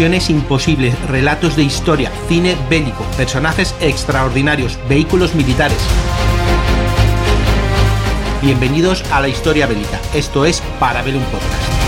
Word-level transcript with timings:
Imposibles, 0.00 0.98
relatos 1.08 1.56
de 1.56 1.62
historia, 1.62 2.10
cine 2.26 2.56
bélico, 2.70 3.04
personajes 3.18 3.74
extraordinarios, 3.82 4.78
vehículos 4.88 5.34
militares. 5.34 5.76
Bienvenidos 8.40 9.04
a 9.12 9.20
la 9.20 9.28
historia 9.28 9.66
bélica. 9.66 10.00
Esto 10.14 10.46
es 10.46 10.62
Parabellum 10.78 11.22
Podcast. 11.24 11.79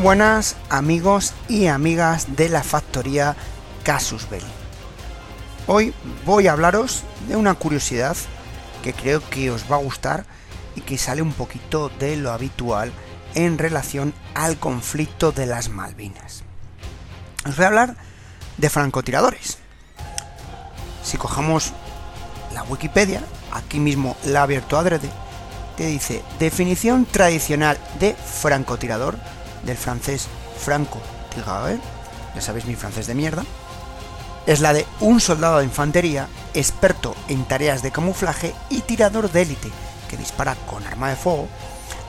Buenas 0.00 0.56
amigos 0.70 1.34
y 1.46 1.66
amigas 1.66 2.34
de 2.34 2.48
la 2.48 2.62
factoría 2.62 3.36
Casus 3.82 4.30
Belli. 4.30 4.46
Hoy 5.66 5.92
voy 6.24 6.46
a 6.46 6.52
hablaros 6.52 7.04
de 7.28 7.36
una 7.36 7.52
curiosidad 7.52 8.16
que 8.82 8.94
creo 8.94 9.20
que 9.28 9.50
os 9.50 9.70
va 9.70 9.76
a 9.76 9.80
gustar 9.80 10.24
y 10.74 10.80
que 10.80 10.96
sale 10.96 11.20
un 11.20 11.34
poquito 11.34 11.90
de 11.98 12.16
lo 12.16 12.32
habitual 12.32 12.92
en 13.34 13.58
relación 13.58 14.14
al 14.34 14.56
conflicto 14.56 15.32
de 15.32 15.44
las 15.44 15.68
Malvinas. 15.68 16.44
Os 17.46 17.56
voy 17.56 17.64
a 17.64 17.68
hablar 17.68 17.96
de 18.56 18.70
francotiradores. 18.70 19.58
Si 21.04 21.18
cojamos 21.18 21.74
la 22.54 22.62
Wikipedia, 22.62 23.22
aquí 23.52 23.78
mismo 23.78 24.16
la 24.24 24.44
abierto 24.44 24.78
adrede, 24.78 25.10
te 25.76 25.86
dice 25.86 26.22
definición 26.38 27.04
tradicional 27.04 27.78
de 27.98 28.14
francotirador 28.14 29.18
del 29.64 29.76
francés 29.76 30.28
Franco 30.58 31.00
Tigaver, 31.34 31.78
ya 32.34 32.40
sabéis 32.40 32.66
mi 32.66 32.76
francés 32.76 33.06
de 33.06 33.14
mierda, 33.14 33.44
es 34.46 34.60
la 34.60 34.72
de 34.72 34.86
un 35.00 35.20
soldado 35.20 35.58
de 35.58 35.64
infantería 35.64 36.28
experto 36.54 37.14
en 37.28 37.44
tareas 37.44 37.82
de 37.82 37.92
camuflaje 37.92 38.54
y 38.68 38.80
tirador 38.80 39.30
de 39.30 39.42
élite 39.42 39.70
que 40.08 40.16
dispara 40.16 40.54
con 40.66 40.86
arma 40.86 41.10
de 41.10 41.16
fuego 41.16 41.48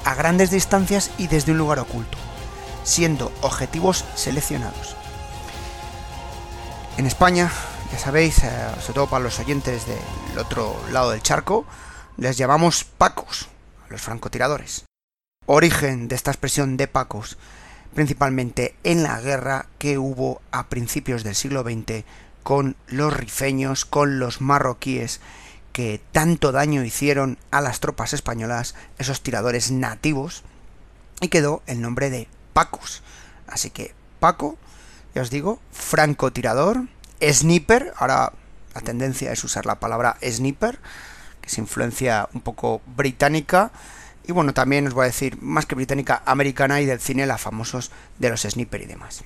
a 0.06 0.16
grandes 0.16 0.50
distancias 0.50 1.12
y 1.18 1.28
desde 1.28 1.52
un 1.52 1.60
lugar 1.60 1.80
oculto, 1.80 2.18
siendo 2.84 3.32
objetivos 3.42 4.06
seleccionados. 4.16 4.96
En 6.98 7.06
España, 7.06 7.52
ya 7.92 8.00
sabéis, 8.00 8.40
eh, 8.44 8.50
sobre 8.80 8.94
todo 8.94 9.08
para 9.08 9.24
los 9.24 9.40
oyentes 9.40 9.86
del 9.86 10.40
otro 10.40 10.76
lado 10.92 11.12
del 11.12 11.22
charco, 11.22 11.66
les 12.18 12.38
llamamos 12.38 12.84
pacos, 12.84 13.48
los 13.90 14.02
francotiradores 14.02 14.86
origen 15.46 16.08
de 16.08 16.16
esta 16.16 16.32
expresión 16.32 16.78
de 16.78 16.88
pacos, 16.88 17.38
principalmente 17.94 18.76
en 18.84 19.04
la 19.04 19.20
guerra 19.20 19.66
que 19.80 19.98
hubo 19.98 20.42
a 20.52 20.68
principios 20.68 21.24
del 21.24 21.36
siglo 21.36 21.64
XX 21.64 22.06
con 22.44 22.76
los 22.88 23.16
rifeños, 23.16 23.86
con 23.86 24.20
los 24.20 24.40
marroquíes, 24.40 25.20
que 25.74 26.02
tanto 26.12 26.52
daño 26.52 26.84
hicieron 26.84 27.38
a 27.52 27.62
las 27.62 27.80
tropas 27.80 28.14
españolas, 28.14 28.76
esos 28.98 29.22
tiradores 29.22 29.72
nativos, 29.72 30.44
y 31.22 31.28
quedó 31.28 31.62
el 31.68 31.82
nombre 31.82 32.10
de 32.10 32.28
Pacos. 32.54 33.04
Así 33.48 33.70
que 33.70 33.94
Paco, 34.20 34.58
ya 35.14 35.22
os 35.22 35.30
digo, 35.30 35.60
francotirador, 35.72 36.88
sniper, 37.22 37.94
ahora 37.98 38.34
la 38.74 38.82
tendencia 38.82 39.32
es 39.32 39.44
usar 39.44 39.66
la 39.66 39.80
palabra 39.80 40.18
sniper, 40.24 40.80
que 41.42 41.48
es 41.48 41.58
influencia 41.58 42.30
un 42.34 42.42
poco 42.42 42.82
británica, 42.96 43.72
y 44.28 44.32
bueno, 44.32 44.54
también 44.54 44.88
os 44.88 44.94
voy 44.94 45.04
a 45.04 45.08
decir, 45.08 45.42
más 45.42 45.66
que 45.66 45.76
británica, 45.76 46.22
americana 46.26 46.82
y 46.82 46.86
del 46.86 47.00
cine, 47.00 47.26
la 47.26 47.38
famosos 47.38 47.92
de 48.20 48.30
los 48.30 48.42
sniper 48.42 48.82
y 48.82 48.86
demás. 48.86 49.24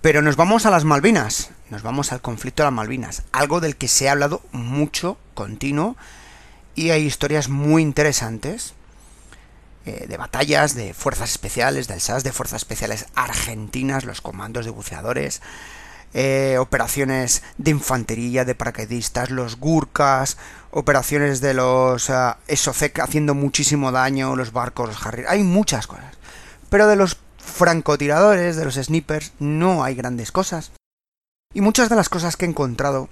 Pero 0.00 0.22
nos 0.22 0.36
vamos 0.36 0.64
a 0.64 0.70
las 0.70 0.84
Malvinas, 0.84 1.50
nos 1.70 1.82
vamos 1.82 2.12
al 2.12 2.20
conflicto 2.20 2.62
de 2.62 2.68
las 2.68 2.74
Malvinas, 2.74 3.24
algo 3.32 3.60
del 3.60 3.76
que 3.76 3.88
se 3.88 4.08
ha 4.08 4.12
hablado 4.12 4.42
mucho, 4.52 5.18
continuo, 5.34 5.96
y 6.74 6.90
hay 6.90 7.04
historias 7.04 7.48
muy 7.48 7.82
interesantes 7.82 8.74
eh, 9.86 10.06
de 10.06 10.16
batallas, 10.16 10.74
de 10.74 10.94
fuerzas 10.94 11.30
especiales, 11.30 11.88
del 11.88 12.00
SAS, 12.00 12.22
de 12.22 12.32
fuerzas 12.32 12.62
especiales 12.62 13.06
argentinas, 13.14 14.04
los 14.04 14.20
comandos 14.20 14.66
de 14.66 14.70
buceadores, 14.70 15.42
eh, 16.14 16.56
operaciones 16.58 17.42
de 17.58 17.70
infantería, 17.70 18.44
de 18.44 18.54
paracaidistas, 18.54 19.30
los 19.30 19.56
Gurkas, 19.58 20.38
operaciones 20.70 21.40
de 21.40 21.54
los 21.54 22.08
uh, 22.08 22.34
haciendo 23.02 23.34
muchísimo 23.34 23.92
daño, 23.92 24.36
los 24.36 24.52
barcos, 24.52 24.88
los 24.88 25.06
Harrier, 25.06 25.28
hay 25.28 25.42
muchas 25.42 25.86
cosas. 25.86 26.16
Pero 26.70 26.86
de 26.86 26.96
los 26.96 27.18
francotiradores, 27.38 28.56
de 28.56 28.64
los 28.64 28.74
snipers, 28.74 29.32
no 29.38 29.84
hay 29.84 29.94
grandes 29.94 30.32
cosas. 30.32 30.72
Y 31.54 31.60
muchas 31.60 31.88
de 31.88 31.96
las 31.96 32.08
cosas 32.08 32.36
que 32.36 32.44
he 32.44 32.48
encontrado 32.48 33.08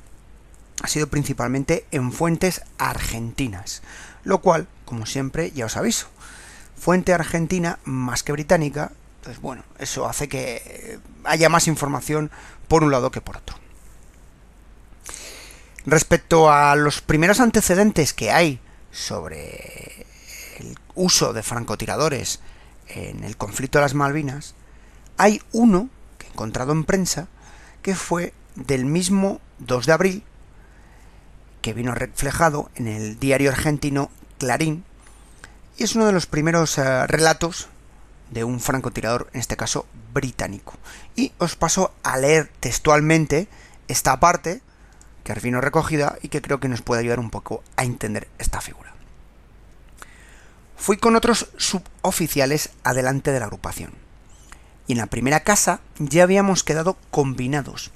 ha 0.83 0.89
sido 0.89 1.09
principalmente 1.09 1.87
en 1.91 2.13
fuentes 2.13 2.63
argentinas, 2.79 3.83
lo 4.25 4.41
cual, 4.41 4.69
como 4.85 5.07
siempre, 5.07 5.51
ya 5.53 5.67
os 5.67 5.77
aviso, 5.77 6.09
fuente 6.77 7.15
argentina 7.15 7.79
más 7.85 8.23
que 8.23 8.33
británica, 8.33 8.93
pues 9.23 9.41
bueno, 9.41 9.65
eso 9.79 10.07
hace 10.07 10.29
que 10.29 11.01
haya 11.25 11.49
más 11.49 11.67
información 11.67 12.31
por 12.69 12.85
un 12.85 12.91
lado 12.91 13.11
que 13.11 13.21
por 13.21 13.37
otro. 13.37 13.57
Respecto 15.85 16.51
a 16.51 16.75
los 16.75 17.01
primeros 17.01 17.41
antecedentes 17.41 18.13
que 18.13 18.33
hay 18.33 18.61
sobre 18.91 20.07
el 20.59 20.77
uso 20.95 21.33
de 21.33 21.43
francotiradores 21.43 22.41
en 22.89 23.23
el 23.25 23.37
conflicto 23.37 23.79
de 23.79 23.83
las 23.83 23.95
Malvinas, 23.95 24.55
hay 25.17 25.41
uno 25.53 25.89
que 26.19 26.27
he 26.27 26.31
encontrado 26.31 26.73
en 26.73 26.85
prensa 26.85 27.29
que 27.83 27.95
fue 27.95 28.35
del 28.57 28.85
mismo 28.85 29.41
2 29.59 29.87
de 29.87 29.93
abril, 29.93 30.23
que 31.63 31.73
vino 31.73 31.95
reflejado 31.95 32.71
en 32.75 32.89
el 32.89 33.19
diario 33.19 33.51
argentino 33.51 34.11
Clarín, 34.39 34.85
y 35.79 35.85
es 35.85 35.95
uno 35.95 36.07
de 36.07 36.13
los 36.13 36.27
primeros 36.27 36.79
eh, 36.79 37.07
relatos 37.07 37.69
de 38.31 38.45
un 38.45 38.61
francotirador, 38.61 39.29
en 39.33 39.41
este 39.41 39.57
caso 39.57 39.87
británico. 40.13 40.75
Y 41.15 41.33
os 41.39 41.57
paso 41.57 41.93
a 42.03 42.17
leer 42.17 42.51
textualmente 42.61 43.49
esta 43.89 44.19
parte 44.21 44.61
que 45.25 45.35
vino 45.35 45.61
recogida 45.61 46.17
y 46.23 46.29
que 46.29 46.41
creo 46.41 46.61
que 46.61 46.69
nos 46.69 46.83
puede 46.83 47.01
ayudar 47.01 47.19
un 47.19 47.31
poco 47.31 47.63
a 47.77 47.85
entender 47.85 48.29
esta 48.39 48.61
figura. 48.61 48.95
Fui 50.77 50.99
con 50.99 51.17
otros 51.17 51.49
suboficiales 51.57 52.71
adelante 52.85 53.33
de 53.33 53.41
la 53.41 53.47
agrupación. 53.47 53.93
Y 54.87 54.93
en 54.93 54.99
la 54.99 55.07
primera 55.07 55.41
casa 55.41 55.81
ya 55.99 56.23
habíamos 56.23 56.63
quedado 56.63 56.97
combinados, 57.11 57.91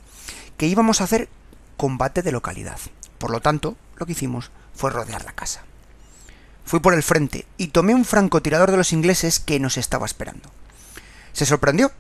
que 0.57 0.67
íbamos 0.67 1.01
a 1.01 1.05
hacer 1.05 1.29
combate 1.77 2.23
de 2.23 2.33
localidad. 2.33 2.81
Por 3.19 3.31
lo 3.31 3.41
tanto, 3.41 3.77
lo 3.97 4.07
que 4.07 4.13
hicimos 4.13 4.51
fue 4.75 4.91
rodear 4.91 5.25
la 5.25 5.33
casa. 5.33 5.63
Fui 6.65 6.81
por 6.81 6.95
el 6.95 7.03
frente 7.03 7.47
y 7.57 7.69
tomé 7.69 7.95
un 7.95 8.05
francotirador 8.05 8.71
de 8.71 8.77
los 8.77 8.93
ingleses 8.93 9.41
que 9.41 9.59
nos 9.59 9.77
estaba 9.77 10.07
esperando. 10.07 10.51
Se 11.33 11.47
sorprendió, 11.47 11.93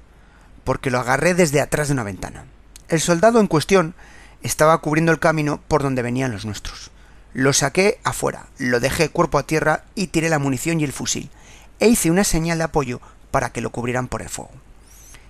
porque 0.64 0.90
lo 0.90 0.98
agarré 0.98 1.34
desde 1.34 1.60
atrás 1.60 1.88
de 1.88 1.94
una 1.94 2.04
ventana. 2.04 2.44
El 2.88 3.00
soldado 3.00 3.40
en 3.40 3.46
cuestión 3.46 3.94
estaba 4.42 4.78
cubriendo 4.78 5.12
el 5.12 5.18
camino 5.18 5.60
por 5.68 5.82
donde 5.82 6.02
venían 6.02 6.32
los 6.32 6.44
nuestros. 6.44 6.90
Lo 7.32 7.52
saqué 7.52 8.00
afuera, 8.02 8.46
lo 8.58 8.80
dejé 8.80 9.08
cuerpo 9.08 9.38
a 9.38 9.46
tierra 9.46 9.84
y 9.94 10.08
tiré 10.08 10.28
la 10.28 10.38
munición 10.38 10.80
y 10.80 10.84
el 10.84 10.92
fusil, 10.92 11.30
e 11.78 11.88
hice 11.88 12.10
una 12.10 12.24
señal 12.24 12.58
de 12.58 12.64
apoyo 12.64 13.00
para 13.30 13.50
que 13.50 13.60
lo 13.60 13.70
cubrieran 13.70 14.08
por 14.08 14.22
el 14.22 14.28
fuego. 14.28 14.50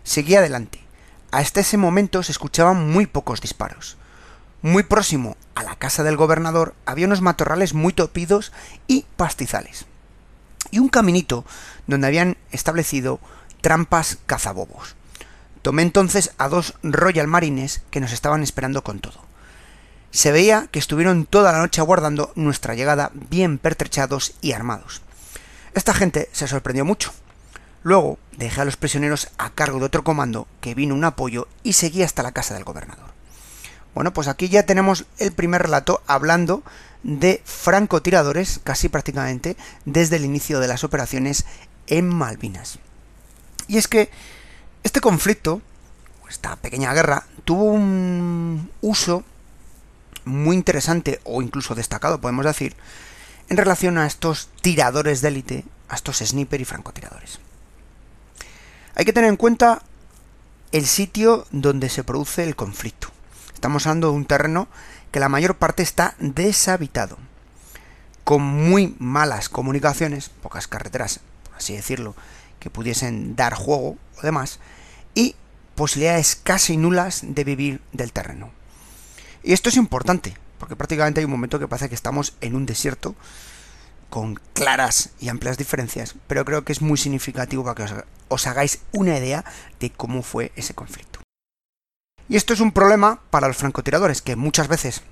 Seguí 0.02 0.34
adelante. 0.34 0.80
Hasta 1.30 1.60
ese 1.60 1.76
momento 1.76 2.22
se 2.22 2.32
escuchaban 2.32 2.90
muy 2.90 3.06
pocos 3.06 3.40
disparos. 3.40 3.96
Muy 4.62 4.82
próximo 4.82 5.38
a 5.54 5.62
la 5.62 5.76
casa 5.76 6.02
del 6.02 6.18
gobernador 6.18 6.74
había 6.84 7.06
unos 7.06 7.22
matorrales 7.22 7.72
muy 7.72 7.94
topidos 7.94 8.52
y 8.86 9.06
pastizales. 9.16 9.86
Y 10.70 10.80
un 10.80 10.90
caminito 10.90 11.46
donde 11.86 12.06
habían 12.06 12.36
establecido 12.52 13.20
trampas 13.62 14.18
cazabobos. 14.26 14.96
Tomé 15.62 15.82
entonces 15.82 16.32
a 16.36 16.48
dos 16.48 16.74
Royal 16.82 17.26
Marines 17.26 17.82
que 17.90 18.00
nos 18.00 18.12
estaban 18.12 18.42
esperando 18.42 18.84
con 18.84 19.00
todo. 19.00 19.24
Se 20.10 20.30
veía 20.30 20.68
que 20.70 20.78
estuvieron 20.78 21.24
toda 21.24 21.52
la 21.52 21.58
noche 21.58 21.80
aguardando 21.80 22.32
nuestra 22.34 22.74
llegada 22.74 23.12
bien 23.14 23.56
pertrechados 23.56 24.34
y 24.42 24.52
armados. 24.52 25.00
Esta 25.72 25.94
gente 25.94 26.28
se 26.32 26.48
sorprendió 26.48 26.84
mucho. 26.84 27.12
Luego 27.82 28.18
dejé 28.36 28.60
a 28.60 28.64
los 28.66 28.76
prisioneros 28.76 29.28
a 29.38 29.50
cargo 29.50 29.78
de 29.78 29.86
otro 29.86 30.04
comando 30.04 30.46
que 30.60 30.74
vino 30.74 30.94
un 30.94 31.04
apoyo 31.04 31.48
y 31.62 31.72
seguí 31.74 32.02
hasta 32.02 32.22
la 32.22 32.32
casa 32.32 32.52
del 32.52 32.64
gobernador. 32.64 33.09
Bueno, 33.94 34.12
pues 34.12 34.28
aquí 34.28 34.48
ya 34.48 34.64
tenemos 34.64 35.06
el 35.18 35.32
primer 35.32 35.62
relato 35.62 36.02
hablando 36.06 36.62
de 37.02 37.42
francotiradores, 37.44 38.60
casi 38.62 38.88
prácticamente 38.88 39.56
desde 39.84 40.16
el 40.16 40.24
inicio 40.24 40.60
de 40.60 40.68
las 40.68 40.84
operaciones 40.84 41.44
en 41.86 42.08
Malvinas. 42.08 42.78
Y 43.66 43.78
es 43.78 43.88
que 43.88 44.10
este 44.82 45.00
conflicto, 45.00 45.60
esta 46.28 46.56
pequeña 46.56 46.92
guerra, 46.92 47.26
tuvo 47.44 47.64
un 47.64 48.70
uso 48.80 49.24
muy 50.24 50.56
interesante 50.56 51.20
o 51.24 51.42
incluso 51.42 51.74
destacado, 51.74 52.20
podemos 52.20 52.44
decir, 52.44 52.76
en 53.48 53.56
relación 53.56 53.98
a 53.98 54.06
estos 54.06 54.48
tiradores 54.60 55.22
de 55.22 55.28
élite, 55.28 55.64
a 55.88 55.96
estos 55.96 56.18
sniper 56.18 56.60
y 56.60 56.64
francotiradores. 56.64 57.40
Hay 58.94 59.04
que 59.04 59.12
tener 59.12 59.30
en 59.30 59.36
cuenta 59.36 59.82
el 60.72 60.86
sitio 60.86 61.46
donde 61.50 61.88
se 61.88 62.04
produce 62.04 62.44
el 62.44 62.54
conflicto. 62.54 63.08
Estamos 63.60 63.86
hablando 63.86 64.08
de 64.08 64.16
un 64.16 64.24
terreno 64.24 64.68
que 65.12 65.20
la 65.20 65.28
mayor 65.28 65.54
parte 65.54 65.82
está 65.82 66.14
deshabitado, 66.18 67.18
con 68.24 68.40
muy 68.40 68.96
malas 68.98 69.50
comunicaciones, 69.50 70.30
pocas 70.30 70.66
carreteras, 70.66 71.20
por 71.44 71.56
así 71.56 71.76
decirlo, 71.76 72.16
que 72.58 72.70
pudiesen 72.70 73.36
dar 73.36 73.52
juego 73.52 73.98
o 74.16 74.22
demás, 74.22 74.60
y 75.14 75.36
posibilidades 75.74 76.36
casi 76.36 76.78
nulas 76.78 77.20
de 77.22 77.44
vivir 77.44 77.82
del 77.92 78.14
terreno. 78.14 78.50
Y 79.42 79.52
esto 79.52 79.68
es 79.68 79.76
importante, 79.76 80.34
porque 80.58 80.74
prácticamente 80.74 81.20
hay 81.20 81.26
un 81.26 81.32
momento 81.32 81.58
que 81.58 81.68
parece 81.68 81.90
que 81.90 81.94
estamos 81.94 82.32
en 82.40 82.56
un 82.56 82.64
desierto 82.64 83.14
con 84.08 84.36
claras 84.54 85.10
y 85.20 85.28
amplias 85.28 85.58
diferencias, 85.58 86.14
pero 86.28 86.46
creo 86.46 86.64
que 86.64 86.72
es 86.72 86.80
muy 86.80 86.96
significativo 86.96 87.62
para 87.62 87.74
que 87.74 88.04
os, 88.28 88.46
hagáis 88.46 88.80
una 88.92 89.18
idea 89.18 89.44
de 89.80 89.90
cómo 89.90 90.22
fue 90.22 90.50
ese 90.56 90.72
conflicto. 90.72 91.19
Y 92.30 92.36
esto 92.36 92.54
es 92.54 92.60
un 92.60 92.70
problema 92.70 93.18
para 93.30 93.48
los 93.48 93.56
francotiradores, 93.56 94.22
que 94.22 94.36
muchas 94.36 94.68
veces 94.68 95.02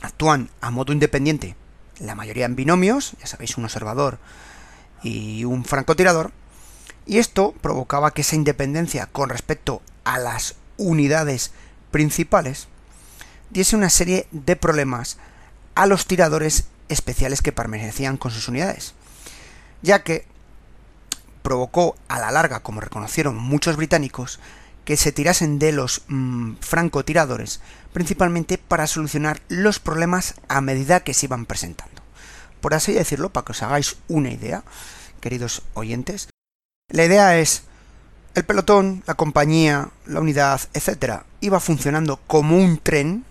actúan 0.00 0.48
a 0.62 0.70
modo 0.70 0.94
independiente, 0.94 1.54
la 1.98 2.14
mayoría 2.14 2.46
en 2.46 2.56
binomios, 2.56 3.12
ya 3.20 3.26
sabéis, 3.26 3.58
un 3.58 3.64
observador 3.64 4.18
y 5.02 5.44
un 5.44 5.66
francotirador, 5.66 6.32
y 7.04 7.18
esto 7.18 7.52
provocaba 7.60 8.12
que 8.12 8.22
esa 8.22 8.36
independencia 8.36 9.04
con 9.04 9.28
respecto 9.28 9.82
a 10.04 10.18
las 10.18 10.54
unidades 10.78 11.52
principales 11.90 12.68
diese 13.50 13.76
una 13.76 13.90
serie 13.90 14.26
de 14.30 14.56
problemas 14.56 15.18
a 15.74 15.84
los 15.84 16.06
tiradores 16.06 16.68
especiales 16.88 17.42
que 17.42 17.52
permanecían 17.52 18.16
con 18.16 18.30
sus 18.30 18.48
unidades, 18.48 18.94
ya 19.82 20.02
que 20.02 20.24
provocó 21.42 21.96
a 22.08 22.18
la 22.18 22.30
larga, 22.30 22.60
como 22.60 22.80
reconocieron 22.80 23.36
muchos 23.36 23.76
británicos, 23.76 24.40
que 24.86 24.96
se 24.96 25.10
tirasen 25.10 25.58
de 25.58 25.72
los 25.72 26.02
mm, 26.06 26.54
francotiradores, 26.60 27.60
principalmente 27.92 28.56
para 28.56 28.86
solucionar 28.86 29.42
los 29.48 29.80
problemas 29.80 30.36
a 30.48 30.60
medida 30.60 31.00
que 31.00 31.12
se 31.12 31.26
iban 31.26 31.44
presentando. 31.44 32.02
Por 32.60 32.72
así 32.72 32.92
decirlo, 32.92 33.30
para 33.30 33.44
que 33.44 33.52
os 33.52 33.62
hagáis 33.64 33.96
una 34.06 34.30
idea, 34.30 34.62
queridos 35.20 35.62
oyentes, 35.74 36.28
la 36.88 37.04
idea 37.04 37.36
es 37.36 37.64
el 38.36 38.44
pelotón, 38.44 39.02
la 39.06 39.14
compañía, 39.14 39.88
la 40.06 40.20
unidad, 40.20 40.60
etcétera, 40.72 41.26
iba 41.40 41.58
funcionando 41.58 42.20
como 42.28 42.56
un 42.56 42.78
tren 42.78 43.24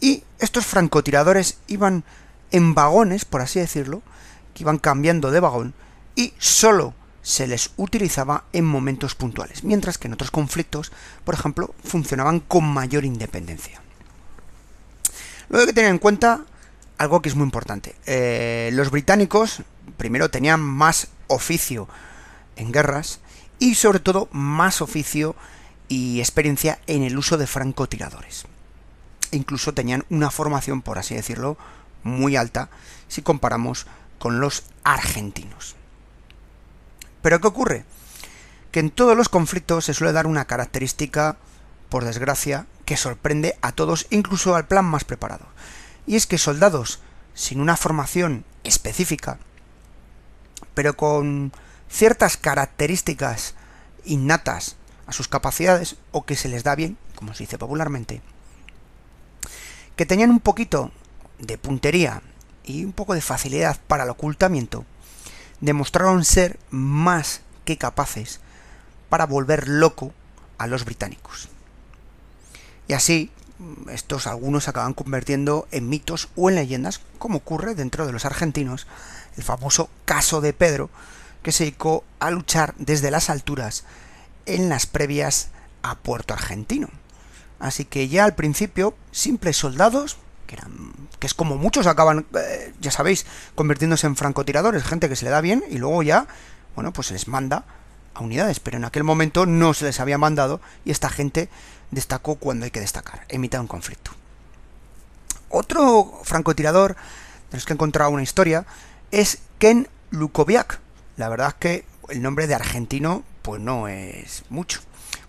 y 0.00 0.24
estos 0.38 0.64
francotiradores 0.64 1.58
iban 1.66 2.02
en 2.50 2.74
vagones, 2.74 3.26
por 3.26 3.42
así 3.42 3.60
decirlo, 3.60 4.00
que 4.54 4.62
iban 4.62 4.78
cambiando 4.78 5.30
de 5.30 5.40
vagón 5.40 5.74
y 6.14 6.32
solo 6.38 6.94
se 7.26 7.48
les 7.48 7.70
utilizaba 7.76 8.44
en 8.52 8.64
momentos 8.64 9.16
puntuales, 9.16 9.64
mientras 9.64 9.98
que 9.98 10.06
en 10.06 10.14
otros 10.14 10.30
conflictos, 10.30 10.92
por 11.24 11.34
ejemplo, 11.34 11.74
funcionaban 11.82 12.38
con 12.38 12.64
mayor 12.64 13.04
independencia. 13.04 13.82
Luego 15.48 15.62
hay 15.62 15.66
que 15.66 15.72
tener 15.72 15.90
en 15.90 15.98
cuenta 15.98 16.44
algo 16.98 17.22
que 17.22 17.28
es 17.28 17.34
muy 17.34 17.42
importante. 17.42 17.96
Eh, 18.06 18.70
los 18.74 18.92
británicos, 18.92 19.62
primero, 19.96 20.30
tenían 20.30 20.60
más 20.60 21.08
oficio 21.26 21.88
en 22.54 22.70
guerras 22.70 23.18
y 23.58 23.74
sobre 23.74 23.98
todo 23.98 24.28
más 24.30 24.80
oficio 24.80 25.34
y 25.88 26.20
experiencia 26.20 26.78
en 26.86 27.02
el 27.02 27.18
uso 27.18 27.38
de 27.38 27.48
francotiradores. 27.48 28.44
incluso 29.32 29.74
tenían 29.74 30.04
una 30.10 30.30
formación, 30.30 30.80
por 30.80 31.00
así 31.00 31.16
decirlo, 31.16 31.58
muy 32.04 32.36
alta 32.36 32.68
si 33.08 33.22
comparamos 33.22 33.88
con 34.20 34.38
los 34.38 34.62
argentinos. 34.84 35.74
Pero 37.26 37.40
¿qué 37.40 37.48
ocurre? 37.48 37.84
Que 38.70 38.78
en 38.78 38.92
todos 38.92 39.16
los 39.16 39.28
conflictos 39.28 39.84
se 39.84 39.94
suele 39.94 40.12
dar 40.12 40.28
una 40.28 40.44
característica, 40.44 41.38
por 41.88 42.04
desgracia, 42.04 42.66
que 42.84 42.96
sorprende 42.96 43.58
a 43.62 43.72
todos, 43.72 44.06
incluso 44.10 44.54
al 44.54 44.68
plan 44.68 44.84
más 44.84 45.02
preparado. 45.02 45.44
Y 46.06 46.14
es 46.14 46.28
que 46.28 46.38
soldados 46.38 47.00
sin 47.34 47.60
una 47.60 47.76
formación 47.76 48.44
específica, 48.62 49.40
pero 50.74 50.96
con 50.96 51.52
ciertas 51.90 52.36
características 52.36 53.56
innatas 54.04 54.76
a 55.08 55.12
sus 55.12 55.26
capacidades, 55.26 55.96
o 56.12 56.24
que 56.26 56.36
se 56.36 56.48
les 56.48 56.62
da 56.62 56.76
bien, 56.76 56.96
como 57.16 57.34
se 57.34 57.42
dice 57.42 57.58
popularmente, 57.58 58.22
que 59.96 60.06
tenían 60.06 60.30
un 60.30 60.38
poquito 60.38 60.92
de 61.40 61.58
puntería 61.58 62.22
y 62.62 62.84
un 62.84 62.92
poco 62.92 63.14
de 63.14 63.20
facilidad 63.20 63.80
para 63.88 64.04
el 64.04 64.10
ocultamiento, 64.10 64.84
demostraron 65.60 66.24
ser 66.24 66.58
más 66.70 67.40
que 67.64 67.78
capaces 67.78 68.40
para 69.08 69.26
volver 69.26 69.68
loco 69.68 70.12
a 70.58 70.66
los 70.66 70.84
británicos. 70.84 71.48
Y 72.88 72.92
así, 72.92 73.30
estos 73.90 74.26
algunos 74.26 74.68
acaban 74.68 74.94
convirtiendo 74.94 75.66
en 75.70 75.88
mitos 75.88 76.28
o 76.36 76.50
en 76.50 76.56
leyendas, 76.56 77.00
como 77.18 77.38
ocurre 77.38 77.74
dentro 77.74 78.06
de 78.06 78.12
los 78.12 78.24
argentinos, 78.24 78.86
el 79.36 79.42
famoso 79.42 79.88
caso 80.04 80.40
de 80.40 80.52
Pedro, 80.52 80.90
que 81.42 81.52
se 81.52 81.64
dedicó 81.64 82.04
a 82.20 82.30
luchar 82.30 82.74
desde 82.78 83.10
las 83.10 83.30
alturas 83.30 83.84
en 84.46 84.68
las 84.68 84.86
previas 84.86 85.48
a 85.82 85.96
Puerto 85.96 86.34
Argentino. 86.34 86.88
Así 87.58 87.84
que 87.84 88.08
ya 88.08 88.24
al 88.24 88.34
principio, 88.34 88.94
simples 89.12 89.56
soldados, 89.56 90.18
que 90.46 91.26
es 91.26 91.34
como 91.34 91.56
muchos 91.56 91.86
acaban, 91.86 92.26
eh, 92.38 92.72
ya 92.80 92.90
sabéis, 92.90 93.26
convirtiéndose 93.54 94.06
en 94.06 94.16
francotiradores, 94.16 94.84
gente 94.84 95.08
que 95.08 95.16
se 95.16 95.24
le 95.24 95.30
da 95.30 95.40
bien 95.40 95.64
y 95.68 95.78
luego 95.78 96.02
ya, 96.02 96.26
bueno, 96.74 96.92
pues 96.92 97.08
se 97.08 97.14
les 97.14 97.28
manda 97.28 97.64
a 98.14 98.22
unidades, 98.22 98.60
pero 98.60 98.76
en 98.76 98.84
aquel 98.84 99.04
momento 99.04 99.46
no 99.46 99.74
se 99.74 99.84
les 99.84 100.00
había 100.00 100.18
mandado 100.18 100.60
y 100.84 100.90
esta 100.90 101.10
gente 101.10 101.48
destacó 101.90 102.36
cuando 102.36 102.64
hay 102.64 102.70
que 102.70 102.80
destacar, 102.80 103.24
en 103.28 103.40
mitad 103.40 103.58
de 103.58 103.62
un 103.62 103.68
conflicto. 103.68 104.12
Otro 105.48 106.20
francotirador 106.24 106.96
de 107.50 107.56
los 107.56 107.64
que 107.64 107.72
he 107.72 107.74
encontrado 107.74 108.10
una 108.10 108.22
historia 108.22 108.66
es 109.10 109.38
Ken 109.58 109.88
Lukoviak. 110.10 110.80
La 111.16 111.28
verdad 111.28 111.48
es 111.48 111.54
que 111.54 111.84
el 112.08 112.22
nombre 112.22 112.46
de 112.46 112.54
argentino 112.54 113.22
pues 113.42 113.60
no 113.60 113.88
es 113.88 114.44
mucho. 114.48 114.80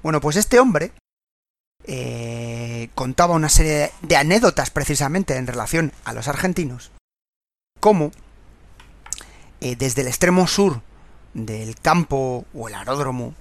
Bueno, 0.02 0.22
pues 0.22 0.36
este 0.36 0.60
hombre 0.60 0.92
eh, 1.88 2.90
contaba 2.96 3.34
una 3.34 3.48
serie 3.48 3.92
de 4.02 4.18
anécdotas 4.18 4.72
precisamente 4.72 5.38
en 5.38 5.48
relación 5.48 5.94
a 6.04 6.14
los 6.14 6.28
argentinos, 6.28 6.92
como 7.80 8.12
eh, 9.62 9.78
desde 9.78 10.02
el 10.02 10.08
extremo 10.08 10.48
sur 10.48 10.82
del 11.34 11.76
campo 11.80 12.46
o 12.54 12.68
el 12.68 12.76
aeródromo 12.76 13.34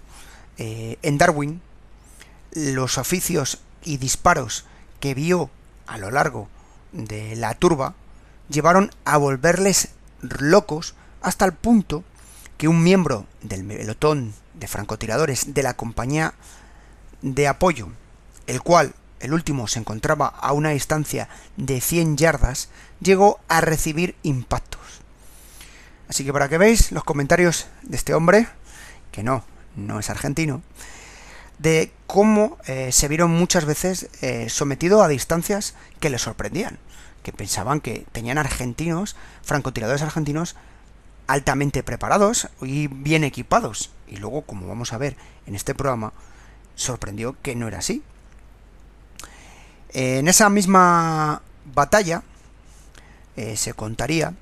eh, 0.58 0.96
en 1.02 1.18
Darwin, 1.18 1.60
los 2.52 2.98
oficios 2.98 3.60
y 3.82 3.96
disparos 3.96 4.64
que 5.00 5.14
vio 5.14 5.50
a 5.88 5.98
lo 5.98 6.12
largo 6.12 6.48
de 6.92 7.34
la 7.34 7.54
turba 7.54 7.94
llevaron 8.48 8.92
a 9.04 9.16
volverles 9.16 9.88
locos 10.20 10.94
hasta 11.20 11.44
el 11.44 11.52
punto 11.52 12.04
que 12.58 12.68
un 12.68 12.82
miembro 12.82 13.26
del 13.42 13.66
pelotón 13.66 14.34
de 14.54 14.68
francotiradores 14.68 15.52
de 15.52 15.62
la 15.62 15.74
compañía 15.74 16.32
de 17.22 17.48
apoyo 17.48 17.88
el 18.46 18.62
cual, 18.62 18.94
el 19.20 19.32
último, 19.32 19.68
se 19.68 19.78
encontraba 19.78 20.26
a 20.26 20.52
una 20.52 20.70
distancia 20.70 21.28
de 21.56 21.80
100 21.80 22.16
yardas, 22.16 22.68
llegó 23.00 23.40
a 23.48 23.60
recibir 23.60 24.16
impactos. 24.22 24.80
Así 26.08 26.24
que 26.24 26.32
para 26.32 26.48
que 26.48 26.58
veáis 26.58 26.92
los 26.92 27.04
comentarios 27.04 27.66
de 27.82 27.96
este 27.96 28.14
hombre, 28.14 28.48
que 29.10 29.22
no, 29.22 29.44
no 29.74 29.98
es 29.98 30.10
argentino, 30.10 30.62
de 31.58 31.92
cómo 32.06 32.58
eh, 32.66 32.92
se 32.92 33.08
vieron 33.08 33.30
muchas 33.30 33.64
veces 33.64 34.08
eh, 34.20 34.48
sometido 34.48 35.02
a 35.02 35.08
distancias 35.08 35.74
que 36.00 36.10
le 36.10 36.18
sorprendían, 36.18 36.78
que 37.22 37.32
pensaban 37.32 37.80
que 37.80 38.06
tenían 38.12 38.38
argentinos, 38.38 39.16
francotiradores 39.42 40.02
argentinos, 40.02 40.54
altamente 41.26 41.82
preparados 41.82 42.48
y 42.62 42.86
bien 42.88 43.24
equipados. 43.24 43.90
Y 44.06 44.18
luego, 44.18 44.42
como 44.42 44.68
vamos 44.68 44.92
a 44.92 44.98
ver 44.98 45.16
en 45.46 45.56
este 45.56 45.74
programa, 45.74 46.12
sorprendió 46.76 47.36
que 47.42 47.56
no 47.56 47.66
era 47.66 47.78
así, 47.78 48.02
en 49.92 50.28
esa 50.28 50.48
misma 50.50 51.42
batalla 51.74 52.22
eh, 53.36 53.56
se 53.56 53.74
contaría 53.74 54.34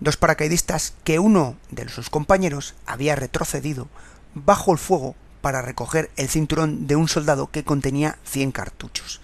dos 0.00 0.16
paracaidistas 0.16 0.94
que 1.04 1.18
uno 1.18 1.56
de 1.70 1.88
sus 1.88 2.10
compañeros 2.10 2.74
había 2.86 3.16
retrocedido 3.16 3.88
bajo 4.34 4.72
el 4.72 4.78
fuego 4.78 5.14
para 5.40 5.62
recoger 5.62 6.10
el 6.16 6.28
cinturón 6.28 6.86
de 6.86 6.96
un 6.96 7.08
soldado 7.08 7.50
que 7.50 7.64
contenía 7.64 8.18
100 8.24 8.52
cartuchos. 8.52 9.20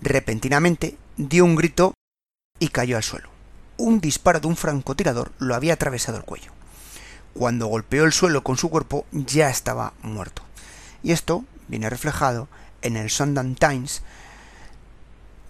Repentinamente 0.00 0.96
dio 1.16 1.44
un 1.44 1.56
grito 1.56 1.94
y 2.58 2.68
cayó 2.68 2.96
al 2.96 3.02
suelo. 3.02 3.28
Un 3.76 4.00
disparo 4.00 4.40
de 4.40 4.48
un 4.48 4.56
francotirador 4.56 5.32
lo 5.38 5.54
había 5.54 5.74
atravesado 5.74 6.18
el 6.18 6.24
cuello. 6.24 6.52
Cuando 7.34 7.66
golpeó 7.66 8.04
el 8.04 8.12
suelo 8.12 8.42
con 8.42 8.56
su 8.56 8.68
cuerpo 8.68 9.06
ya 9.12 9.48
estaba 9.48 9.92
muerto. 10.02 10.42
Y 11.02 11.12
esto 11.12 11.44
viene 11.68 11.88
reflejado 11.88 12.48
en 12.82 12.96
el 12.96 13.10
Sunday 13.10 13.54
Times 13.54 14.02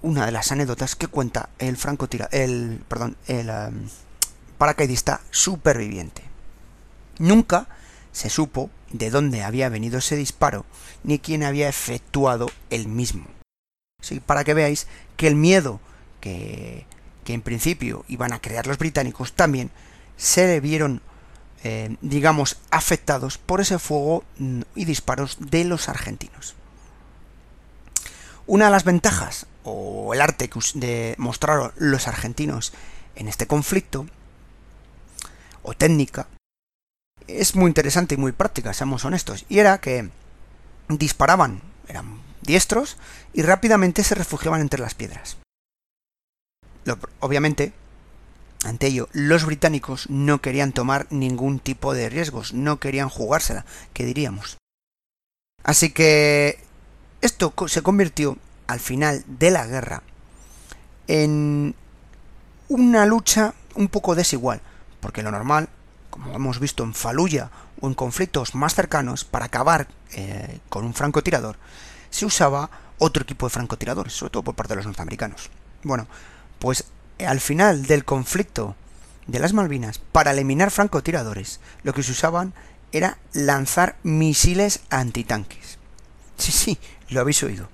una 0.03 0.27
de 0.27 0.33
las 0.33 0.53
anécdotas 0.53 0.97
que 0.97 1.07
cuenta 1.07 1.51
el 1.59 1.77
francotira, 1.77 2.29
el, 2.33 2.83
perdón, 2.89 3.17
el 3.27 3.51
um, 3.51 3.89
paracaidista 4.59 5.21
superviviente. 5.31 6.23
Nunca 7.19 7.69
se 8.13 8.31
supo, 8.31 8.71
de 8.91 9.11
dónde 9.11 9.43
había 9.45 9.69
venido 9.69 9.99
ese 9.99 10.17
disparo 10.17 10.67
ni 11.05 11.19
quién 11.19 11.45
había 11.45 11.69
efectuado 11.69 12.51
el 12.71 12.89
mismo. 12.89 13.27
Sí, 14.01 14.21
para 14.21 14.45
que 14.45 14.55
veáis 14.55 14.87
que 15.17 15.29
el 15.29 15.37
miedo 15.37 15.81
que, 16.21 16.87
que 17.25 17.35
en 17.35 17.43
principio 17.43 18.05
iban 18.09 18.33
a 18.33 18.41
crear 18.41 18.67
los 18.67 18.79
británicos 18.79 19.33
también 19.33 19.71
se 20.17 20.61
vieron, 20.61 21.03
eh, 21.65 21.97
digamos, 22.01 22.59
afectados 22.71 23.39
por 23.39 23.61
ese 23.61 23.79
fuego 23.79 24.25
mm, 24.39 24.63
y 24.75 24.85
disparos 24.85 25.37
de 25.39 25.65
los 25.65 25.89
argentinos. 25.89 26.55
Una 28.47 28.67
de 28.67 28.71
las 28.73 28.85
ventajas 28.85 29.47
o 29.65 30.15
el 30.15 30.21
arte 30.21 30.49
que 30.49 31.15
mostraron 31.19 31.73
los 31.77 32.09
argentinos 32.09 32.73
en 33.17 33.29
este 33.29 33.47
conflicto 33.47 34.07
o 35.63 35.75
técnica 35.75 36.27
es 37.39 37.55
muy 37.55 37.69
interesante 37.69 38.15
y 38.15 38.19
muy 38.19 38.33
práctica, 38.33 38.73
seamos 38.73 39.05
honestos, 39.05 39.45
y 39.49 39.59
era 39.59 39.79
que 39.79 40.11
disparaban, 40.89 41.63
eran 41.89 42.21
diestros, 42.43 42.97
y 43.33 43.43
rápidamente 43.43 44.03
se 44.05 44.15
refugiaban 44.15 44.61
entre 44.61 44.81
las 44.81 44.95
piedras. 44.95 45.37
obviamente, 47.21 47.73
ante 48.65 48.89
ello, 48.89 49.09
los 49.13 49.45
británicos 49.47 50.09
no 50.11 50.41
querían 50.41 50.73
tomar 50.73 51.07
ningún 51.11 51.61
tipo 51.61 51.95
de 51.95 52.09
riesgos, 52.09 52.53
no 52.53 52.81
querían 52.81 53.09
jugársela, 53.09 53.65
que 53.93 54.05
diríamos. 54.05 54.59
Así 55.63 55.93
que 55.93 56.59
esto 57.21 57.55
se 57.69 57.83
convirtió, 57.83 58.39
al 58.71 58.79
final 58.79 59.25
de 59.27 59.51
la 59.51 59.67
guerra, 59.67 60.03
en 61.09 61.75
una 62.69 63.05
lucha 63.05 63.53
un 63.75 63.89
poco 63.89 64.15
desigual, 64.15 64.61
porque 65.01 65.25
lo 65.25 65.33
normal, 65.33 65.69
como 66.09 66.33
hemos 66.35 66.61
visto 66.61 66.85
en 66.85 66.95
Faluya 66.95 67.51
o 67.81 67.89
en 67.89 67.95
conflictos 67.95 68.55
más 68.55 68.77
cercanos, 68.77 69.25
para 69.25 69.47
acabar 69.47 69.89
eh, 70.13 70.61
con 70.69 70.85
un 70.85 70.95
francotirador, 70.95 71.57
se 72.11 72.27
usaba 72.27 72.71
otro 72.99 73.25
equipo 73.25 73.47
de 73.47 73.51
francotiradores, 73.51 74.13
sobre 74.13 74.31
todo 74.31 74.45
por 74.45 74.55
parte 74.55 74.75
de 74.75 74.77
los 74.77 74.87
norteamericanos. 74.87 75.51
Bueno, 75.83 76.07
pues 76.61 76.85
al 77.19 77.41
final 77.41 77.87
del 77.87 78.05
conflicto 78.05 78.77
de 79.27 79.41
las 79.41 79.53
Malvinas, 79.53 79.99
para 79.99 80.31
eliminar 80.31 80.71
francotiradores, 80.71 81.59
lo 81.83 81.93
que 81.93 82.05
se 82.05 82.13
usaban 82.13 82.55
era 82.93 83.19
lanzar 83.33 83.97
misiles 84.05 84.81
antitanques. 84.91 85.79
Sí, 86.37 86.53
sí, 86.53 86.79
lo 87.09 87.21
habéis 87.21 87.43
oído. 87.43 87.69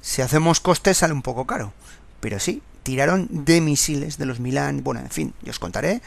Si 0.00 0.22
hacemos 0.22 0.60
costes 0.60 0.98
sale 0.98 1.12
un 1.12 1.22
poco 1.22 1.46
caro, 1.46 1.72
pero 2.20 2.38
sí, 2.40 2.62
tiraron 2.82 3.28
de 3.30 3.60
misiles 3.60 4.18
de 4.18 4.26
los 4.26 4.40
Milán, 4.40 4.82
bueno, 4.82 5.00
en 5.00 5.10
fin, 5.10 5.34
yo 5.42 5.50
os 5.50 5.58
contaré, 5.58 6.00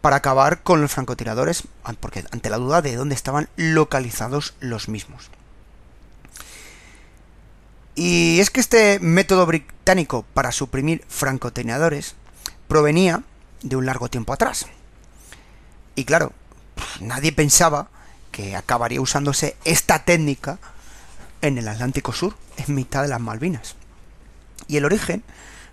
para 0.00 0.16
acabar 0.16 0.62
con 0.62 0.80
los 0.80 0.92
francotiradores, 0.92 1.64
porque 2.00 2.24
ante 2.30 2.50
la 2.50 2.58
duda 2.58 2.82
de 2.82 2.96
dónde 2.96 3.14
estaban 3.14 3.48
localizados 3.56 4.54
los 4.60 4.88
mismos. 4.88 5.30
Y 7.94 8.40
es 8.40 8.50
que 8.50 8.60
este 8.60 8.98
método 8.98 9.46
británico 9.46 10.24
para 10.34 10.52
suprimir 10.52 11.04
francotiradores 11.08 12.16
provenía 12.66 13.22
de 13.62 13.76
un 13.76 13.86
largo 13.86 14.08
tiempo 14.08 14.32
atrás. 14.32 14.66
Y 15.94 16.04
claro, 16.04 16.32
nadie 17.00 17.32
pensaba 17.32 17.88
que 18.32 18.56
acabaría 18.56 19.00
usándose 19.00 19.56
esta 19.64 20.04
técnica 20.04 20.58
en 21.46 21.58
el 21.58 21.68
Atlántico 21.68 22.12
Sur, 22.12 22.36
en 22.56 22.74
mitad 22.74 23.02
de 23.02 23.08
las 23.08 23.20
Malvinas. 23.20 23.76
Y 24.66 24.76
el 24.76 24.84
origen 24.84 25.22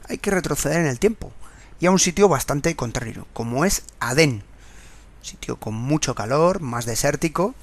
hay 0.09 0.17
que 0.17 0.31
retroceder 0.31 0.81
en 0.81 0.87
el 0.87 0.99
tiempo, 0.99 1.31
y 1.79 1.85
a 1.85 1.91
un 1.91 1.99
sitio 1.99 2.27
bastante 2.27 2.75
contrario, 2.75 3.27
como 3.33 3.65
es 3.65 3.83
Adén. 3.99 4.43
Un 5.19 5.25
sitio 5.25 5.55
con 5.57 5.73
mucho 5.73 6.15
calor, 6.15 6.59
más 6.59 6.85
desértico, 6.85 7.55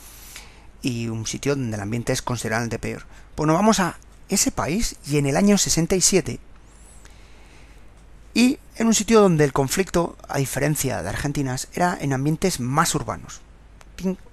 y 0.83 1.09
un 1.09 1.27
sitio 1.27 1.55
donde 1.55 1.77
el 1.77 1.83
ambiente 1.83 2.13
es 2.13 2.23
considerablemente 2.23 2.79
peor. 2.79 3.05
Nos 3.37 3.55
vamos 3.55 3.81
a 3.81 3.99
ese 4.29 4.51
país 4.51 4.97
y 5.07 5.19
en 5.19 5.27
el 5.27 5.37
año 5.37 5.57
67 5.57 6.41
y 8.35 8.59
en 8.77 8.87
un 8.87 8.95
sitio 8.95 9.21
donde 9.21 9.45
el 9.45 9.53
conflicto, 9.53 10.17
a 10.29 10.39
diferencia 10.39 11.03
de 11.03 11.09
Argentina, 11.09 11.57
era 11.73 11.97
en 12.01 12.13
ambientes 12.13 12.61
más 12.61 12.95
urbanos. 12.95 13.41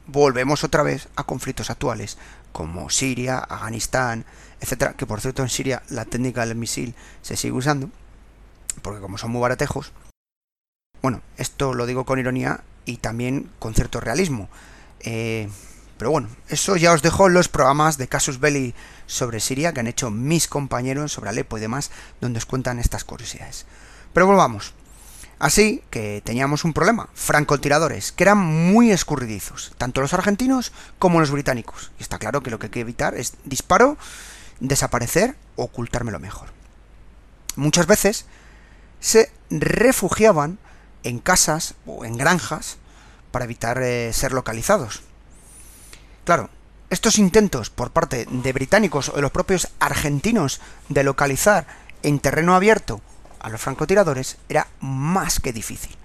Volvemos 0.07 0.63
otra 0.63 0.83
vez 0.83 1.07
a 1.15 1.23
conflictos 1.23 1.69
actuales, 1.69 2.17
como 2.51 2.89
Siria, 2.89 3.39
Afganistán, 3.39 4.25
etcétera, 4.61 4.93
que 4.93 5.05
por 5.05 5.21
cierto 5.21 5.43
en 5.43 5.49
Siria 5.49 5.83
la 5.89 6.05
técnica 6.05 6.45
del 6.45 6.55
misil 6.55 6.95
se 7.21 7.35
sigue 7.35 7.53
usando, 7.53 7.89
porque 8.81 9.01
como 9.01 9.17
son 9.17 9.31
muy 9.31 9.41
baratejos. 9.41 9.91
Bueno, 11.01 11.21
esto 11.37 11.73
lo 11.73 11.85
digo 11.85 12.05
con 12.05 12.19
ironía 12.19 12.63
y 12.85 12.97
también 12.97 13.49
con 13.59 13.73
cierto 13.73 13.99
realismo. 13.99 14.49
Eh, 15.01 15.49
pero 15.97 16.11
bueno, 16.11 16.29
eso 16.49 16.75
ya 16.75 16.93
os 16.93 17.01
dejo 17.01 17.29
los 17.29 17.47
programas 17.47 17.97
de 17.97 18.07
Casus 18.07 18.39
Belli 18.39 18.73
sobre 19.07 19.39
Siria 19.39 19.73
que 19.73 19.79
han 19.79 19.87
hecho 19.87 20.11
mis 20.11 20.47
compañeros 20.47 21.13
sobre 21.13 21.29
Alepo 21.29 21.57
y 21.57 21.61
demás, 21.61 21.91
donde 22.21 22.39
os 22.39 22.45
cuentan 22.45 22.79
estas 22.79 23.03
curiosidades. 23.03 23.65
Pero 24.13 24.27
volvamos. 24.27 24.73
Así 25.37 25.83
que 25.89 26.21
teníamos 26.23 26.63
un 26.63 26.73
problema, 26.73 27.09
francotiradores, 27.13 28.11
que 28.11 28.23
eran 28.23 28.37
muy 28.37 28.91
escurridizos, 28.91 29.73
tanto 29.77 30.01
los 30.01 30.13
argentinos 30.13 30.71
como 30.97 31.19
los 31.19 31.31
británicos. 31.31 31.91
Y 31.99 32.03
está 32.03 32.19
claro 32.19 32.41
que 32.41 32.51
lo 32.51 32.59
que 32.59 32.67
hay 32.67 32.71
que 32.71 32.79
evitar 32.79 33.15
es 33.15 33.33
disparo, 33.43 33.97
desaparecer, 34.59 35.35
ocultármelo 35.57 36.19
mejor. 36.19 36.49
Muchas 37.57 37.85
veces 37.85 38.25
se 39.01 39.31
refugiaban 39.49 40.57
en 41.03 41.19
casas 41.19 41.75
o 41.85 42.05
en 42.05 42.17
granjas 42.17 42.77
para 43.31 43.45
evitar 43.45 43.81
eh, 43.81 44.13
ser 44.13 44.31
localizados. 44.31 45.03
Claro, 46.23 46.49
estos 46.89 47.19
intentos 47.19 47.69
por 47.69 47.91
parte 47.91 48.25
de 48.29 48.53
británicos 48.53 49.09
o 49.09 49.15
de 49.15 49.21
los 49.21 49.31
propios 49.31 49.67
argentinos 49.79 50.61
de 50.87 51.03
localizar 51.03 51.67
en 52.03 52.19
terreno 52.19 52.55
abierto 52.55 53.01
a 53.45 53.49
los 53.49 53.61
francotiradores 53.61 54.37
era 54.49 54.67
más 54.79 55.39
que 55.39 55.53
difícil. 55.53 55.95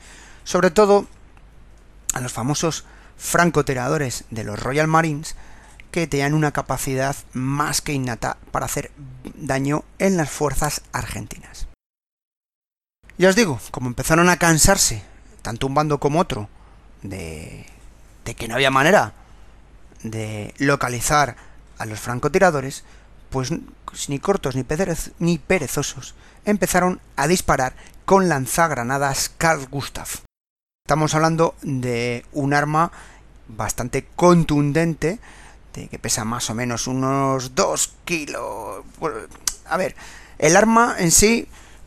Sobre 0.45 0.71
todo 0.71 1.07
a 2.13 2.21
los 2.21 2.35
famosos 2.35 2.85
francotiradores 3.17 4.25
de 4.29 4.45
los 4.45 4.63
Royal 4.63 4.87
Marines 4.87 5.37
que 5.91 6.07
tenían 6.07 6.35
una 6.35 6.53
capacidad 6.53 7.17
más 7.33 7.81
que 7.81 7.95
innata 7.95 8.37
para 8.51 8.67
hacer 8.67 8.91
daño 9.37 9.85
en 9.99 10.19
las 10.19 10.31
fuerzas 10.31 10.83
argentinas. 10.93 11.67
Ya 13.17 13.31
os 13.31 13.37
digo, 13.37 13.59
como 13.71 13.89
empezaron 13.89 14.29
a 14.29 14.37
cansarse, 14.37 15.03
tanto 15.41 15.67
un 15.67 15.75
bando 15.75 15.99
como 15.99 16.21
otro, 16.21 16.51
de, 17.01 17.65
de 18.27 18.35
que 18.35 18.49
no 18.49 18.55
había 18.55 18.71
manera 18.71 19.15
de 20.03 20.53
localizar 20.59 21.37
a 21.79 21.87
los 21.87 21.99
francotiradores, 21.99 22.85
pues 23.31 23.51
ni 24.09 24.19
cortos 24.19 24.57
ni, 24.57 24.67
ni 25.19 25.39
perezosos 25.39 26.15
empezaron 26.45 27.01
a 27.17 27.27
disparar 27.27 27.75
con 28.05 28.29
lanzagranadas 28.29 29.31
Carl 29.37 29.67
Gustav. 29.69 30.09
Estamos 30.87 31.15
hablando 31.15 31.55
de 31.63 32.25
un 32.33 32.55
arma 32.55 32.91
bastante 33.49 34.07
contundente, 34.17 35.19
de 35.75 35.89
que 35.89 35.99
pesa 35.99 36.25
más 36.25 36.51
o 36.51 36.55
menos 36.55 36.87
unos 36.87 37.55
2 37.55 37.95
kilos. 38.05 38.85
A 39.67 39.77
ver, 39.77 39.95
el 40.39 40.57
arma 40.57 40.97
en 40.99 41.11
sí, 41.11 41.47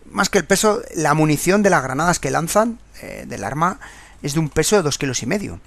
más 0.09 0.29
que 0.29 0.37
el 0.37 0.45
peso, 0.45 0.81
la 0.95 1.13
munición 1.13 1.63
de 1.63 1.69
las 1.69 1.83
granadas 1.83 2.19
que 2.19 2.31
lanzan 2.31 2.79
eh, 3.01 3.25
del 3.27 3.43
arma 3.43 3.79
es 4.21 4.33
de 4.33 4.39
un 4.39 4.49
peso 4.49 4.77
de 4.77 4.83
2 4.83 4.97
kilos 4.97 5.23
y 5.23 5.25
medio 5.25 5.59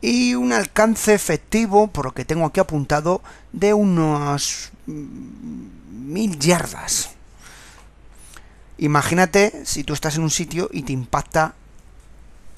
y 0.00 0.34
un 0.34 0.52
alcance 0.52 1.14
efectivo, 1.14 1.88
por 1.88 2.04
lo 2.04 2.12
que 2.12 2.24
tengo 2.24 2.46
aquí 2.46 2.60
apuntado, 2.60 3.22
de 3.52 3.74
unos 3.74 4.70
mil 4.86 6.38
yardas. 6.38 7.15
Imagínate 8.78 9.64
si 9.64 9.84
tú 9.84 9.94
estás 9.94 10.16
en 10.16 10.22
un 10.22 10.30
sitio 10.30 10.68
y 10.72 10.82
te 10.82 10.92
impacta 10.92 11.54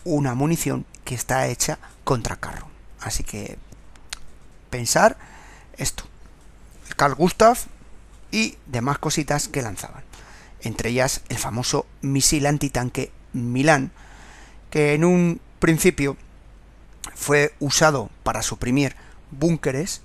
una 0.05 0.35
munición 0.35 0.85
que 1.05 1.15
está 1.15 1.47
hecha 1.47 1.79
contra 2.05 2.37
carro. 2.37 2.69
Así 3.01 3.23
que 3.23 3.59
pensar 4.71 5.17
esto. 5.77 6.05
Carl 6.97 7.15
Gustav 7.15 7.59
y 8.31 8.57
demás 8.67 8.99
cositas 8.99 9.49
que 9.49 9.63
lanzaban. 9.63 10.03
Entre 10.61 10.91
ellas 10.91 11.23
el 11.29 11.39
famoso 11.39 11.87
misil 12.01 12.47
antitanque 12.47 13.13
Milán, 13.33 13.93
que 14.71 14.95
en 14.95 15.05
un 15.05 15.41
principio 15.61 16.17
fue 17.15 17.55
usado 17.61 18.11
para 18.23 18.43
suprimir 18.43 18.97
búnkeres 19.31 20.03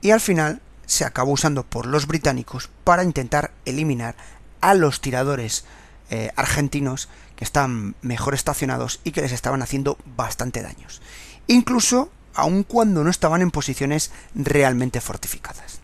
y 0.00 0.10
al 0.10 0.20
final 0.20 0.60
se 0.86 1.04
acabó 1.04 1.32
usando 1.32 1.64
por 1.64 1.86
los 1.86 2.06
británicos 2.06 2.70
para 2.84 3.04
intentar 3.04 3.52
eliminar 3.64 4.16
a 4.60 4.74
los 4.74 5.00
tiradores 5.00 5.64
eh, 6.10 6.30
argentinos 6.36 7.08
que 7.36 7.44
estaban 7.44 7.94
mejor 8.02 8.34
estacionados 8.34 9.00
y 9.04 9.12
que 9.12 9.20
les 9.20 9.32
estaban 9.32 9.62
haciendo 9.62 9.98
bastante 10.16 10.62
daños. 10.62 11.00
Incluso 11.46 12.10
aun 12.34 12.62
cuando 12.62 13.02
no 13.02 13.10
estaban 13.10 13.42
en 13.42 13.50
posiciones 13.50 14.12
realmente 14.34 15.00
fortificadas. 15.00 15.80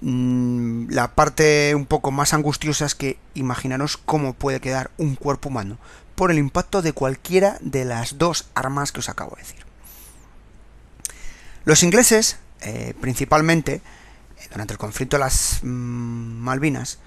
Mm, 0.00 0.88
la 0.90 1.14
parte 1.14 1.74
un 1.74 1.86
poco 1.86 2.10
más 2.10 2.32
angustiosa 2.32 2.86
es 2.86 2.94
que 2.94 3.18
imaginaros 3.34 3.96
cómo 3.96 4.34
puede 4.34 4.60
quedar 4.60 4.90
un 4.98 5.16
cuerpo 5.16 5.48
humano 5.48 5.78
por 6.14 6.30
el 6.30 6.38
impacto 6.38 6.82
de 6.82 6.92
cualquiera 6.92 7.56
de 7.60 7.84
las 7.84 8.18
dos 8.18 8.48
armas 8.54 8.92
que 8.92 9.00
os 9.00 9.08
acabo 9.08 9.36
de 9.36 9.42
decir. 9.42 9.64
Los 11.64 11.82
ingleses, 11.82 12.38
eh, 12.60 12.94
principalmente, 13.00 13.80
durante 14.52 14.74
el 14.74 14.78
conflicto 14.78 15.16
de 15.16 15.20
las 15.20 15.60
mm, 15.62 15.66
Malvinas, 15.66 16.98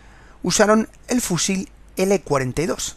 usaron 0.44 0.90
el 1.08 1.22
fusil 1.22 1.70
L-42, 1.96 2.96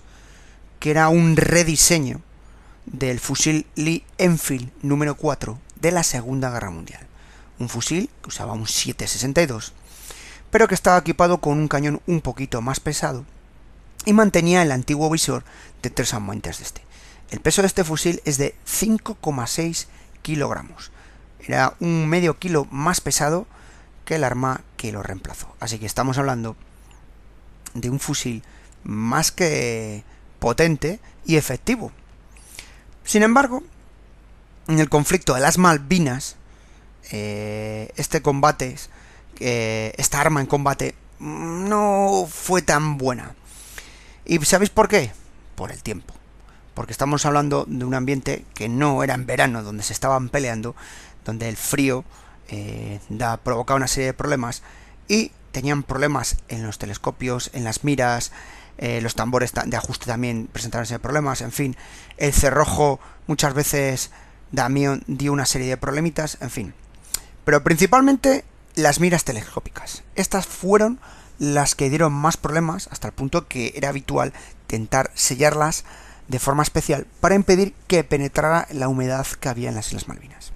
que 0.81 0.91
era 0.91 1.09
un 1.09 1.37
rediseño 1.37 2.21
del 2.87 3.21
fusil 3.21 3.67
Lee 3.75 4.05
Enfield 4.17 4.71
número 4.83 5.17
4 5.17 5.59
de 5.81 5.93
la 5.93 6.03
Segunda 6.03 6.51
Guerra 6.51 6.71
Mundial. 6.71 7.07
Un 7.59 7.69
fusil 7.69 8.09
que 8.23 8.29
usaba 8.29 8.55
un 8.55 8.67
762, 8.67 9.75
pero 10.51 10.67
que 10.67 10.75
estaba 10.75 10.99
equipado 10.99 11.39
con 11.39 11.59
un 11.59 11.69
cañón 11.69 12.01
un 12.07 12.21
poquito 12.21 12.63
más 12.63 12.81
pesado 12.81 13.25
y 14.07 14.13
mantenía 14.13 14.63
el 14.63 14.73
antiguo 14.73 15.11
visor 15.11 15.45
de 15.83 15.91
tres 15.91 16.15
aumentos 16.15 16.59
de 16.59 16.65
este. 16.65 16.83
El 17.31 17.41
peso 17.41 17.61
de 17.61 17.67
este 17.67 17.85
fusil 17.85 18.23
es 18.25 18.39
de 18.39 18.55
5,6 18.67 19.87
kilogramos. 20.23 20.91
Era 21.47 21.75
un 21.81 22.09
medio 22.09 22.39
kilo 22.39 22.67
más 22.71 23.01
pesado 23.01 23.47
que 24.09 24.15
el 24.15 24.25
arma 24.25 24.63
que 24.79 24.91
lo 24.91 25.03
reemplazó. 25.03 25.55
Así 25.61 25.79
que 25.79 25.85
estamos 25.85 26.17
hablando 26.17 26.57
de 27.75 27.91
un 27.91 28.01
fusil 28.01 28.43
más 28.83 29.31
que 29.31 30.03
potente 30.39 30.99
y 31.27 31.37
efectivo. 31.37 31.93
Sin 33.05 33.23
embargo, 33.23 33.63
en 34.67 34.79
el 34.79 34.89
conflicto 34.89 35.35
de 35.35 35.41
las 35.41 35.59
Malvinas, 35.59 36.37
eh, 37.11 37.93
este 37.97 38.23
combate, 38.23 38.77
eh, 39.41 39.93
esta 39.99 40.23
arma 40.23 40.41
en 40.41 40.47
combate, 40.47 40.95
no 41.19 42.27
fue 42.31 42.63
tan 42.63 42.97
buena. 42.97 43.35
¿Y 44.25 44.43
sabéis 44.47 44.71
por 44.71 44.89
qué? 44.89 45.13
Por 45.55 45.71
el 45.71 45.83
tiempo. 45.83 46.15
Porque 46.73 46.93
estamos 46.93 47.27
hablando 47.27 47.67
de 47.69 47.85
un 47.85 47.93
ambiente 47.93 48.47
que 48.55 48.71
no 48.71 49.03
era 49.03 49.13
en 49.13 49.27
verano, 49.27 49.63
donde 49.63 49.83
se 49.83 49.93
estaban 49.93 50.31
peleando, 50.31 50.75
donde 51.27 51.51
el 51.51 51.59
frío 51.59 52.07
eh, 52.49 53.01
da, 53.09 53.37
provocaba 53.37 53.77
una 53.77 53.89
serie 53.89 54.09
de 54.09 54.15
problemas 54.15 54.63
y 55.07 55.33
tenían 55.53 55.83
problemas 55.83 56.37
en 56.49 56.65
los 56.65 56.79
telescopios, 56.79 57.51
en 57.53 57.65
las 57.65 57.85
miras, 57.85 58.33
eh, 58.79 59.01
los 59.01 59.15
tambores 59.15 59.53
de 59.53 59.77
ajuste 59.77 60.07
también 60.07 60.49
presentaron 60.53 60.87
problemas, 61.01 61.41
en 61.41 61.53
fin, 61.53 61.77
el 62.17 62.33
cerrojo 62.33 63.01
muchas 63.27 63.55
veces 63.55 64.11
dio 65.07 65.33
una 65.33 65.47
serie 65.47 65.69
de 65.69 65.77
problemitas, 65.77 66.39
en 66.41 66.51
fin. 66.51 66.75
Pero 67.45 67.63
principalmente 67.65 68.45
las 68.75 69.01
miras 69.01 69.25
telescópicas. 69.25 70.05
Estas 70.15 70.47
fueron 70.47 71.01
las 71.39 71.75
que 71.75 71.91
dieron 71.91 72.13
más 72.13 72.37
problemas 72.37 72.89
hasta 72.93 73.09
el 73.09 73.15
punto 73.15 73.49
que 73.49 73.73
era 73.77 73.89
habitual 73.89 74.33
intentar 74.63 75.11
sellarlas 75.15 75.85
de 76.29 76.39
forma 76.39 76.63
especial 76.63 77.07
para 77.21 77.35
impedir 77.35 77.75
que 77.87 78.05
penetrara 78.05 78.69
la 78.71 78.89
humedad 78.89 79.27
que 79.41 79.49
había 79.49 79.71
en 79.71 79.75
las 79.75 79.89
Islas 79.89 80.09
Malvinas. 80.09 80.53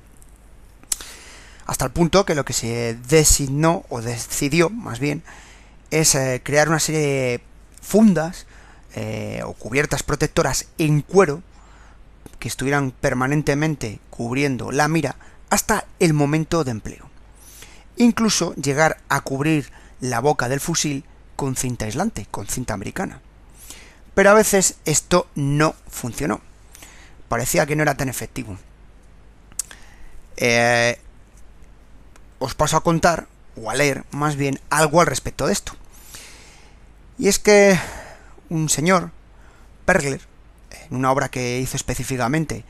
Hasta 1.73 1.87
el 1.87 1.91
punto 1.91 2.26
que 2.26 2.35
lo 2.35 2.45
que 2.45 2.52
se 2.52 2.99
designó 3.09 3.87
o 3.88 4.02
decidió 4.02 4.69
más 4.69 4.99
bien 4.99 5.23
es 5.91 6.14
eh, 6.14 6.43
crear 6.45 6.69
una 6.69 6.79
serie 6.79 7.00
de 7.00 7.43
fundas 7.81 8.45
eh, 8.95 9.41
o 9.43 9.55
cubiertas 9.55 10.02
protectoras 10.02 10.67
en 10.76 11.00
cuero 11.00 11.43
que 12.38 12.49
estuvieran 12.49 12.91
permanentemente 12.91 14.00
cubriendo 14.11 14.71
la 14.71 14.87
mira 14.87 15.17
hasta 15.49 15.87
el 15.99 16.12
momento 16.12 16.62
de 16.62 16.73
empleo. 16.73 17.09
Incluso 17.97 18.55
llegar 18.57 18.99
a 19.09 19.23
cubrir 19.23 19.73
la 20.02 20.21
boca 20.21 20.50
del 20.50 20.61
fusil 20.61 21.04
con 21.37 21.56
cinta 21.56 21.87
aislante, 21.87 22.26
con 22.30 22.49
cinta 22.49 22.75
americana. 22.75 23.23
Pero 24.13 24.28
a 24.28 24.35
veces 24.35 24.76
esto 24.85 25.26
no 25.37 25.75
funcionó. 25.89 26.43
Parecía 27.30 27.65
que 27.65 27.76
no 27.76 27.82
era 27.82 27.97
tan 27.97 28.11
efectivo. 28.11 28.58
Eh, 30.37 30.99
os 32.43 32.55
paso 32.55 32.76
a 32.76 32.83
contar, 32.83 33.26
o 33.57 33.71
a 33.71 33.75
leer 33.75 34.05
más 34.11 34.37
bien, 34.37 34.61
algo 34.71 35.00
al 35.00 35.07
respecto 35.07 35.47
de 35.47 35.52
esto. 35.52 35.73
Y 37.19 37.28
es 37.28 37.39
que 37.39 37.78
un 38.49 38.69
señor, 38.69 39.11
Pergler, 39.85 40.21
en 40.91 40.97
una 40.97 41.13
obra 41.13 41.28
que 41.28 41.61
hizo 41.61 41.76
específicamente 41.76 42.65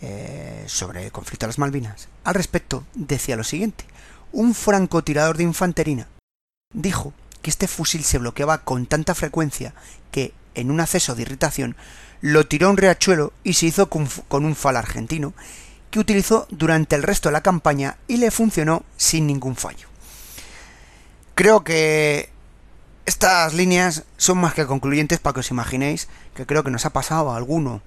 eh, 0.00 0.64
sobre 0.66 1.06
el 1.06 1.12
conflicto 1.12 1.46
de 1.46 1.48
las 1.48 1.58
Malvinas, 1.58 2.08
al 2.24 2.34
respecto 2.34 2.84
decía 2.94 3.36
lo 3.36 3.44
siguiente. 3.44 3.84
Un 4.32 4.54
francotirador 4.54 5.36
de 5.36 5.42
infantería 5.42 6.06
Dijo 6.72 7.12
que 7.42 7.50
este 7.50 7.66
fusil 7.66 8.04
se 8.04 8.18
bloqueaba 8.18 8.58
con 8.58 8.86
tanta 8.86 9.16
frecuencia 9.16 9.74
que, 10.12 10.32
en 10.54 10.70
un 10.70 10.78
acceso 10.78 11.16
de 11.16 11.22
irritación, 11.22 11.74
lo 12.20 12.46
tiró 12.46 12.68
a 12.68 12.70
un 12.70 12.76
riachuelo 12.76 13.32
y 13.42 13.54
se 13.54 13.66
hizo 13.66 13.88
con, 13.90 14.08
un 14.44 14.54
fal 14.54 14.76
argentino, 14.76 15.34
que 15.90 15.98
utilizó 15.98 16.46
durante 16.50 16.96
el 16.96 17.02
resto 17.02 17.28
de 17.28 17.34
la 17.34 17.42
campaña 17.42 17.96
y 18.06 18.16
le 18.16 18.30
funcionó 18.30 18.84
sin 18.96 19.26
ningún 19.26 19.56
fallo. 19.56 19.88
Creo 21.34 21.64
que 21.64 22.30
estas 23.06 23.54
líneas 23.54 24.04
son 24.16 24.38
más 24.38 24.54
que 24.54 24.66
concluyentes 24.66 25.18
para 25.18 25.34
que 25.34 25.40
os 25.40 25.50
imaginéis 25.50 26.08
que 26.34 26.46
creo 26.46 26.62
que 26.62 26.70
nos 26.70 26.86
ha 26.86 26.90
pasado 26.90 27.32
a 27.32 27.36
alguno 27.36 27.82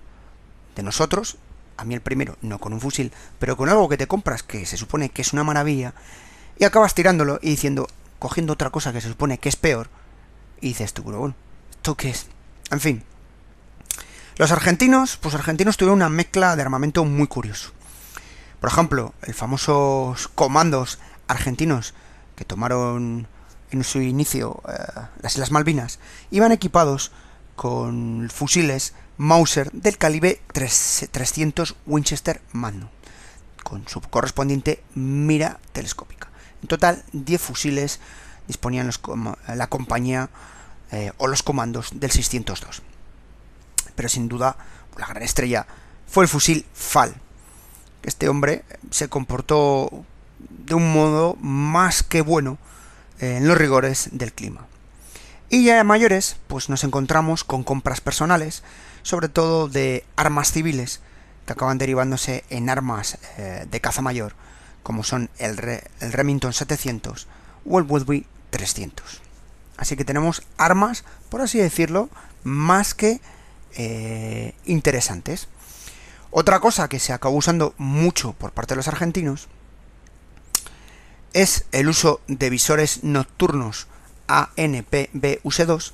de 0.76 0.84
nosotros, 0.84 1.38
a 1.78 1.86
mí 1.86 1.94
el 1.94 2.02
primero, 2.02 2.38
no 2.42 2.60
con 2.60 2.74
un 2.74 2.82
fusil, 2.82 3.12
pero 3.40 3.56
con 3.56 3.70
algo 3.70 3.90
que 3.90 3.98
te 3.98 4.08
compras 4.08 4.44
que 4.44 4.66
se 4.66 4.78
supone 4.78 5.10
que 5.10 5.22
es 5.22 5.34
una 5.34 5.44
maravilla, 5.44 5.94
y 6.58 6.66
acabas 6.66 6.96
tirándolo 6.96 7.40
y 7.42 7.52
diciendo, 7.52 7.88
cogiendo 8.20 8.54
otra 8.54 8.70
cosa 8.70 8.92
que 8.92 9.02
se 9.02 9.10
supone 9.10 9.38
que 9.38 9.50
es 9.50 9.56
peor, 9.56 9.90
y 10.60 10.70
dices 10.70 10.94
tú, 10.94 11.04
bueno, 11.04 11.36
¿esto 11.72 11.96
qué 11.96 12.10
es? 12.10 12.28
En 12.72 12.80
fin. 12.80 13.04
Los 14.38 14.52
argentinos, 14.52 15.18
pues 15.18 15.36
argentinos 15.36 15.78
tuvieron 15.78 15.98
una 15.98 16.10
mezcla 16.10 16.56
de 16.56 16.64
armamento 16.64 17.06
muy 17.06 17.28
curioso. 17.28 17.72
Por 18.64 18.72
ejemplo, 18.72 19.14
el 19.24 19.34
famosos 19.34 20.30
comandos 20.30 20.98
argentinos 21.28 21.94
que 22.38 22.46
tomaron 22.46 23.28
en 23.72 23.84
su 23.84 24.00
inicio 24.00 24.64
eh, 24.70 25.02
las 25.20 25.34
Islas 25.34 25.52
Malvinas, 25.52 26.00
iban 26.32 26.54
equipados 26.54 27.12
con 27.58 28.30
fusiles 28.34 28.94
Mauser 29.18 29.70
del 29.74 29.98
calibre 29.98 30.40
300 30.54 31.76
Winchester 31.86 32.40
Magnum, 32.54 32.88
con 33.64 33.86
su 33.90 34.00
correspondiente 34.00 34.82
mira 34.96 35.60
telescópica. 35.74 36.30
En 36.62 36.70
total, 36.70 37.04
10 37.12 37.42
fusiles 37.42 38.00
disponían 38.48 38.90
la 39.46 39.68
compañía 39.68 40.30
eh, 40.94 41.12
o 41.18 41.28
los 41.28 41.44
comandos 41.44 41.90
del 41.96 42.12
602. 42.12 42.82
Pero 43.94 44.08
sin 44.08 44.30
duda, 44.30 44.56
la 44.98 45.08
gran 45.08 45.22
estrella 45.22 45.68
fue 46.08 46.24
el 46.24 46.30
fusil 46.30 46.66
FAL. 46.74 47.14
Este 48.04 48.30
hombre 48.30 48.64
se 48.92 49.08
comportó 49.08 50.06
de 50.50 50.76
un 50.76 50.94
modo 50.94 51.36
más 51.42 52.04
que 52.04 52.22
bueno 52.22 52.58
eh, 53.20 53.38
en 53.38 53.48
los 53.48 53.58
rigores 53.58 54.10
del 54.12 54.34
clima. 54.34 54.68
Y 55.50 55.66
ya 55.66 55.84
mayores, 55.84 56.38
pues 56.48 56.70
nos 56.70 56.84
encontramos 56.84 57.44
con 57.44 57.64
compras 57.64 58.02
personales, 58.02 58.64
sobre 59.04 59.30
todo 59.30 59.68
de 59.68 60.04
armas 60.16 60.52
civiles, 60.52 61.00
que 61.46 61.54
acaban 61.54 61.78
derivándose 61.78 62.44
en 62.50 62.70
armas 62.70 63.18
eh, 63.38 63.66
de 63.70 63.82
caza 63.82 64.02
mayor, 64.02 64.34
como 64.82 65.04
son 65.04 65.30
el, 65.38 65.58
Remington 66.00 66.54
700 66.54 67.28
o 67.66 67.80
el 67.80 67.86
Woodbury 67.86 68.26
300. 68.50 69.22
Así 69.78 69.96
que 69.96 70.06
tenemos 70.06 70.44
armas, 70.58 71.04
por 71.30 71.42
así 71.42 71.60
decirlo, 71.60 72.10
más 72.44 72.94
que 72.94 73.22
eh, 73.76 74.56
interesantes. 74.66 75.48
Otra 76.36 76.60
cosa 76.60 76.90
que 76.90 76.98
se 76.98 77.14
acabó 77.14 77.38
usando 77.38 77.76
mucho 77.78 78.34
por 78.34 78.54
parte 78.54 78.74
de 78.74 78.78
los 78.78 78.88
argentinos 78.88 79.50
es 81.34 81.66
el 81.72 81.88
uso 81.88 82.22
de 82.28 82.50
visores 82.50 83.04
nocturnos 83.04 83.86
ANPB-UC2 84.28 85.92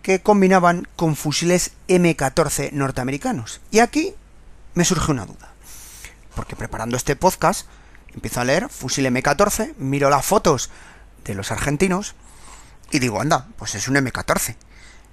que 0.00 0.22
combinaban 0.22 0.88
con 0.96 1.14
fusiles 1.14 1.72
M14 1.88 2.72
norteamericanos. 2.72 3.60
Y 3.70 3.80
aquí 3.80 4.14
me 4.72 4.86
surge 4.86 5.12
una 5.12 5.26
duda, 5.26 5.52
porque 6.34 6.56
preparando 6.56 6.96
este 6.96 7.14
podcast 7.14 7.66
empiezo 8.14 8.40
a 8.40 8.44
leer 8.44 8.70
fusil 8.70 9.04
M14, 9.04 9.74
miro 9.76 10.08
las 10.08 10.24
fotos 10.24 10.70
de 11.22 11.34
los 11.34 11.52
argentinos 11.52 12.14
y 12.90 12.98
digo, 12.98 13.20
anda, 13.20 13.48
pues 13.58 13.74
es 13.74 13.88
un 13.88 13.96
M14. 13.96 14.56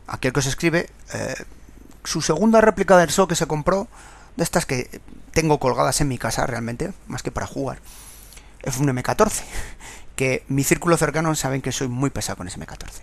Aquí 0.08 0.28
el 0.30 0.34
que 0.34 0.42
se 0.42 0.48
escribe, 0.48 0.90
eh, 1.14 1.36
su 2.06 2.22
segunda 2.22 2.62
réplica 2.62 2.96
del 2.98 3.10
SO 3.10 3.28
que 3.28 3.36
se 3.36 3.46
compró, 3.46 3.90
de 4.36 4.44
estas 4.44 4.66
que 4.66 5.02
tengo 5.32 5.60
colgadas 5.60 6.02
en 6.02 6.08
mi 6.08 6.18
casa 6.18 6.46
realmente, 6.46 6.94
más 7.08 7.24
que 7.24 7.32
para 7.32 7.48
jugar, 7.48 7.80
es 8.62 8.78
un 8.78 8.88
M14. 8.88 9.44
Que 10.16 10.44
mi 10.48 10.64
círculo 10.64 10.96
cercano 10.96 11.34
saben 11.34 11.62
que 11.62 11.72
soy 11.72 11.88
muy 11.88 12.12
pesado 12.12 12.38
con 12.38 12.48
ese 12.48 12.60
M14. 12.60 13.02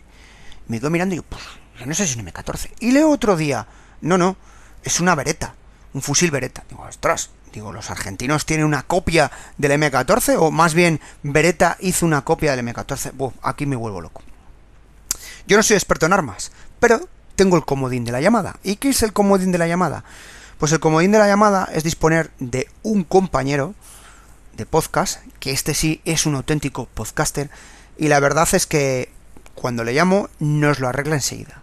Me 0.69 0.79
quedo 0.79 0.90
mirando 0.90 1.14
y 1.14 1.19
digo, 1.19 1.27
pues, 1.29 1.43
yo 1.79 1.87
no 1.87 1.95
sé 1.95 2.07
si 2.07 2.12
es 2.12 2.16
un 2.16 2.27
M14. 2.27 2.71
Y 2.79 2.93
leo 2.93 3.11
otro 3.11 3.37
día, 3.37 3.66
no, 4.01 4.16
no, 4.16 4.37
es 4.85 5.01
una 5.01 5.16
vereta, 5.16 5.55
un 5.93 6.03
fusil 6.03 6.31
vereta. 6.31 6.62
Digo, 6.69 6.83
ostras, 6.83 7.31
Digo, 7.53 7.73
¿los 7.73 7.90
argentinos 7.90 8.47
tienen 8.47 8.66
una 8.66 8.83
copia 8.83 9.31
del 9.59 9.73
M14? 9.73 10.37
O 10.38 10.51
más 10.51 10.75
bien, 10.75 11.01
Beretta 11.23 11.77
hizo 11.81 12.07
una 12.07 12.23
copia 12.23 12.55
del 12.55 12.64
M14. 12.64 13.33
aquí 13.43 13.66
me 13.66 13.77
vuelvo 13.77 14.01
loco. 14.01 14.23
Yo 15.47 15.57
no 15.57 15.62
soy 15.62 15.75
experto 15.75 16.07
en 16.07 16.12
armas, 16.12 16.53
pero 16.79 17.09
tengo 17.35 17.57
el 17.57 17.64
comodín 17.64 18.05
de 18.05 18.12
la 18.12 18.21
llamada. 18.21 18.57
¿Y 18.62 18.77
qué 18.77 18.90
es 18.90 19.03
el 19.03 19.12
comodín 19.12 19.51
de 19.51 19.59
la 19.59 19.66
llamada? 19.66 20.05
Pues 20.61 20.73
el 20.73 20.81
comodín 20.81 21.11
de 21.11 21.18
la 21.18 21.27
llamada 21.27 21.70
es 21.73 21.85
disponer 21.85 22.33
de 22.38 22.68
un 22.83 23.03
compañero 23.03 23.75
de 24.59 24.66
podcast, 24.66 25.25
que 25.38 25.53
este 25.53 25.73
sí 25.73 26.03
es 26.05 26.27
un 26.27 26.35
auténtico 26.35 26.85
podcaster, 26.85 27.49
y 27.96 28.09
la 28.09 28.20
verdad 28.20 28.46
es 28.53 28.66
que 28.66 29.11
cuando 29.55 29.85
le 29.85 29.94
llamo 29.94 30.29
nos 30.38 30.79
lo 30.79 30.87
arregla 30.87 31.14
enseguida. 31.14 31.62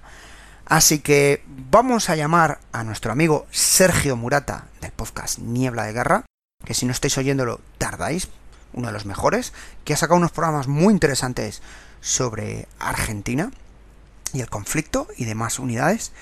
Así 0.66 0.98
que 0.98 1.44
vamos 1.70 2.10
a 2.10 2.16
llamar 2.16 2.58
a 2.72 2.84
nuestro 2.84 3.12
amigo 3.12 3.46
Sergio 3.52 4.16
Murata 4.16 4.66
del 4.82 4.94
podcast 4.94 5.38
Niebla 5.38 5.84
de 5.84 5.94
Guerra, 5.94 6.26
que 6.66 6.74
si 6.74 6.88
no 6.88 6.92
estáis 6.92 7.20
oyéndolo 7.20 7.62
tardáis, 7.78 8.30
uno 8.74 8.88
de 8.88 8.94
los 8.94 9.06
mejores, 9.06 9.54
que 9.86 9.94
ha 9.94 9.98
sacado 9.98 10.18
unos 10.18 10.32
programas 10.32 10.68
muy 10.68 10.92
interesantes 10.92 11.62
sobre 12.02 12.68
Argentina 12.80 13.52
y 14.34 14.42
el 14.42 14.50
conflicto 14.50 15.08
y 15.18 15.26
demás 15.26 15.60
unidades. 15.60 16.14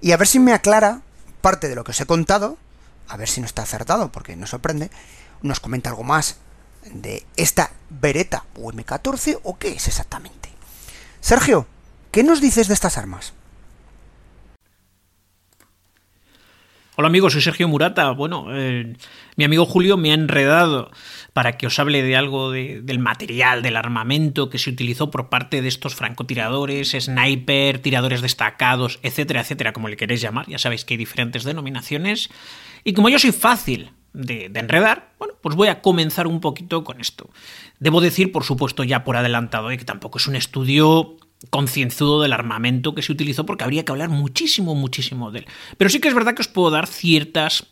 Y 0.00 0.10
a 0.10 0.16
ver 0.16 0.26
si 0.26 0.40
me 0.40 0.52
aclara 0.52 1.02
parte 1.40 1.68
de 1.68 1.74
lo 1.74 1.84
que 1.84 1.90
os 1.90 2.00
he 2.00 2.06
contado, 2.06 2.56
a 3.08 3.16
ver 3.16 3.28
si 3.28 3.40
no 3.40 3.46
está 3.46 3.62
acertado, 3.62 4.12
porque 4.12 4.36
nos 4.36 4.50
sorprende, 4.50 4.90
nos 5.42 5.60
comenta 5.60 5.90
algo 5.90 6.04
más 6.04 6.38
de 6.84 7.26
esta 7.36 7.72
Beretta 7.88 8.44
UM14 8.54 9.40
o 9.42 9.58
qué 9.58 9.72
es 9.72 9.88
exactamente. 9.88 10.50
Sergio, 11.20 11.66
¿qué 12.10 12.22
nos 12.22 12.40
dices 12.40 12.68
de 12.68 12.74
estas 12.74 12.96
armas? 12.96 13.34
Hola 16.96 17.08
amigos, 17.08 17.32
soy 17.32 17.42
Sergio 17.42 17.66
Murata. 17.66 18.10
Bueno, 18.10 18.46
eh, 18.50 18.94
mi 19.36 19.44
amigo 19.44 19.64
Julio 19.64 19.96
me 19.96 20.10
ha 20.10 20.14
enredado 20.14 20.90
para 21.32 21.56
que 21.56 21.66
os 21.66 21.78
hable 21.78 22.02
de 22.02 22.16
algo 22.16 22.50
del 22.50 22.98
material, 22.98 23.62
del 23.62 23.76
armamento 23.76 24.50
que 24.50 24.58
se 24.58 24.70
utilizó 24.70 25.10
por 25.10 25.28
parte 25.28 25.62
de 25.62 25.68
estos 25.68 25.94
francotiradores, 25.94 26.96
sniper, 26.98 27.78
tiradores 27.78 28.20
destacados, 28.20 28.98
etcétera, 29.02 29.40
etcétera, 29.40 29.72
como 29.72 29.88
le 29.88 29.96
queréis 29.96 30.20
llamar. 30.20 30.46
Ya 30.48 30.58
sabéis 30.58 30.84
que 30.84 30.94
hay 30.94 30.98
diferentes 30.98 31.44
denominaciones. 31.44 32.30
Y 32.84 32.92
como 32.92 33.08
yo 33.08 33.18
soy 33.18 33.32
fácil 33.32 33.92
de, 34.12 34.48
de, 34.48 34.60
enredar, 34.60 35.14
bueno, 35.18 35.34
pues 35.40 35.54
voy 35.54 35.68
a 35.68 35.82
comenzar 35.82 36.26
un 36.26 36.40
poquito 36.40 36.82
con 36.84 37.00
esto. 37.00 37.30
Debo 37.78 38.00
decir, 38.00 38.32
por 38.32 38.44
supuesto, 38.44 38.84
ya 38.84 39.04
por 39.04 39.16
adelantado, 39.16 39.70
eh, 39.70 39.78
que 39.78 39.84
tampoco 39.84 40.18
es 40.18 40.26
un 40.26 40.36
estudio 40.36 41.16
concienzudo 41.48 42.20
del 42.20 42.34
armamento 42.34 42.94
que 42.94 43.02
se 43.02 43.12
utilizó 43.12 43.46
porque 43.46 43.64
habría 43.64 43.84
que 43.84 43.92
hablar 43.92 44.10
muchísimo, 44.10 44.74
muchísimo 44.74 45.30
de 45.30 45.40
él. 45.40 45.46
Pero 45.78 45.88
sí 45.88 46.00
que 46.00 46.08
es 46.08 46.14
verdad 46.14 46.34
que 46.34 46.42
os 46.42 46.48
puedo 46.48 46.70
dar 46.70 46.86
ciertas, 46.86 47.66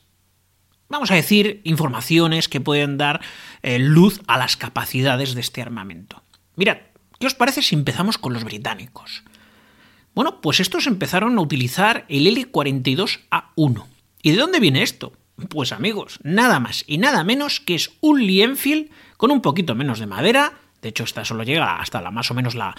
vamos 0.88 1.10
a 1.10 1.14
decir, 1.14 1.60
informaciones 1.64 2.48
que 2.48 2.60
pueden 2.60 2.98
dar 2.98 3.20
eh, 3.62 3.78
luz 3.78 4.20
a 4.26 4.38
las 4.38 4.56
capacidades 4.56 5.34
de 5.34 5.40
este 5.40 5.62
armamento. 5.62 6.22
Mirad, 6.56 6.78
¿qué 7.18 7.26
os 7.26 7.34
parece 7.34 7.62
si 7.62 7.74
empezamos 7.74 8.18
con 8.18 8.32
los 8.32 8.44
británicos? 8.44 9.22
Bueno, 10.14 10.40
pues 10.40 10.60
estos 10.60 10.86
empezaron 10.86 11.38
a 11.38 11.40
utilizar 11.40 12.04
el 12.08 12.26
L-42A1. 12.26 13.84
¿Y 14.22 14.32
de 14.32 14.36
dónde 14.36 14.60
viene 14.60 14.82
esto? 14.82 15.12
Pues 15.48 15.70
amigos, 15.70 16.18
nada 16.24 16.58
más 16.58 16.82
y 16.88 16.98
nada 16.98 17.22
menos 17.22 17.60
que 17.60 17.76
es 17.76 17.92
un 18.00 18.26
Lee 18.26 18.42
Enfield 18.42 18.90
con 19.16 19.30
un 19.30 19.40
poquito 19.40 19.76
menos 19.76 20.00
de 20.00 20.06
madera, 20.06 20.54
de 20.80 20.88
hecho, 20.88 21.04
esta 21.04 21.24
solo 21.24 21.42
llega 21.42 21.80
hasta 21.80 22.00
la 22.00 22.10
más 22.10 22.30
o 22.30 22.34
menos 22.34 22.54
la, 22.54 22.74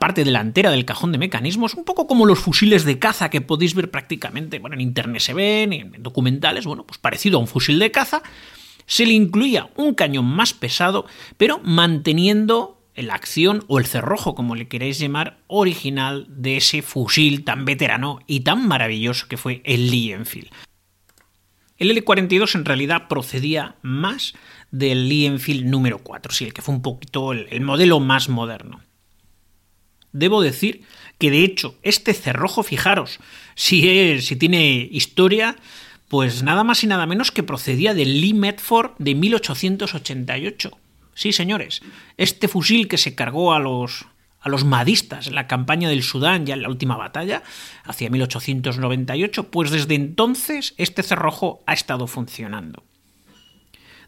parte 0.00 0.24
delantera 0.24 0.70
del 0.70 0.84
cajón 0.84 1.12
de 1.12 1.18
mecanismos, 1.18 1.74
un 1.74 1.84
poco 1.84 2.06
como 2.06 2.26
los 2.26 2.40
fusiles 2.40 2.84
de 2.84 2.98
caza 2.98 3.30
que 3.30 3.40
podéis 3.40 3.74
ver 3.74 3.90
prácticamente, 3.90 4.58
bueno, 4.58 4.74
en 4.74 4.80
internet 4.80 5.20
se 5.20 5.34
ven, 5.34 5.72
en 5.72 6.02
documentales, 6.02 6.66
bueno, 6.66 6.84
pues 6.84 6.98
parecido 6.98 7.38
a 7.38 7.40
un 7.40 7.46
fusil 7.46 7.78
de 7.78 7.92
caza. 7.92 8.22
Se 8.86 9.06
le 9.06 9.12
incluía 9.12 9.70
un 9.76 9.94
cañón 9.94 10.26
más 10.26 10.52
pesado, 10.52 11.06
pero 11.36 11.60
manteniendo 11.62 12.82
la 12.96 13.14
acción 13.14 13.64
o 13.68 13.78
el 13.78 13.86
cerrojo, 13.86 14.34
como 14.34 14.56
le 14.56 14.68
queréis 14.68 14.98
llamar, 14.98 15.38
original 15.46 16.26
de 16.28 16.56
ese 16.56 16.82
fusil 16.82 17.44
tan 17.44 17.64
veterano 17.64 18.18
y 18.26 18.40
tan 18.40 18.66
maravilloso 18.66 19.26
que 19.28 19.36
fue 19.36 19.62
el 19.64 19.90
Lee 19.90 20.12
Enfield. 20.12 20.50
El 21.76 21.90
L-42 21.90 22.54
en 22.54 22.64
realidad 22.64 23.08
procedía 23.08 23.76
más 23.82 24.34
del 24.74 25.08
Lee 25.08 25.26
Enfield 25.26 25.66
número 25.66 25.98
4, 25.98 26.32
sí, 26.32 26.44
el 26.44 26.52
que 26.52 26.60
fue 26.60 26.74
un 26.74 26.82
poquito 26.82 27.32
el, 27.32 27.60
modelo 27.60 28.00
más 28.00 28.28
moderno. 28.28 28.80
Debo 30.12 30.42
decir 30.42 30.82
que 31.18 31.30
de 31.30 31.44
hecho 31.44 31.76
este 31.82 32.12
cerrojo, 32.12 32.64
fijaros, 32.64 33.20
si, 33.54 33.88
es, 33.88 34.26
si 34.26 34.34
tiene 34.34 34.88
historia, 34.90 35.56
pues 36.08 36.42
nada 36.42 36.64
más 36.64 36.82
y 36.82 36.88
nada 36.88 37.06
menos 37.06 37.30
que 37.30 37.44
procedía 37.44 37.94
del 37.94 38.20
Lee 38.20 38.34
Medford 38.34 38.92
de 38.98 39.14
1888. 39.14 40.76
Sí, 41.14 41.32
señores, 41.32 41.80
este 42.16 42.48
fusil 42.48 42.88
que 42.88 42.98
se 42.98 43.14
cargó 43.14 43.54
a 43.54 43.60
los, 43.60 44.06
a 44.40 44.48
los 44.48 44.64
madistas 44.64 45.28
en 45.28 45.36
la 45.36 45.46
campaña 45.46 45.88
del 45.88 46.02
Sudán, 46.02 46.46
ya 46.46 46.54
en 46.54 46.62
la 46.62 46.68
última 46.68 46.96
batalla, 46.96 47.44
hacia 47.84 48.10
1898, 48.10 49.50
pues 49.50 49.70
desde 49.70 49.94
entonces 49.94 50.74
este 50.78 51.04
cerrojo 51.04 51.62
ha 51.66 51.74
estado 51.74 52.08
funcionando. 52.08 52.82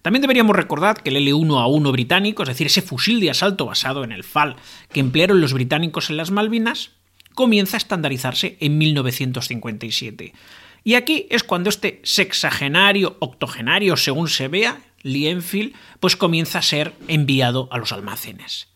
También 0.02 0.22
deberíamos 0.22 0.56
recordar 0.56 1.02
que 1.02 1.10
el 1.10 1.16
L1A1 1.16 1.92
británico, 1.92 2.42
es 2.42 2.48
decir, 2.48 2.66
ese 2.66 2.82
fusil 2.82 3.20
de 3.20 3.30
asalto 3.30 3.66
basado 3.66 4.04
en 4.04 4.12
el 4.12 4.24
FAL 4.24 4.56
que 4.92 5.00
emplearon 5.00 5.40
los 5.40 5.52
británicos 5.52 6.10
en 6.10 6.16
las 6.16 6.30
Malvinas, 6.30 6.90
comienza 7.34 7.76
a 7.76 7.78
estandarizarse 7.78 8.56
en 8.60 8.78
1957. 8.78 10.32
Y 10.84 10.94
aquí 10.94 11.26
es 11.30 11.42
cuando 11.42 11.68
este 11.68 12.00
sexagenario, 12.04 13.16
octogenario, 13.18 13.96
según 13.96 14.28
se 14.28 14.48
vea, 14.48 14.80
Lee 15.02 15.28
Enfield, 15.28 15.74
pues 16.00 16.16
comienza 16.16 16.60
a 16.60 16.62
ser 16.62 16.92
enviado 17.08 17.68
a 17.72 17.78
los 17.78 17.92
almacenes. 17.92 18.68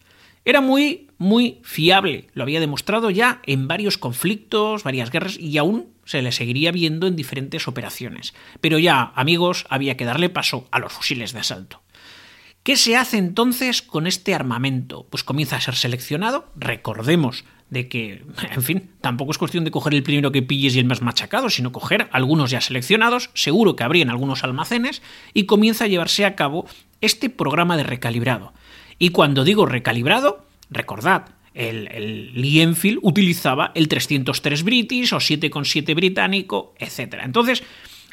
Era 0.44 0.60
muy, 0.60 1.08
muy 1.18 1.60
fiable, 1.62 2.28
lo 2.32 2.42
había 2.42 2.60
demostrado 2.60 3.10
ya 3.10 3.40
en 3.44 3.68
varios 3.68 3.98
conflictos, 3.98 4.84
varias 4.84 5.10
guerras 5.10 5.38
y 5.38 5.58
aún 5.58 5.88
se 6.04 6.22
le 6.22 6.32
seguiría 6.32 6.72
viendo 6.72 7.06
en 7.06 7.16
diferentes 7.16 7.68
operaciones. 7.68 8.34
Pero 8.60 8.78
ya, 8.78 9.12
amigos, 9.14 9.66
había 9.68 9.96
que 9.96 10.06
darle 10.06 10.30
paso 10.30 10.66
a 10.70 10.78
los 10.78 10.92
fusiles 10.92 11.32
de 11.32 11.40
asalto. 11.40 11.82
¿Qué 12.62 12.76
se 12.76 12.96
hace 12.96 13.16
entonces 13.16 13.80
con 13.80 14.06
este 14.06 14.34
armamento? 14.34 15.06
Pues 15.08 15.24
comienza 15.24 15.56
a 15.56 15.60
ser 15.60 15.76
seleccionado, 15.76 16.50
recordemos 16.56 17.44
de 17.70 17.88
que, 17.88 18.24
en 18.50 18.62
fin, 18.62 18.90
tampoco 19.00 19.32
es 19.32 19.38
cuestión 19.38 19.64
de 19.64 19.70
coger 19.70 19.94
el 19.94 20.02
primero 20.02 20.32
que 20.32 20.42
pilles 20.42 20.74
y 20.74 20.78
el 20.78 20.84
más 20.84 21.02
machacado, 21.02 21.48
sino 21.48 21.72
coger 21.72 22.08
algunos 22.12 22.50
ya 22.50 22.60
seleccionados, 22.60 23.30
seguro 23.34 23.76
que 23.76 23.84
habrían 23.84 24.10
algunos 24.10 24.44
almacenes, 24.44 25.02
y 25.32 25.44
comienza 25.44 25.84
a 25.84 25.88
llevarse 25.88 26.24
a 26.24 26.34
cabo 26.34 26.66
este 27.00 27.30
programa 27.30 27.76
de 27.76 27.84
recalibrado. 27.84 28.52
Y 29.00 29.08
cuando 29.08 29.44
digo 29.44 29.64
recalibrado, 29.64 30.46
recordad, 30.68 31.30
el, 31.54 31.88
el 31.90 32.34
Lee 32.34 32.60
Enfield 32.60 33.00
utilizaba 33.02 33.72
el 33.74 33.88
303 33.88 34.62
British 34.62 35.14
o 35.14 35.16
7,7 35.16 35.94
británico, 35.94 36.74
etc. 36.78 37.16
Entonces, 37.24 37.64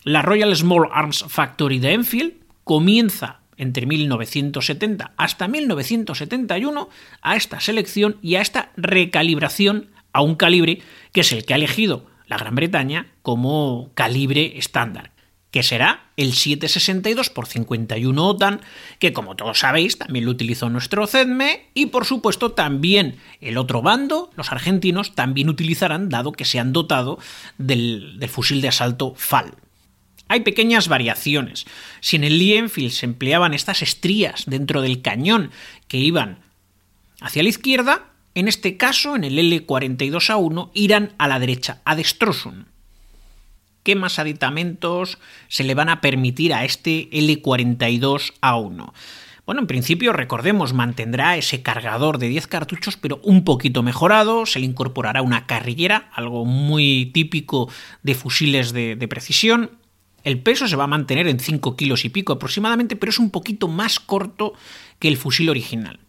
la 0.06 0.21
Royal 0.21 0.56
Small 0.56 0.89
Arms 0.91 1.26
Factory 1.28 1.80
de 1.80 1.91
Enfield 1.91 2.34
comienza 2.63 3.41
entre 3.58 3.86
1970 3.86 5.12
hasta 5.17 5.50
1971 5.50 6.89
a 7.21 7.36
esta 7.36 7.60
selección 7.60 8.15
y 8.21 8.36
a 8.36 8.41
esta 8.41 8.71
recalibración 8.78 9.89
a 10.13 10.21
un 10.21 10.36
calibre 10.36 10.80
que 11.12 11.21
es 11.21 11.34
el 11.34 11.43
que 11.43 11.54
ha 11.54 11.58
elegido 11.58 12.06
la 12.28 12.38
Gran 12.38 12.56
Bretaña 12.56 13.08
como 13.23 13.91
calibre 13.93 14.58
estándar, 14.58 15.12
que 15.52 15.63
será 15.63 16.07
el 16.17 16.34
762 16.34 17.30
por 17.30 17.47
51 17.47 18.25
OTAN, 18.25 18.62
que 18.99 19.13
como 19.13 19.36
todos 19.36 19.60
sabéis 19.60 19.97
también 19.97 20.25
lo 20.25 20.32
utilizó 20.32 20.69
nuestro 20.69 21.06
CEDME 21.06 21.69
y 21.73 21.86
por 21.88 22.06
supuesto 22.06 22.51
también 22.51 23.17
el 23.39 23.58
otro 23.58 23.84
bando, 23.84 24.32
los 24.36 24.51
argentinos, 24.51 25.15
también 25.15 25.47
utilizarán 25.47 26.10
dado 26.10 26.32
que 26.32 26.45
se 26.45 26.60
han 26.60 26.73
dotado 26.73 27.19
del, 27.60 28.19
del 28.19 28.30
fusil 28.30 28.62
de 28.62 28.67
asalto 28.67 29.13
FAL. 29.15 29.53
Hay 30.27 30.41
pequeñas 30.41 30.89
variaciones. 30.89 31.65
Si 32.01 32.17
en 32.17 32.25
el 32.25 32.38
Lee 32.38 32.58
Enfield 32.58 32.91
se 32.91 33.06
empleaban 33.06 33.53
estas 33.53 33.82
estrías 33.82 34.43
dentro 34.45 34.82
del 34.82 35.01
cañón 35.01 35.51
que 35.88 35.97
iban 35.99 36.39
hacia 37.21 37.43
la 37.43 37.49
izquierda, 37.49 38.08
en 38.36 38.47
este 38.47 38.75
caso, 38.75 39.15
en 39.15 39.23
el 39.23 39.39
L42A1, 39.39 40.71
irán 40.73 41.13
a 41.17 41.27
la 41.27 41.39
derecha, 41.39 41.82
a 41.86 41.95
destrosum 41.95 42.65
qué 43.88 43.95
más 43.95 44.19
aditamentos 44.19 45.17
se 45.47 45.63
le 45.63 45.73
van 45.73 45.88
a 45.88 46.02
permitir 46.02 46.54
a 46.54 46.65
este 46.65 47.10
L42A1. 47.12 48.91
Bueno, 49.45 49.62
en 49.62 49.67
principio, 49.67 50.12
recordemos, 50.12 50.73
mantendrá 50.73 51.38
ese 51.38 51.62
cargador 51.62 52.17
de 52.17 52.28
10 52.28 52.47
cartuchos, 52.47 52.97
pero 52.97 53.21
un 53.23 53.45
poquito 53.45 53.84
mejorado. 53.84 54.45
Se 54.45 54.60
le 54.60 54.65
incorporará 54.65 55.21
una 55.21 55.47
carrillera, 55.47 56.10
algo 56.12 56.43
muy 56.43 57.12
típico 57.13 57.71
de 58.04 58.13
fusiles 58.13 58.73
de, 58.73 58.97
de, 58.97 59.08
precisión. 59.08 59.71
El 60.26 60.41
peso 60.41 60.67
se 60.67 60.76
va 60.76 60.84
a 60.84 60.88
mantener 60.88 61.30
en 61.30 61.39
5 61.39 61.78
kilos 61.78 62.04
y 62.04 62.10
pico 62.10 62.34
aproximadamente, 62.34 62.97
pero 62.97 63.12
es 63.12 63.19
un 63.19 63.32
poquito 63.32 63.69
más 63.69 64.02
corto 64.02 64.52
que 65.00 65.08
el 65.08 65.15
fusil 65.15 65.50
original 65.50 66.02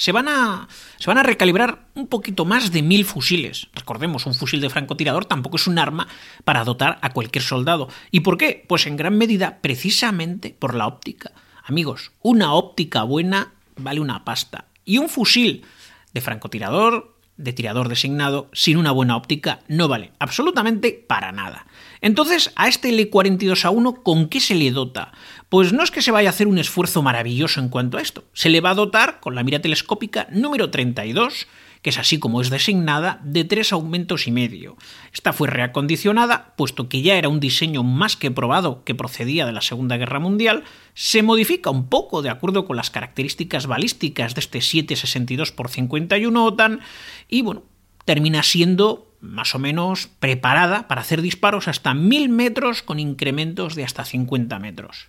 se 0.00 0.12
van 0.12 0.28
a, 0.28 0.66
se 0.96 1.10
van 1.10 1.18
a 1.18 1.22
recalibrar 1.22 1.84
un 1.94 2.06
poquito 2.06 2.46
más 2.46 2.72
de 2.72 2.80
mil 2.80 3.04
fusiles. 3.04 3.68
Recordemos, 3.74 4.24
un 4.24 4.32
fusil 4.32 4.62
de 4.62 4.70
francotirador 4.70 5.26
tampoco 5.26 5.56
es 5.56 5.66
un 5.66 5.78
arma 5.78 6.08
para 6.42 6.64
dotar 6.64 6.98
a 7.02 7.12
cualquier 7.12 7.44
soldado. 7.44 7.86
¿Y 8.10 8.20
por 8.20 8.38
qué? 8.38 8.64
Pues 8.66 8.86
en 8.86 8.96
gran 8.96 9.18
medida 9.18 9.58
precisamente 9.60 10.56
por 10.58 10.74
la 10.74 10.86
óptica. 10.86 11.32
Amigos, 11.64 12.12
una 12.22 12.54
óptica 12.54 13.02
buena 13.02 13.52
vale 13.76 14.00
una 14.00 14.24
pasta. 14.24 14.64
Y 14.86 14.96
un 14.96 15.10
fusil 15.10 15.66
de 16.14 16.22
francotirador 16.22 17.09
de 17.42 17.52
tirador 17.52 17.88
designado 17.88 18.48
sin 18.52 18.76
una 18.76 18.92
buena 18.92 19.16
óptica 19.16 19.60
no 19.68 19.88
vale 19.88 20.12
absolutamente 20.18 21.04
para 21.06 21.32
nada. 21.32 21.66
Entonces, 22.00 22.52
a 22.56 22.68
este 22.68 22.90
L42A1, 22.90 24.02
¿con 24.02 24.28
qué 24.28 24.40
se 24.40 24.54
le 24.54 24.70
dota? 24.70 25.12
Pues 25.48 25.72
no 25.72 25.82
es 25.82 25.90
que 25.90 26.02
se 26.02 26.10
vaya 26.10 26.28
a 26.28 26.30
hacer 26.30 26.46
un 26.46 26.58
esfuerzo 26.58 27.02
maravilloso 27.02 27.60
en 27.60 27.68
cuanto 27.68 27.98
a 27.98 28.00
esto. 28.00 28.24
Se 28.32 28.48
le 28.48 28.60
va 28.60 28.70
a 28.70 28.74
dotar 28.74 29.20
con 29.20 29.34
la 29.34 29.42
mira 29.42 29.60
telescópica 29.60 30.28
número 30.30 30.70
32, 30.70 31.46
que 31.82 31.90
es 31.90 31.98
así 31.98 32.18
como 32.18 32.40
es 32.40 32.50
designada, 32.50 33.20
de 33.24 33.44
tres 33.44 33.72
aumentos 33.72 34.26
y 34.26 34.30
medio. 34.30 34.76
Esta 35.12 35.32
fue 35.32 35.48
reacondicionada, 35.48 36.54
puesto 36.56 36.88
que 36.88 37.02
ya 37.02 37.16
era 37.16 37.28
un 37.28 37.40
diseño 37.40 37.82
más 37.82 38.16
que 38.16 38.30
probado 38.30 38.84
que 38.84 38.94
procedía 38.94 39.46
de 39.46 39.52
la 39.52 39.62
Segunda 39.62 39.96
Guerra 39.96 40.20
Mundial, 40.20 40.64
se 40.94 41.22
modifica 41.22 41.70
un 41.70 41.88
poco 41.88 42.22
de 42.22 42.30
acuerdo 42.30 42.66
con 42.66 42.76
las 42.76 42.90
características 42.90 43.66
balísticas 43.66 44.34
de 44.34 44.40
este 44.40 44.60
762 44.60 45.54
x 45.56 45.72
51 45.72 46.44
OTAN 46.44 46.80
y 47.28 47.42
bueno, 47.42 47.62
termina 48.04 48.42
siendo 48.42 49.14
más 49.20 49.54
o 49.54 49.58
menos 49.58 50.08
preparada 50.18 50.88
para 50.88 51.02
hacer 51.02 51.22
disparos 51.22 51.68
hasta 51.68 51.94
1000 51.94 52.28
metros 52.28 52.82
con 52.82 52.98
incrementos 52.98 53.74
de 53.74 53.84
hasta 53.84 54.04
50 54.04 54.58
metros. 54.58 55.08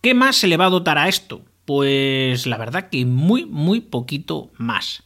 ¿Qué 0.00 0.14
más 0.14 0.36
se 0.36 0.48
le 0.48 0.56
va 0.56 0.66
a 0.66 0.70
dotar 0.70 0.98
a 0.98 1.08
esto? 1.08 1.44
Pues 1.64 2.46
la 2.46 2.58
verdad 2.58 2.88
que 2.90 3.06
muy, 3.06 3.46
muy 3.46 3.80
poquito 3.80 4.50
más. 4.56 5.04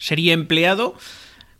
Sería 0.00 0.32
empleado 0.32 0.96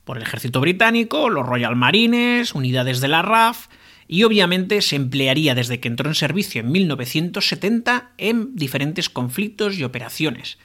por 0.03 0.17
el 0.17 0.25
ejército 0.25 0.61
británico, 0.61 1.31
los 1.31 1.47
Royal 1.47 1.77
Marines, 1.77 2.57
unidades 2.57 3.01
de 3.01 3.07
la 3.07 3.23
RAF 3.23 3.69
y 4.09 4.25
obviamente 4.25 4.83
se 4.83 4.97
emplearía 4.97 5.55
desde 5.55 5.79
que 5.79 5.87
entró 5.87 6.09
en 6.09 6.17
servicio 6.17 6.63
en 6.63 6.73
1970 6.73 8.11
en 8.19 8.57
diferentes 8.57 9.09
conflictos 9.09 9.79
y 9.79 9.85
operaciones. 9.85 10.59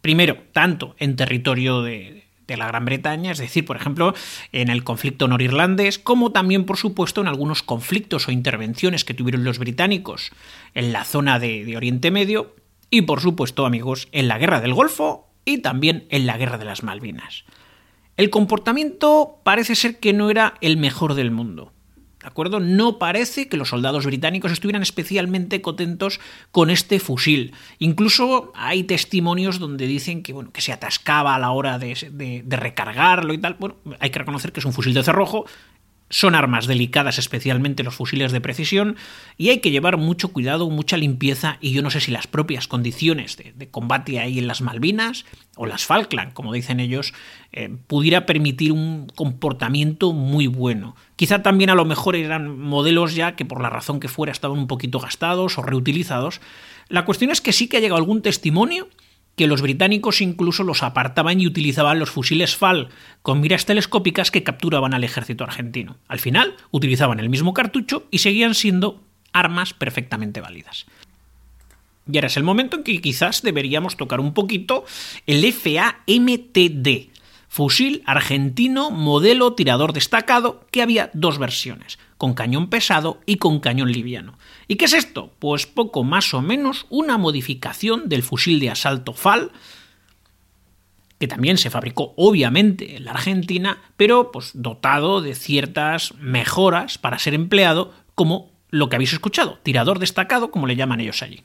Primero, 0.00 0.38
tanto 0.52 0.96
en 0.98 1.14
territorio 1.14 1.82
de, 1.82 2.24
de 2.46 2.56
la 2.56 2.66
Gran 2.66 2.84
Bretaña, 2.84 3.32
es 3.32 3.38
decir, 3.38 3.64
por 3.64 3.76
ejemplo, 3.76 4.14
en 4.52 4.68
el 4.68 4.84
conflicto 4.84 5.28
norirlandés, 5.28 5.98
como 5.98 6.32
también, 6.32 6.64
por 6.64 6.76
supuesto, 6.76 7.20
en 7.20 7.28
algunos 7.28 7.62
conflictos 7.62 8.28
o 8.28 8.32
intervenciones 8.32 9.04
que 9.04 9.14
tuvieron 9.14 9.44
los 9.44 9.58
británicos 9.58 10.32
en 10.74 10.92
la 10.92 11.04
zona 11.04 11.38
de, 11.38 11.76
Oriente 11.76 12.10
Medio 12.10 12.56
y, 12.90 13.02
por 13.02 13.20
supuesto, 13.20 13.66
amigos, 13.66 14.08
en 14.12 14.28
la 14.28 14.38
Guerra 14.38 14.60
del 14.60 14.74
Golfo 14.74 15.33
y 15.44 15.58
también 15.58 16.06
en 16.10 16.26
la 16.26 16.36
Guerra 16.36 16.58
de 16.58 16.64
las 16.64 16.82
Malvinas. 16.82 17.44
El 18.16 18.30
comportamiento 18.30 19.40
parece 19.42 19.74
ser 19.74 19.98
que 19.98 20.12
no 20.12 20.30
era 20.30 20.54
el 20.60 20.76
mejor 20.76 21.14
del 21.14 21.30
mundo. 21.30 21.72
¿De 22.20 22.28
acuerdo? 22.28 22.58
No 22.58 22.98
parece 22.98 23.48
que 23.48 23.58
los 23.58 23.68
soldados 23.68 24.06
británicos 24.06 24.50
estuvieran 24.50 24.80
especialmente 24.80 25.60
contentos 25.60 26.20
con 26.52 26.70
este 26.70 26.98
fusil. 26.98 27.52
Incluso 27.78 28.50
hay 28.54 28.84
testimonios 28.84 29.58
donde 29.58 29.86
dicen 29.86 30.22
que, 30.22 30.32
bueno, 30.32 30.50
que 30.50 30.62
se 30.62 30.72
atascaba 30.72 31.34
a 31.34 31.38
la 31.38 31.50
hora 31.50 31.78
de, 31.78 32.42
de 32.42 32.56
recargarlo 32.56 33.34
y 33.34 33.38
tal. 33.38 33.56
Bueno, 33.58 33.76
hay 34.00 34.08
que 34.08 34.20
reconocer 34.20 34.52
que 34.52 34.60
es 34.60 34.66
un 34.66 34.72
fusil 34.72 34.94
de 34.94 35.02
cerrojo, 35.02 35.44
son 36.14 36.36
armas 36.36 36.68
delicadas, 36.68 37.18
especialmente 37.18 37.82
los 37.82 37.96
fusiles 37.96 38.30
de 38.30 38.40
precisión, 38.40 38.94
y 39.36 39.48
hay 39.48 39.58
que 39.58 39.72
llevar 39.72 39.96
mucho 39.96 40.28
cuidado, 40.28 40.70
mucha 40.70 40.96
limpieza, 40.96 41.58
y 41.60 41.72
yo 41.72 41.82
no 41.82 41.90
sé 41.90 42.00
si 42.00 42.12
las 42.12 42.28
propias 42.28 42.68
condiciones 42.68 43.36
de, 43.36 43.68
combate 43.68 44.20
ahí 44.20 44.38
en 44.38 44.46
las 44.46 44.60
Malvinas 44.60 45.24
o 45.56 45.66
las 45.66 45.86
Falkland, 45.86 46.32
como 46.32 46.52
dicen 46.52 46.78
ellos, 46.78 47.14
eh, 47.50 47.68
pudiera 47.88 48.26
permitir 48.26 48.70
un 48.70 49.08
comportamiento 49.16 50.12
muy 50.12 50.46
bueno. 50.46 50.94
Quizá 51.16 51.42
también 51.42 51.70
a 51.70 51.74
lo 51.74 51.84
mejor 51.84 52.14
eran 52.14 52.60
modelos 52.60 53.16
ya 53.16 53.34
que 53.34 53.44
por 53.44 53.60
la 53.60 53.68
razón 53.68 53.98
que 53.98 54.06
fuera 54.06 54.30
estaban 54.30 54.56
un 54.56 54.68
poquito 54.68 55.00
gastados 55.00 55.58
o 55.58 55.62
reutilizados. 55.62 56.40
La 56.88 57.04
cuestión 57.04 57.32
es 57.32 57.40
que 57.40 57.52
sí 57.52 57.66
que 57.66 57.78
ha 57.78 57.80
llegado 57.80 57.98
algún 57.98 58.22
testimonio 58.22 58.88
que 59.36 59.46
los 59.46 59.62
británicos 59.62 60.20
incluso 60.20 60.62
los 60.62 60.82
apartaban 60.82 61.40
y 61.40 61.46
utilizaban 61.46 61.98
los 61.98 62.10
fusiles 62.10 62.56
FAL 62.56 62.88
con 63.22 63.40
miras 63.40 63.66
telescópicas 63.66 64.30
que 64.30 64.42
capturaban 64.42 64.94
al 64.94 65.04
ejército 65.04 65.44
argentino. 65.44 65.96
Al 66.08 66.20
final, 66.20 66.54
utilizaban 66.70 67.20
el 67.20 67.30
mismo 67.30 67.54
cartucho 67.54 68.06
y 68.10 68.18
seguían 68.18 68.54
siendo 68.54 69.02
armas 69.32 69.74
perfectamente 69.74 70.40
válidas. 70.40 70.86
Y 72.10 72.16
ahora 72.18 72.26
es 72.26 72.36
el 72.36 72.42
momento 72.42 72.76
en 72.76 72.84
que 72.84 73.00
quizás 73.00 73.42
deberíamos 73.42 73.96
tocar 73.96 74.20
un 74.20 74.34
poquito 74.34 74.84
el 75.26 75.50
FAMTD, 75.52 77.08
fusil 77.54 78.02
argentino 78.04 78.90
modelo 78.90 79.52
tirador 79.52 79.92
destacado, 79.92 80.66
que 80.72 80.82
había 80.82 81.12
dos 81.14 81.38
versiones, 81.38 82.00
con 82.18 82.34
cañón 82.34 82.68
pesado 82.68 83.20
y 83.26 83.36
con 83.36 83.60
cañón 83.60 83.92
liviano. 83.92 84.36
¿Y 84.66 84.74
qué 84.74 84.86
es 84.86 84.92
esto? 84.92 85.32
Pues 85.38 85.64
poco 85.64 86.02
más 86.02 86.34
o 86.34 86.42
menos 86.42 86.86
una 86.90 87.16
modificación 87.16 88.08
del 88.08 88.24
fusil 88.24 88.58
de 88.58 88.70
asalto 88.70 89.12
FAL, 89.12 89.52
que 91.20 91.28
también 91.28 91.56
se 91.56 91.70
fabricó 91.70 92.12
obviamente 92.16 92.96
en 92.96 93.04
la 93.04 93.12
Argentina, 93.12 93.78
pero 93.96 94.32
pues 94.32 94.50
dotado 94.54 95.20
de 95.20 95.36
ciertas 95.36 96.12
mejoras 96.14 96.98
para 96.98 97.20
ser 97.20 97.34
empleado 97.34 97.94
como 98.16 98.50
lo 98.70 98.88
que 98.88 98.96
habéis 98.96 99.12
escuchado, 99.12 99.60
tirador 99.62 100.00
destacado, 100.00 100.50
como 100.50 100.66
le 100.66 100.74
llaman 100.74 100.98
ellos 100.98 101.22
allí. 101.22 101.44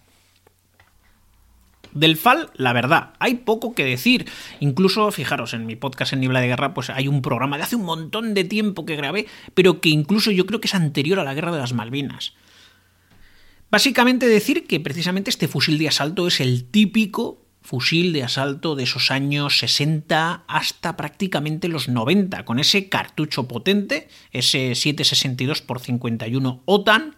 Del 1.94 2.18
FAL, 2.18 2.52
la 2.56 2.74
verdad, 2.74 3.14
hay 3.20 3.36
poco 3.36 3.74
que 3.74 3.84
decir. 3.84 4.30
Incluso, 4.60 5.12
fijaros, 5.12 5.54
en 5.54 5.66
mi 5.66 5.76
podcast 5.76 6.14
en 6.14 6.20
Niebla 6.20 6.42
de 6.42 6.48
Guerra, 6.48 6.74
pues 6.74 6.90
hay 6.90 7.08
un 7.08 7.22
programa 7.22 7.58
de 7.58 7.64
hace 7.64 7.76
un 7.76 7.86
montón 7.86 8.34
de 8.34 8.44
tiempo 8.44 8.86
que 8.86 8.96
grabé, 8.96 9.26
pero 9.54 9.82
que 9.82 9.90
incluso 9.90 10.32
yo 10.32 10.46
creo 10.46 10.62
que 10.62 10.68
es 10.68 10.76
anterior 10.76 11.20
a 11.20 11.24
la 11.24 11.34
Guerra 11.34 11.52
de 11.52 11.60
las 11.60 11.74
Malvinas. 11.74 12.34
Básicamente 13.72 14.28
decir 14.28 14.66
que 14.66 14.80
precisamente 14.80 15.30
este 15.30 15.48
fusil 15.48 15.78
de 15.78 15.88
asalto 15.88 16.28
es 16.28 16.40
el 16.40 16.66
típico 16.66 17.46
fusil 17.62 18.14
de 18.14 18.24
asalto 18.24 18.76
de 18.76 18.84
esos 18.84 19.12
años 19.12 19.60
60 19.60 20.44
hasta 20.48 20.98
prácticamente 20.98 21.68
los 21.68 21.88
90, 21.88 22.46
con 22.46 22.60
ese 22.60 22.90
cartucho 22.90 23.48
potente, 23.48 24.08
ese 24.32 24.76
762 24.76 25.66
x 25.68 25.84
51 25.84 26.64
OTAN, 26.66 27.16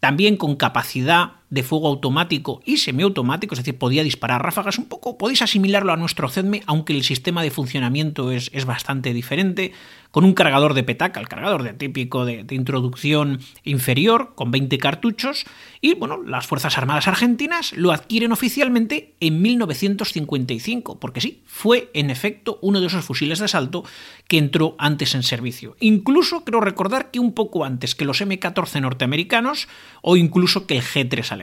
también 0.00 0.36
con 0.36 0.56
capacidad 0.56 1.39
de 1.50 1.62
fuego 1.62 1.88
automático 1.88 2.62
y 2.64 2.78
semiautomático, 2.78 3.54
es 3.54 3.58
decir, 3.58 3.76
podía 3.76 4.04
disparar 4.04 4.42
ráfagas 4.42 4.78
un 4.78 4.86
poco, 4.86 5.18
podéis 5.18 5.42
asimilarlo 5.42 5.92
a 5.92 5.96
nuestro 5.96 6.28
CEDME, 6.28 6.62
aunque 6.66 6.92
el 6.92 7.02
sistema 7.02 7.42
de 7.42 7.50
funcionamiento 7.50 8.30
es, 8.30 8.50
es 8.54 8.64
bastante 8.64 9.12
diferente, 9.12 9.72
con 10.10 10.24
un 10.24 10.34
cargador 10.34 10.74
de 10.74 10.82
petaca, 10.82 11.20
el 11.20 11.28
cargador 11.28 11.62
de 11.62 11.72
típico 11.72 12.24
de, 12.24 12.44
introducción 12.50 13.40
inferior, 13.64 14.32
con 14.34 14.50
20 14.50 14.78
cartuchos, 14.78 15.44
y 15.80 15.94
bueno, 15.94 16.22
las 16.22 16.46
Fuerzas 16.46 16.76
Armadas 16.78 17.08
Argentinas 17.08 17.72
lo 17.74 17.92
adquieren 17.92 18.32
oficialmente 18.32 19.14
en 19.20 19.40
1955, 19.40 20.98
porque 20.98 21.20
sí, 21.20 21.42
fue 21.46 21.90
en 21.94 22.10
efecto 22.10 22.58
uno 22.62 22.80
de 22.80 22.88
esos 22.88 23.04
fusiles 23.04 23.38
de 23.38 23.44
asalto 23.44 23.84
que 24.26 24.38
entró 24.38 24.74
antes 24.78 25.14
en 25.14 25.22
servicio. 25.22 25.76
Incluso 25.80 26.44
creo 26.44 26.60
recordar 26.60 27.10
que 27.10 27.20
un 27.20 27.32
poco 27.32 27.64
antes 27.64 27.94
que 27.94 28.04
los 28.04 28.20
M14 28.20 28.80
norteamericanos 28.80 29.68
o 30.02 30.16
incluso 30.16 30.66
que 30.66 30.76
el 30.76 30.82
G3 30.82 31.30
alemán. 31.32 31.39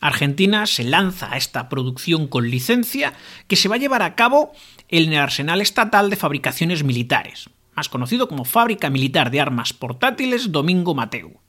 Argentina 0.00 0.66
se 0.66 0.84
lanza 0.84 1.32
a 1.32 1.36
esta 1.36 1.68
producción 1.68 2.28
con 2.28 2.50
licencia 2.50 3.14
que 3.48 3.56
se 3.56 3.68
va 3.68 3.76
a 3.76 3.78
llevar 3.78 4.02
a 4.02 4.14
cabo 4.14 4.52
en 4.88 5.12
el 5.12 5.18
Arsenal 5.18 5.60
Estatal 5.60 6.10
de 6.10 6.16
Fabricaciones 6.16 6.84
Militares, 6.84 7.50
más 7.74 7.88
conocido 7.88 8.28
como 8.28 8.44
Fábrica 8.44 8.90
Militar 8.90 9.30
de 9.30 9.40
Armas 9.40 9.72
Portátiles 9.72 10.52
Domingo 10.52 10.94
Mateu. 10.94 11.40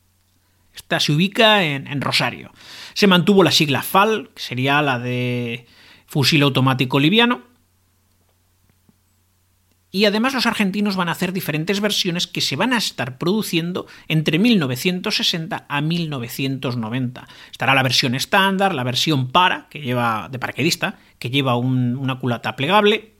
Esta 0.74 1.00
se 1.00 1.12
ubica 1.12 1.64
en, 1.64 2.02
Rosario. 2.02 2.52
Se 2.94 3.08
mantuvo 3.08 3.44
la 3.44 3.52
sigla 3.52 3.82
FAL, 3.82 4.30
que 4.36 4.42
sería 4.42 4.82
la 4.84 5.00
de 5.00 5.66
fusil 6.06 6.44
automático 6.44 7.00
liviano, 7.00 7.42
y 9.92 10.06
además 10.06 10.34
los 10.34 10.46
argentinos 10.46 10.96
van 10.96 11.10
a 11.10 11.14
hacer 11.14 11.34
diferentes 11.34 11.80
versiones 11.80 12.28
que 12.28 12.42
se 12.42 12.56
van 12.56 12.74
a 12.74 12.78
estar 12.78 13.18
produciendo 13.18 13.88
entre 14.08 14.38
1960 14.38 15.66
a 15.68 15.82
1990. 15.82 17.28
Estará 17.52 17.74
la 17.74 17.84
versión 17.84 18.14
estándar, 18.14 18.76
la 18.76 18.84
versión 18.84 19.30
para, 19.30 19.68
que 19.70 19.82
lleva 19.82 20.28
de 20.30 20.40
paracaidista, 20.40 21.00
que 21.20 21.30
lleva 21.30 21.56
una 21.56 22.20
culata 22.20 22.56
plegable, 22.56 23.14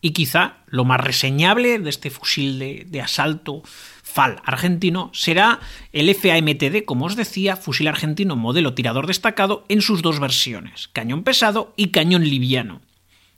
y 0.00 0.10
quizá 0.10 0.56
lo 0.66 0.84
más 0.84 1.00
reseñable 1.00 1.78
de 1.78 1.88
este 1.88 2.10
fusil 2.10 2.58
de, 2.58 2.86
de 2.88 3.00
asalto 3.00 3.62
FAL 4.02 4.42
argentino 4.44 5.10
será 5.14 5.60
el 5.92 6.12
FAMTD, 6.12 6.84
como 6.84 7.06
os 7.06 7.14
decía, 7.14 7.56
fusil 7.56 7.86
argentino 7.86 8.34
modelo 8.34 8.74
tirador 8.74 9.06
destacado 9.06 9.64
en 9.68 9.80
sus 9.80 10.02
dos 10.02 10.18
versiones, 10.18 10.88
cañón 10.88 11.22
pesado 11.22 11.72
y 11.76 11.88
cañón 11.88 12.24
liviano. 12.24 12.80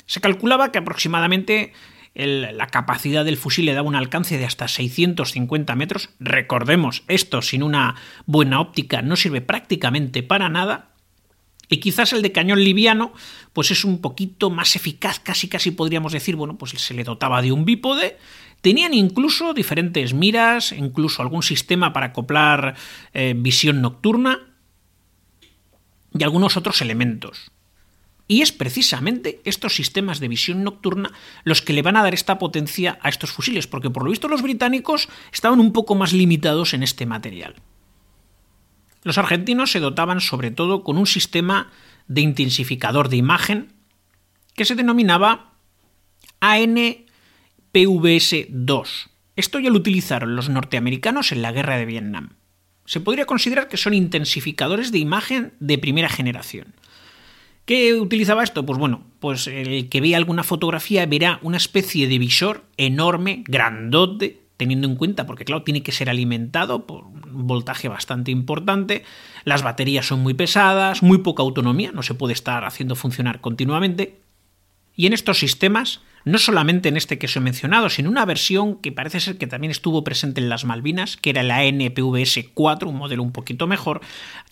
Se 0.07 0.21
calculaba 0.21 0.73
que 0.73 0.79
aproximadamente 0.79 1.73
la 2.15 2.67
capacidad 2.69 3.25
del 3.25 3.37
fusil 3.37 3.67
le 3.67 3.75
daba 3.75 3.89
un 3.89 3.97
alcance 3.97 4.39
de 4.39 4.45
hasta 4.45 4.69
650 4.69 5.75
metros. 5.75 6.11
Recordemos, 6.21 7.03
esto 7.09 7.43
sin 7.43 7.63
una 7.63 7.97
buena 8.27 8.61
óptica 8.61 9.03
no 9.03 9.17
sirve 9.17 9.41
prácticamente 9.41 10.23
para 10.23 10.49
nada. 10.49 10.91
Y 11.69 11.79
quizás 11.79 12.13
el 12.13 12.23
de 12.23 12.31
cañón 12.31 12.63
liviano, 12.63 13.13
pues 13.53 13.71
es 13.71 13.85
un 13.85 14.01
poquito 14.01 14.51
más 14.51 14.77
eficaz, 14.77 15.19
casi 15.19 15.49
casi 15.49 15.71
podríamos 15.71 16.13
decir, 16.13 16.37
bueno, 16.37 16.57
pues 16.57 16.73
se 16.73 16.95
le 16.95 17.05
dotaba 17.05 17.43
de 17.43 17.53
un 17.53 17.65
bípode. 17.65 18.19
Tenían 18.61 18.95
incluso 18.95 19.53
diferentes 19.53 20.15
miras, 20.15 20.73
incluso 20.73 21.21
algún 21.21 21.43
sistema 21.43 21.93
para 21.93 22.07
acoplar 22.07 22.77
eh, 23.13 23.35
visión 23.37 23.81
nocturna 23.83 24.41
y 26.17 26.23
algunos 26.23 26.57
otros 26.57 26.81
elementos. 26.81 27.51
Y 28.27 28.41
es 28.41 28.53
precisamente 28.53 29.43
estos 29.45 29.75
sistemas 29.75 30.19
de 30.19 30.29
visión 30.29 30.65
nocturna 30.65 31.13
los 31.45 31.61
que 31.61 31.75
le 31.75 31.83
van 31.83 31.97
a 31.97 32.03
dar 32.03 32.15
esta 32.15 32.39
potencia 32.39 32.99
a 33.03 33.11
estos 33.11 33.33
fusiles, 33.33 33.67
porque 33.67 33.91
por 33.91 34.05
lo 34.05 34.11
visto 34.11 34.29
los 34.29 34.43
británicos 34.43 35.09
estaban 35.33 35.61
un 35.61 35.73
poco 35.73 35.95
más 35.95 36.13
limitados 36.13 36.73
en 36.73 36.83
este 36.83 37.05
material. 37.05 37.57
Los 39.03 39.19
argentinos 39.19 39.71
se 39.71 39.81
dotaban 39.81 40.23
sobre 40.23 40.51
todo 40.51 40.83
con 40.83 40.97
un 40.97 41.07
sistema 41.07 41.71
de 42.09 42.23
intensificador 42.23 43.11
de 43.11 43.17
imagen 43.17 43.75
que 44.55 44.65
se 44.65 44.75
denominaba 44.75 45.53
ANPVS-2. 46.41 48.89
Esto 49.37 49.59
ya 49.59 49.69
lo 49.69 49.77
utilizaron 49.77 50.37
los 50.37 50.49
norteamericanos 50.49 51.33
en 51.33 51.43
la 51.43 51.53
guerra 51.53 51.77
de 51.77 51.85
Vietnam. 51.85 52.37
Se 52.87 53.01
podría 53.01 53.27
considerar 53.27 53.69
que 53.69 53.77
son 53.77 53.93
intensificadores 53.93 54.93
de 54.93 54.99
imagen 54.99 55.53
de 55.61 55.77
primera 55.79 56.09
generación. 56.09 56.75
¿Qué 57.65 57.95
utilizaba 57.95 58.45
esto? 58.45 58.67
Pues 58.67 58.79
bueno, 58.79 59.05
pues 59.21 59.47
el 59.47 59.89
que 59.89 60.01
vea 60.01 60.19
alguna 60.19 60.43
fotografía 60.43 61.07
verá 61.07 61.39
una 61.43 61.57
especie 61.57 62.09
de 62.09 62.19
visor 62.19 62.65
enorme, 62.77 63.43
grandote, 63.47 64.43
teniendo 64.59 64.87
en 64.87 64.97
cuenta, 64.97 65.27
porque 65.27 65.45
claro, 65.45 65.63
tiene 65.63 65.83
que 65.83 65.93
ser 65.93 66.11
alimentado 66.11 66.87
por 66.87 67.05
un 67.07 67.47
voltaje 67.47 67.89
bastante 67.89 68.31
importante, 68.31 69.05
las 69.45 69.63
baterías 69.63 70.07
son 70.07 70.21
muy 70.21 70.35
pesadas, 70.35 71.03
muy 71.03 71.19
poca 71.19 71.43
autonomía, 71.43 71.91
no 71.93 72.03
se 72.03 72.15
puede 72.15 72.35
estar 72.35 72.65
haciendo 72.65 72.97
funcionar 72.97 73.41
continuamente. 73.41 74.21
Y 74.95 75.07
en 75.07 75.13
estos 75.13 75.39
sistemas, 75.39 76.03
no 76.25 76.39
solamente 76.39 76.89
en 76.89 76.97
este 76.97 77.19
que 77.19 77.27
os 77.27 77.37
he 77.37 77.41
mencionado, 77.41 77.91
sino 77.91 78.11
una 78.11 78.25
versión 78.25 78.77
que 78.77 78.93
parece 78.93 79.21
ser 79.21 79.37
que 79.37 79.47
también 79.47 79.71
estuvo 79.71 80.05
presente 80.05 80.41
en 80.41 80.49
las 80.49 80.65
Malvinas, 80.65 81.17
que 81.17 81.31
era 81.31 81.43
la 81.43 81.65
NPVS 81.65 82.47
4, 82.55 82.89
un 82.89 82.97
modelo 82.97 83.23
un 83.23 83.33
poquito 83.33 83.67
mejor, 83.67 84.01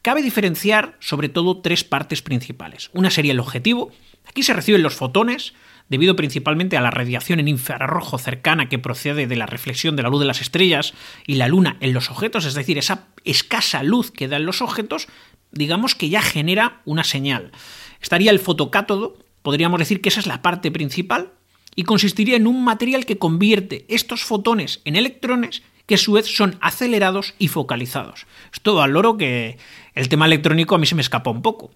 cabe 0.02 0.22
diferenciar 0.22 0.96
sobre 1.00 1.28
todo 1.28 1.60
tres 1.60 1.84
partes 1.84 2.22
principales. 2.22 2.90
Una 2.92 3.10
sería 3.10 3.32
el 3.32 3.40
objetivo, 3.40 3.90
aquí 4.26 4.42
se 4.42 4.52
reciben 4.52 4.82
los 4.82 4.94
fotones, 4.94 5.54
debido 5.88 6.16
principalmente 6.16 6.76
a 6.76 6.80
la 6.80 6.90
radiación 6.90 7.40
en 7.40 7.48
infrarrojo 7.48 8.18
cercana 8.18 8.68
que 8.68 8.78
procede 8.78 9.26
de 9.26 9.36
la 9.36 9.46
reflexión 9.46 9.96
de 9.96 10.02
la 10.02 10.08
luz 10.08 10.20
de 10.20 10.26
las 10.26 10.40
estrellas 10.40 10.94
y 11.26 11.34
la 11.34 11.48
luna 11.48 11.76
en 11.80 11.92
los 11.92 12.10
objetos, 12.10 12.44
es 12.44 12.54
decir, 12.54 12.78
esa 12.78 13.08
escasa 13.24 13.82
luz 13.82 14.10
que 14.10 14.28
dan 14.28 14.46
los 14.46 14.62
objetos, 14.62 15.08
digamos 15.50 15.94
que 15.94 16.08
ya 16.08 16.22
genera 16.22 16.80
una 16.84 17.04
señal. 17.04 17.52
Estaría 18.00 18.30
el 18.30 18.38
fotocátodo, 18.38 19.18
podríamos 19.42 19.78
decir 19.78 20.00
que 20.00 20.08
esa 20.08 20.20
es 20.20 20.26
la 20.26 20.42
parte 20.42 20.70
principal, 20.70 21.32
y 21.74 21.84
consistiría 21.84 22.36
en 22.36 22.46
un 22.46 22.64
material 22.64 23.06
que 23.06 23.18
convierte 23.18 23.84
estos 23.88 24.24
fotones 24.24 24.80
en 24.84 24.96
electrones 24.96 25.62
que 25.86 25.96
a 25.96 25.98
su 25.98 26.12
vez 26.12 26.26
son 26.26 26.56
acelerados 26.60 27.34
y 27.38 27.48
focalizados. 27.48 28.26
Esto 28.52 28.74
valoro 28.74 29.16
que 29.16 29.58
el 29.94 30.08
tema 30.08 30.26
electrónico 30.26 30.74
a 30.74 30.78
mí 30.78 30.86
se 30.86 30.94
me 30.94 31.02
escapa 31.02 31.30
un 31.30 31.42
poco. 31.42 31.70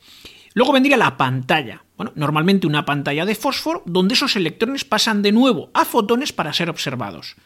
Luego 0.55 0.73
vendría 0.73 0.97
la 0.97 1.17
pantalla. 1.17 1.85
Bueno, 1.97 2.13
normalmente 2.15 2.67
una 2.67 2.85
pantalla 2.85 3.27
de 3.27 3.35
fósforo 3.35 3.83
donde 3.85 4.15
esos 4.15 4.37
electrones 4.37 4.85
pasan 4.85 5.23
de 5.23 5.33
nuevo 5.33 5.71
a 5.75 5.85
fotones 5.85 6.33
para 6.33 6.53
ser 6.53 6.71
observados. 6.71 7.37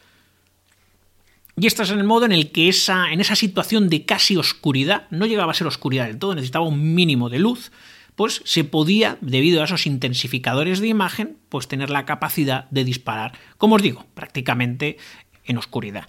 Y 1.57 1.67
este 1.67 1.83
es 1.83 1.91
el 1.91 2.05
modo 2.05 2.25
en 2.25 2.33
el 2.33 2.53
que 2.53 2.69
esa, 2.69 3.11
en 3.11 3.21
esa 3.21 3.37
situación 3.37 3.89
de 3.89 4.05
casi 4.05 4.37
oscuridad, 4.37 5.07
no 5.11 5.27
llegaba 5.27 5.53
a 5.53 5.55
ser 5.55 5.67
oscuridad 5.67 6.07
del 6.07 6.19
todo, 6.19 6.35
necesitaba 6.35 6.65
un 6.65 6.95
mínimo 6.95 7.29
de 7.29 7.39
luz, 7.39 7.73
pues 8.21 8.43
se 8.45 8.65
podía, 8.65 9.17
debido 9.23 9.63
a 9.63 9.65
esos 9.65 9.87
intensificadores 9.87 10.81
de 10.81 10.89
imagen, 10.89 11.39
pues 11.49 11.69
tener 11.69 11.89
la 11.89 12.05
capacidad 12.05 12.69
de 12.69 12.85
disparar, 12.85 13.33
como 13.57 13.77
os 13.77 13.83
digo, 13.83 14.05
prácticamente 14.13 14.99
en 15.47 15.57
oscuridad. 15.57 16.07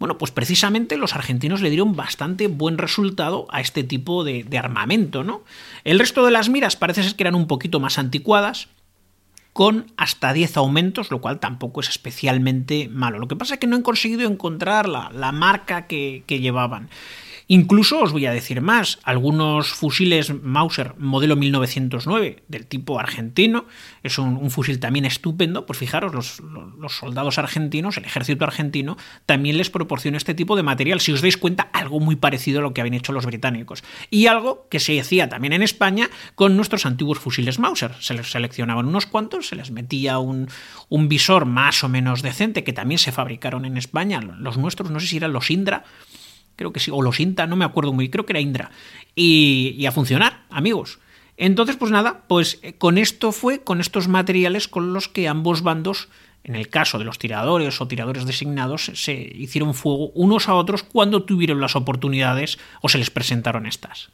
Bueno, 0.00 0.18
pues 0.18 0.32
precisamente 0.32 0.96
los 0.96 1.14
argentinos 1.14 1.60
le 1.60 1.70
dieron 1.70 1.94
bastante 1.94 2.48
buen 2.48 2.78
resultado 2.78 3.46
a 3.48 3.60
este 3.60 3.84
tipo 3.84 4.24
de, 4.24 4.44
armamento, 4.58 5.22
¿no? 5.22 5.44
El 5.84 6.00
resto 6.00 6.24
de 6.24 6.32
las 6.32 6.48
miras 6.48 6.74
parece 6.74 7.04
ser 7.04 7.14
que 7.14 7.22
eran 7.22 7.36
un 7.36 7.46
poquito 7.46 7.78
más 7.78 7.96
anticuadas, 7.96 8.66
con 9.52 9.86
hasta 9.96 10.32
10 10.32 10.56
aumentos, 10.56 11.12
lo 11.12 11.20
cual 11.20 11.38
tampoco 11.38 11.80
es 11.80 11.88
especialmente 11.88 12.88
malo. 12.88 13.20
Lo 13.20 13.28
que 13.28 13.36
pasa 13.36 13.54
es 13.54 13.60
que 13.60 13.68
no 13.68 13.76
han 13.76 13.82
conseguido 13.82 14.28
encontrar 14.28 14.88
la, 14.88 15.12
la 15.14 15.30
marca 15.30 15.86
que, 15.86 16.24
que 16.26 16.40
llevaban. 16.40 16.88
Incluso 17.52 18.00
os 18.00 18.12
voy 18.12 18.24
a 18.24 18.32
decir 18.32 18.62
más, 18.62 18.98
algunos 19.02 19.74
fusiles 19.74 20.32
Mauser 20.42 20.94
modelo 20.96 21.36
1909 21.36 22.44
del 22.48 22.66
tipo 22.66 22.98
argentino, 22.98 23.66
es 24.02 24.16
un, 24.16 24.50
fusil 24.50 24.80
también 24.80 25.04
estupendo, 25.04 25.66
pues 25.66 25.78
fijaros, 25.78 26.14
los, 26.14 26.92
soldados 26.94 27.36
argentinos, 27.36 27.98
el 27.98 28.06
ejército 28.06 28.46
argentino, 28.46 28.96
también 29.26 29.58
les 29.58 29.68
proporciona 29.68 30.16
este 30.16 30.32
tipo 30.32 30.56
de 30.56 30.62
material, 30.62 31.00
si 31.00 31.12
os 31.12 31.20
dais 31.20 31.36
cuenta, 31.36 31.64
algo 31.74 32.00
muy 32.00 32.16
parecido 32.16 32.60
a 32.60 32.62
lo 32.62 32.72
que 32.72 32.80
habían 32.80 32.94
hecho 32.94 33.12
los 33.12 33.26
británicos. 33.26 33.84
Y 34.08 34.28
algo 34.28 34.66
que 34.70 34.80
se 34.80 34.98
hacía 34.98 35.28
también 35.28 35.52
en 35.52 35.62
España 35.62 36.08
con 36.34 36.56
nuestros 36.56 36.86
antiguos 36.86 37.18
fusiles 37.18 37.58
Mauser, 37.58 37.92
se 38.00 38.14
les 38.14 38.30
seleccionaban 38.30 38.86
unos 38.86 39.04
cuantos, 39.04 39.48
se 39.48 39.56
les 39.56 39.70
metía 39.70 40.18
un, 40.20 40.48
un 40.88 41.10
visor 41.10 41.44
más 41.44 41.84
o 41.84 41.90
menos 41.90 42.22
decente, 42.22 42.64
que 42.64 42.72
también 42.72 42.98
se 42.98 43.12
fabricaron 43.12 43.66
en 43.66 43.76
España, 43.76 44.22
los 44.22 44.56
nuestros, 44.56 44.90
no 44.90 45.00
sé 45.00 45.06
si 45.06 45.18
eran 45.18 45.34
los 45.34 45.50
Indra, 45.50 45.84
creo 46.56 46.72
que 46.72 46.80
sí, 46.80 46.90
o 46.92 47.02
los 47.02 47.20
INTA, 47.20 47.46
no 47.46 47.56
me 47.56 47.64
acuerdo 47.64 47.92
muy, 47.92 48.08
creo 48.08 48.26
que 48.26 48.32
era 48.32 48.40
Indra, 48.40 48.70
y, 49.14 49.84
a 49.86 49.92
funcionar, 49.92 50.44
amigos. 50.50 50.98
Entonces, 51.36 51.76
pues 51.76 51.90
nada, 51.90 52.24
pues 52.28 52.58
eh, 52.62 52.74
con 52.74 52.98
esto 52.98 53.32
fue, 53.32 53.62
con 53.62 53.80
estos 53.80 54.08
materiales 54.08 54.68
con 54.68 54.92
los 54.92 55.08
que 55.08 55.28
ambos 55.28 55.62
bandos, 55.62 56.08
en 56.44 56.54
el 56.56 56.68
caso 56.68 56.98
de 56.98 57.04
los 57.04 57.18
tiradores 57.18 57.80
o 57.80 57.88
tiradores 57.88 58.26
designados, 58.26 58.90
se 58.94 59.12
hicieron 59.14 59.74
fuego 59.74 60.10
unos 60.14 60.48
a 60.48 60.54
otros 60.54 60.82
cuando 60.82 61.22
tuvieron 61.24 61.60
las 61.60 61.76
oportunidades 61.76 62.58
o 62.80 62.88
se 62.88 62.98
les 62.98 63.10
presentaron 63.10 63.66
estas. 63.66 64.10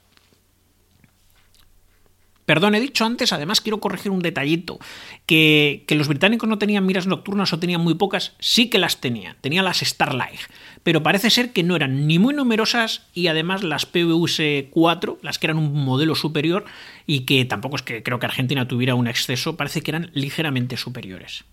Perdón, 2.48 2.74
he 2.74 2.80
dicho 2.80 3.04
antes, 3.04 3.34
además 3.34 3.60
quiero 3.60 3.78
corregir 3.78 4.10
un 4.10 4.20
detallito, 4.20 4.78
que, 5.26 5.84
los 5.90 6.08
británicos 6.08 6.48
no 6.48 6.56
tenían 6.56 6.86
miras 6.86 7.06
nocturnas 7.06 7.52
o 7.52 7.58
tenían 7.58 7.82
muy 7.82 7.92
pocas, 7.92 8.32
sí 8.38 8.70
que 8.70 8.78
las 8.78 9.02
tenían, 9.02 9.36
tenían 9.42 9.66
las 9.66 9.80
Starlight, 9.80 10.40
pero 10.82 11.02
parece 11.02 11.28
ser 11.28 11.52
que 11.52 11.62
no 11.62 11.76
eran 11.76 12.06
ni 12.06 12.18
muy 12.18 12.32
numerosas 12.32 13.02
y 13.12 13.26
además 13.26 13.62
las 13.64 13.84
PVS 13.84 14.40
4, 14.70 15.18
las 15.20 15.38
que 15.38 15.46
eran 15.46 15.58
un 15.58 15.84
modelo 15.84 16.14
superior 16.14 16.64
y 17.06 17.26
que 17.26 17.44
tampoco 17.44 17.76
es 17.76 17.82
que 17.82 18.02
creo 18.02 18.18
que 18.18 18.24
Argentina 18.24 18.66
tuviera 18.66 18.94
un 18.94 19.08
exceso, 19.08 19.58
parece 19.58 19.82
que 19.82 19.90
eran 19.90 20.10
ligeramente 20.14 20.78
superiores. 20.78 21.44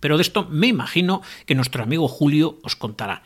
Pero 0.00 0.16
de 0.16 0.22
esto 0.22 0.48
me 0.48 0.68
imagino 0.68 1.20
que 1.44 1.54
nuestro 1.54 1.82
amigo 1.82 2.08
Julio 2.08 2.58
os 2.62 2.76
contará. 2.76 3.24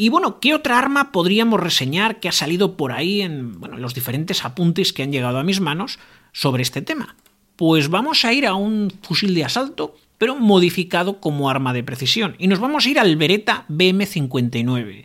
Y 0.00 0.10
bueno, 0.10 0.38
¿qué 0.38 0.54
otra 0.54 0.78
arma 0.78 1.10
podríamos 1.10 1.58
reseñar 1.58 2.20
que 2.20 2.28
ha 2.28 2.32
salido 2.32 2.76
por 2.76 2.92
ahí 2.92 3.20
en 3.20 3.58
los 3.76 3.94
diferentes 3.94 4.44
apuntes 4.44 4.92
que 4.92 5.02
han 5.02 5.10
llegado 5.10 5.38
a 5.38 5.42
mis 5.42 5.60
manos 5.60 5.98
sobre 6.32 6.62
este 6.62 6.82
tema? 6.82 7.16
Pues 7.56 7.88
vamos 7.90 8.24
a 8.24 8.32
ir 8.32 8.46
a 8.46 8.54
un 8.54 8.92
fusil 9.02 9.34
de 9.34 9.44
asalto, 9.44 9.96
pero 10.16 10.36
modificado 10.36 11.18
como 11.20 11.50
arma 11.50 11.72
de 11.72 11.82
precisión. 11.82 12.36
Y 12.38 12.46
nos 12.46 12.60
vamos 12.60 12.86
a 12.86 12.88
ir 12.90 13.00
al 13.00 13.16
Beretta 13.16 13.64
BM59. 13.68 15.04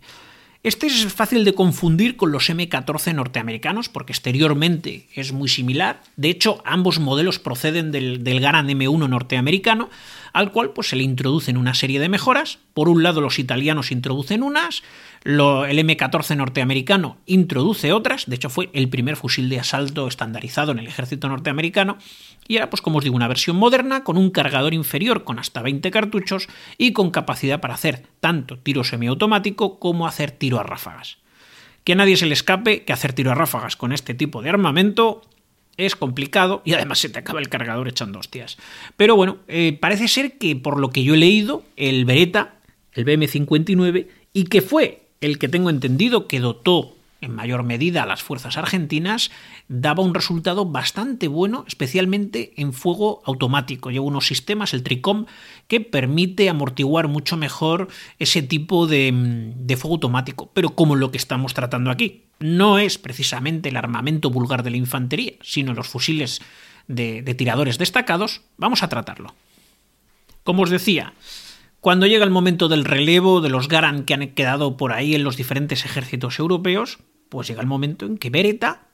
Este 0.62 0.86
es 0.86 1.12
fácil 1.12 1.44
de 1.44 1.56
confundir 1.56 2.16
con 2.16 2.32
los 2.32 2.50
M14 2.50 3.16
norteamericanos 3.16 3.90
porque 3.90 4.14
exteriormente 4.14 5.08
es 5.16 5.34
muy 5.34 5.50
similar. 5.50 6.04
De 6.18 6.30
hecho, 6.30 6.62
ambos 6.66 7.00
modelos 7.00 7.40
proceden 7.40 7.92
del, 7.92 8.24
del 8.24 8.40
Garand 8.40 8.70
M1 8.70 9.10
norteamericano, 9.10 9.90
al 10.34 10.52
cual 10.52 10.72
pues, 10.72 10.90
se 10.90 10.96
le 10.96 11.04
introducen 11.04 11.58
una 11.58 11.76
serie 11.76 12.00
de 12.00 12.10
mejoras. 12.10 12.60
Por 12.74 12.90
un 12.90 13.04
lado, 13.04 13.22
los 13.22 13.40
italianos 13.40 13.92
introducen 13.92 14.44
unas, 14.44 14.84
lo, 15.24 15.66
el 15.66 15.78
M14 15.78 16.36
norteamericano 16.36 17.18
introduce 17.28 17.94
otras, 17.94 18.26
de 18.26 18.36
hecho 18.36 18.50
fue 18.50 18.70
el 18.74 18.90
primer 18.90 19.16
fusil 19.16 19.48
de 19.48 19.60
asalto 19.60 20.08
estandarizado 20.08 20.72
en 20.72 20.80
el 20.80 20.88
ejército 20.88 21.30
norteamericano, 21.30 21.98
y 22.48 22.58
era, 22.58 22.70
pues 22.70 22.82
como 22.82 22.98
os 22.98 23.04
digo, 23.04 23.16
una 23.16 23.28
versión 23.28 23.56
moderna 23.56 24.04
con 24.04 24.18
un 24.18 24.32
cargador 24.32 24.74
inferior 24.74 25.24
con 25.24 25.40
hasta 25.40 25.62
20 25.62 25.92
cartuchos 25.92 26.48
y 26.78 26.92
con 26.92 27.12
capacidad 27.12 27.62
para 27.62 27.76
hacer 27.76 28.04
tanto 28.20 28.58
tiro 28.58 28.84
semiautomático 28.84 29.80
como 29.80 30.08
hacer 30.08 30.32
tiro 30.32 30.60
a 30.60 30.64
ráfagas. 30.64 31.20
Que 31.84 31.94
a 31.94 31.96
nadie 31.96 32.18
se 32.18 32.26
le 32.26 32.34
escape 32.34 32.84
que 32.84 32.94
hacer 32.94 33.14
tiro 33.14 33.32
a 33.32 33.36
ráfagas 33.36 33.76
con 33.76 33.92
este 33.92 34.14
tipo 34.14 34.42
de 34.42 34.50
armamento 34.50 35.22
es 35.78 35.96
complicado 35.96 36.62
y 36.66 36.74
además 36.74 37.00
se 37.00 37.10
te 37.10 37.20
acaba 37.20 37.40
el 37.40 37.50
cargador 37.50 37.88
echando 37.88 38.20
hostias. 38.20 38.58
Pero 38.98 39.16
bueno, 39.16 39.38
eh, 39.48 39.78
parece 39.80 40.08
ser 40.08 40.38
que 40.38 40.56
por 40.56 40.80
lo 40.80 40.90
que 40.90 41.04
yo 41.04 41.14
he 41.14 41.18
leído, 41.18 41.64
el 41.76 42.06
Beretta, 42.06 42.56
el 42.94 43.06
BM59, 43.06 44.08
y 44.34 44.44
que 44.46 44.62
fue 44.62 45.08
el 45.22 45.40
que 45.40 45.48
tengo 45.48 45.70
entendido 45.70 46.28
que 46.28 46.40
dotó 46.40 46.96
en 47.22 47.34
mayor 47.34 47.64
medida 47.64 48.04
a 48.04 48.06
las 48.06 48.22
fuerzas 48.22 48.58
argentinas, 48.58 49.32
daba 49.70 50.04
un 50.04 50.14
resultado 50.14 50.66
bastante 50.66 51.30
bueno, 51.30 51.64
especialmente 51.68 52.52
en 52.58 52.74
fuego 52.74 53.22
automático. 53.26 53.92
Lleva 53.92 54.06
unos 54.06 54.28
sistemas, 54.28 54.74
el 54.74 54.84
TRICOM, 54.84 55.26
que 55.70 55.80
permite 55.80 56.50
amortiguar 56.50 57.08
mucho 57.08 57.38
mejor 57.38 57.88
ese 58.20 58.42
tipo 58.42 58.88
de, 58.88 59.12
de 59.56 59.78
fuego 59.78 59.96
automático. 59.96 60.52
Pero 60.54 60.72
como 60.72 60.98
lo 60.98 61.12
que 61.12 61.18
estamos 61.18 61.54
tratando 61.54 61.92
aquí, 61.92 62.24
no 62.40 62.80
es 62.80 62.98
precisamente 62.98 63.70
el 63.70 63.78
armamento 63.78 64.30
vulgar 64.30 64.64
de 64.64 64.72
la 64.72 64.78
infantería, 64.78 65.34
sino 65.42 65.74
los 65.74 65.88
fusiles 65.88 66.42
de, 66.88 67.22
tiradores 67.36 67.78
destacados, 67.78 68.42
vamos 68.58 68.84
a 68.84 68.90
tratarlo. 68.90 69.34
Como 70.44 70.64
os 70.64 70.70
decía, 70.70 71.14
cuando 71.80 72.06
llega 72.06 72.26
el 72.26 72.32
momento 72.32 72.68
del 72.68 72.86
relevo 72.86 73.42
de 73.42 73.50
los 73.50 73.68
Garan 73.68 74.04
que 74.04 74.14
han 74.14 74.28
quedado 74.30 74.78
por 74.78 74.92
ahí 74.92 75.16
en 75.16 75.24
los 75.24 75.38
diferentes 75.38 75.86
ejércitos 75.86 76.40
europeos, 76.40 77.00
pues 77.30 77.48
llega 77.48 77.62
el 77.62 77.68
momento 77.68 78.06
en 78.06 78.18
que 78.18 78.30
Beretta, 78.30 78.88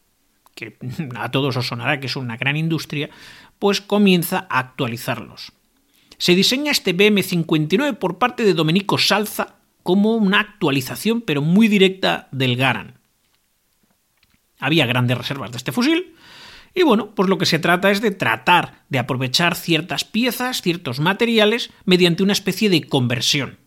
que 0.56 0.78
a 1.16 1.32
todos 1.32 1.58
os 1.58 1.68
sonará 1.68 2.00
que 2.00 2.08
es 2.08 2.16
una 2.16 2.38
gran 2.38 2.58
industria, 2.58 3.10
pues 3.58 3.82
comienza 3.82 4.48
a 4.50 4.60
actualizarlos. 4.60 5.52
Se 6.18 6.36
diseña 6.36 6.72
este 6.72 6.96
BM59 6.96 7.98
por 7.98 8.18
parte 8.18 8.44
de 8.44 8.54
Domenico 8.54 8.98
Salza 8.98 9.56
como 9.84 10.16
una 10.16 10.42
actualización 10.42 11.22
pero 11.22 11.42
muy 11.42 11.68
directa 11.68 12.28
del 12.32 12.58
Garan. 12.58 12.99
Había 14.60 14.86
grandes 14.86 15.18
reservas 15.18 15.52
de 15.52 15.58
este 15.58 15.72
fusil 15.72 16.16
y 16.74 16.84
bueno, 16.84 17.14
pues 17.16 17.30
lo 17.30 17.38
que 17.38 17.46
se 17.46 17.60
trata 17.60 17.92
es 17.92 18.02
de 18.02 18.12
tratar 18.12 18.84
de 18.90 19.00
aprovechar 19.00 19.56
ciertas 19.56 20.04
piezas, 20.04 20.62
ciertos 20.62 21.00
materiales 21.00 21.72
mediante 21.86 22.24
una 22.24 22.34
especie 22.34 22.70
de 22.70 22.84
conversión. 22.84 23.58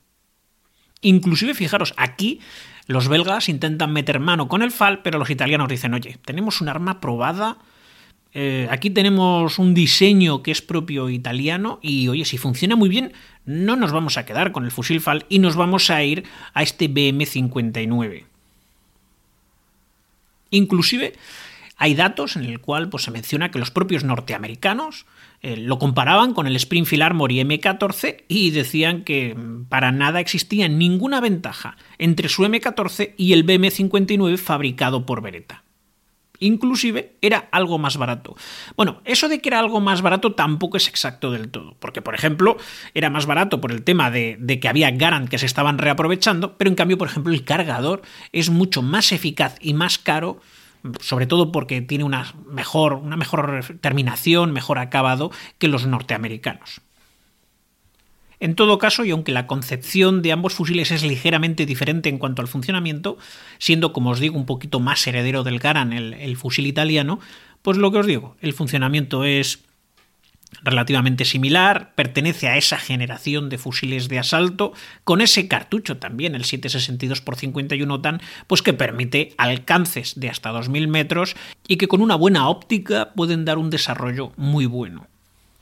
Inclusive, 1.01 1.55
fijaros, 1.55 1.95
aquí 1.97 2.41
los 2.87 3.09
belgas 3.09 3.49
intentan 3.49 3.93
meter 3.93 4.21
mano 4.21 4.49
con 4.49 4.63
el 4.63 4.71
FAL, 4.71 5.03
pero 5.03 5.19
los 5.19 5.31
italianos 5.31 5.69
dicen, 5.69 5.95
oye, 5.95 6.19
tenemos 6.25 6.61
un 6.61 6.69
arma 6.69 7.01
probada, 7.01 7.59
eh, 8.35 8.69
aquí 8.71 8.89
tenemos 8.91 9.59
un 9.59 9.75
diseño 9.75 10.43
que 10.43 10.53
es 10.53 10.63
propio 10.63 11.11
italiano 11.11 11.81
y 11.83 12.09
oye, 12.09 12.25
si 12.25 12.39
funciona 12.39 12.77
muy 12.77 12.89
bien, 12.89 13.13
no 13.45 13.77
nos 13.77 13.93
vamos 13.93 14.17
a 14.17 14.25
quedar 14.25 14.53
con 14.53 14.65
el 14.65 14.71
fusil 14.71 15.01
FAL 15.01 15.27
y 15.29 15.41
nos 15.41 15.57
vamos 15.57 15.91
a 15.91 16.03
ir 16.03 16.25
a 16.55 16.63
este 16.63 16.89
BM59. 16.89 18.32
Inclusive 20.53 21.15
hay 21.77 21.97
datos 21.97 22.37
en 22.37 22.45
el 22.45 22.61
cual 22.61 22.89
pues, 22.89 23.03
se 23.03 23.11
menciona 23.11 23.51
que 23.51 23.59
los 23.59 23.73
propios 23.73 24.05
norteamericanos 24.05 25.05
eh, 25.41 25.57
lo 25.57 25.81
comparaban 25.81 26.33
con 26.33 26.47
el 26.47 26.55
Springfield 26.55 27.03
Armory 27.03 27.41
M14 27.41 28.23
y 28.29 28.53
decían 28.53 29.03
que 29.03 29.37
para 29.69 29.91
nada 29.91 30.21
existía 30.21 30.69
ninguna 30.69 31.21
ventaja 31.21 31.77
entre 31.99 32.29
su 32.29 32.45
M14 32.45 33.15
y 33.17 33.33
el 33.33 33.45
BM59 33.45 34.39
fabricado 34.39 35.05
por 35.05 35.23
Beretta. 35.23 35.65
Inclusive 36.43 37.17
era 37.23 37.49
algo 37.53 37.79
más 37.79 37.97
barato. 37.97 38.35
Bueno, 38.77 39.01
eso 39.05 39.29
de 39.29 39.41
que 39.41 39.49
era 39.49 39.61
algo 39.61 39.81
más 39.81 40.03
barato 40.03 40.33
tampoco 40.33 40.77
es 40.77 40.89
exacto 40.89 41.31
del 41.31 41.51
todo, 41.51 41.77
porque 41.79 42.03
por 42.03 42.17
ejemplo 42.17 42.57
era 42.95 43.11
más 43.11 43.27
barato 43.27 43.61
por 43.61 43.71
el 43.71 43.85
tema 43.85 44.11
de, 44.11 44.59
que 44.61 44.69
había 44.69 44.91
Garant 44.91 45.29
que 45.29 45.39
se 45.39 45.47
estaban 45.47 45.79
reaprovechando, 45.79 46.59
pero 46.59 46.69
en 46.69 46.75
cambio 46.75 46.99
por 46.99 47.09
ejemplo 47.09 47.33
el 47.33 47.45
cargador 47.45 48.03
es 48.33 48.51
mucho 48.51 48.83
más 48.83 49.13
eficaz 49.13 49.57
y 49.61 49.73
más 49.75 49.99
caro 49.99 50.41
sobre 51.01 51.27
todo 51.27 51.53
porque 51.53 51.81
tiene 51.81 52.03
una 52.03 52.35
mejor, 52.51 52.95
una 52.95 53.17
mejor 53.17 53.79
terminación, 53.81 54.53
mejor 54.53 54.81
acabado 54.81 55.31
que 55.59 55.69
los 55.69 55.87
norteamericanos. 55.87 56.81
En 58.43 58.57
todo 58.57 58.79
caso, 58.79 59.05
y 59.05 59.13
aunque 59.13 59.31
la 59.31 59.47
concepción 59.47 60.21
de 60.21 60.33
ambos 60.33 60.55
fusiles 60.55 60.91
es 60.91 61.05
ligeramente 61.05 61.65
diferente 61.65 62.09
en 62.09 62.19
cuanto 62.19 62.43
al 62.43 62.49
funcionamiento, 62.49 63.17
siendo, 63.59 63.93
como 63.93 64.11
os 64.11 64.19
digo, 64.19 64.37
un 64.37 64.47
poquito 64.47 64.81
más 64.81 65.07
heredero 65.07 65.45
del 65.45 65.61
Garan 65.61 65.93
el, 65.93 66.15
el 66.15 66.37
fusil 66.37 66.67
italiano, 66.67 67.21
pues 67.63 67.79
lo 67.79 67.93
que 67.93 67.99
os 67.99 68.07
digo, 68.09 68.35
el 68.41 68.53
funcionamiento 68.53 69.23
es 69.23 69.61
relativamente 70.65 71.25
similar, 71.25 71.93
pertenece 71.95 72.49
a 72.49 72.57
esa 72.57 72.79
generación 72.79 73.49
de 73.49 73.59
fusiles 73.59 74.09
de 74.09 74.19
asalto, 74.19 74.73
con 75.05 75.21
ese 75.21 75.47
cartucho 75.47 75.99
también, 75.99 76.35
el 76.35 76.45
762 76.45 77.21
x 77.21 77.39
51 77.39 78.01
TAN, 78.01 78.21
pues 78.49 78.61
que 78.61 78.73
permite 78.73 79.35
alcances 79.39 80.19
de 80.19 80.31
hasta 80.31 80.51
2000 80.51 80.89
metros 80.89 81.37
y 81.69 81.77
que 81.77 81.87
con 81.87 82.01
una 82.01 82.17
buena 82.17 82.49
óptica 82.49 83.13
pueden 83.15 83.45
dar 83.45 83.59
un 83.59 83.71
desarrollo 83.71 84.33
muy 84.37 84.67
bueno. 84.67 85.07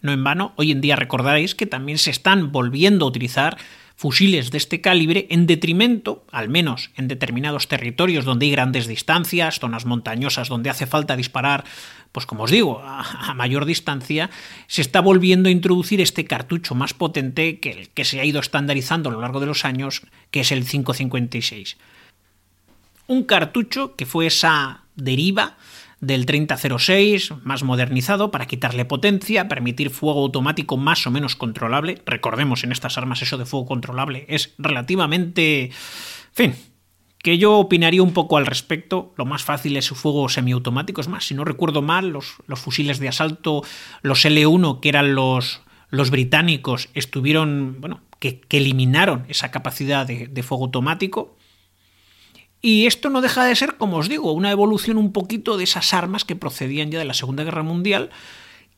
No 0.03 0.13
en 0.13 0.25
vano, 0.25 0.53
hoy 0.57 0.73
en 0.73 0.81
día 0.81 0.97
recordaréis 0.97 1.55
que 1.55 1.67
también 1.67 1.99
se 1.99 2.11
están 2.11 2.53
volviendo 2.53 3.05
a 3.05 3.09
utilizar 3.09 3.59
fusiles 4.01 4.51
de 4.51 4.57
este 4.57 4.81
calibre 4.81 5.27
en 5.29 5.47
detrimento, 5.47 6.25
al 6.33 6.49
menos 6.49 6.91
en 6.97 7.07
determinados 7.07 7.69
territorios 7.69 8.25
donde 8.25 8.47
hay 8.47 8.53
grandes 8.53 8.87
distancias, 8.87 9.59
zonas 9.59 9.85
montañosas 9.85 10.49
donde 10.49 10.71
hace 10.71 10.87
falta 10.87 11.17
disparar, 11.17 11.65
pues 12.11 12.25
como 12.25 12.45
os 12.45 12.51
digo, 12.51 12.81
a, 12.83 13.35
mayor 13.35 13.67
distancia, 13.67 14.31
se 14.69 14.81
está 14.81 15.03
volviendo 15.03 15.51
a 15.51 15.53
introducir 15.53 16.01
este 16.01 16.25
cartucho 16.25 16.75
más 16.75 16.95
potente 16.95 17.61
que 17.61 17.73
el 17.73 17.89
que 17.91 18.07
se 18.07 18.21
ha 18.21 18.25
ido 18.25 18.41
estandarizando 18.41 19.11
a 19.11 19.13
lo 19.13 19.21
largo 19.21 19.39
de 19.39 19.47
los 19.47 19.67
años, 19.67 20.01
que 20.31 20.41
es 20.41 20.51
el 20.51 20.67
556. 20.67 21.77
Un 23.07 23.25
cartucho 23.25 23.97
que 23.97 24.07
fue 24.07 24.29
esa 24.29 24.85
deriva 24.97 25.59
del 26.01 26.27
3006 26.27 27.35
más 27.43 27.63
modernizado 27.63 28.31
para 28.31 28.47
quitarle 28.47 28.85
potencia, 28.85 29.49
permitir 29.49 29.91
fuego 29.91 30.23
automático 30.23 30.77
más 30.77 31.07
o 31.07 31.11
menos 31.11 31.37
controlable. 31.37 32.01
Recordemos, 32.07 32.65
en 32.65 32.73
estas 32.73 32.97
armas 32.97 33.23
eso 33.23 33.39
de 33.39 33.47
fuego 33.47 33.67
controlable 33.67 34.25
es 34.29 34.55
relativamente... 34.59 35.65
En 35.65 35.73
fin, 36.35 36.55
que 37.19 37.37
yo 37.37 37.59
opinaría 37.59 38.03
un 38.03 38.13
poco 38.13 38.39
al 38.39 38.47
respecto. 38.47 39.13
Lo 39.17 39.27
más 39.27 39.45
fácil 39.45 39.77
es 39.77 39.85
su 39.85 39.95
fuego 39.95 40.29
semiautomático. 40.29 41.01
Es 41.01 41.09
más, 41.09 41.27
si 41.27 41.35
no 41.35 41.45
recuerdo 41.45 41.83
mal, 41.83 42.09
los, 42.09 42.37
los 42.47 42.61
fusiles 42.61 42.99
de 42.99 43.09
asalto, 43.09 43.63
los 44.03 44.25
L1, 44.25 44.81
que 44.81 44.89
eran 44.89 45.15
los, 45.15 45.61
los 45.91 46.11
británicos, 46.11 46.89
estuvieron, 46.95 47.77
bueno, 47.81 48.01
que, 48.19 48.41
eliminaron 48.51 49.27
esa 49.29 49.51
capacidad 49.51 50.07
de 50.07 50.43
fuego 50.43 50.65
automático. 50.65 51.37
Y 52.63 52.87
esto 52.87 53.09
no 53.09 53.21
deja 53.21 53.45
de 53.45 53.57
ser, 53.57 53.77
como 53.77 53.97
os 53.97 54.09
digo, 54.09 54.33
una 54.33 54.51
evolución 54.51 54.99
un 54.99 55.13
poquito 55.13 55.57
de 55.57 55.65
esas 55.65 55.95
armas 55.95 56.25
que 56.25 56.37
procedían 56.37 56.91
ya 56.91 56.99
de 56.99 57.05
la 57.05 57.15
Segunda 57.15 57.45
Guerra 57.45 57.63
Mundial, 57.63 58.11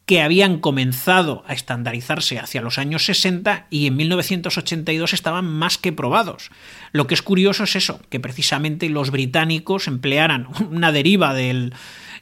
que 0.07 0.21
habían 0.21 0.59
comenzado 0.59 1.45
a 1.47 1.53
estandarizarse 1.53 2.39
hacia 2.39 2.61
los 2.61 2.79
años 2.79 3.05
60 3.05 3.67
y 3.71 3.87
en 3.87 3.97
1982 3.97 5.13
estaban 5.13 5.47
más 5.47 5.79
que 5.79 5.93
probados. 5.93 6.51
Lo 6.93 7.07
que 7.07 7.15
es 7.15 7.23
curioso 7.23 7.65
es 7.65 7.77
eso, 7.77 8.01
que 8.09 8.21
precisamente 8.21 8.89
los 8.89 9.11
británicos 9.11 9.87
emplearan 9.87 10.49
una 10.71 10.93
deriva 10.93 11.35
del, 11.35 11.75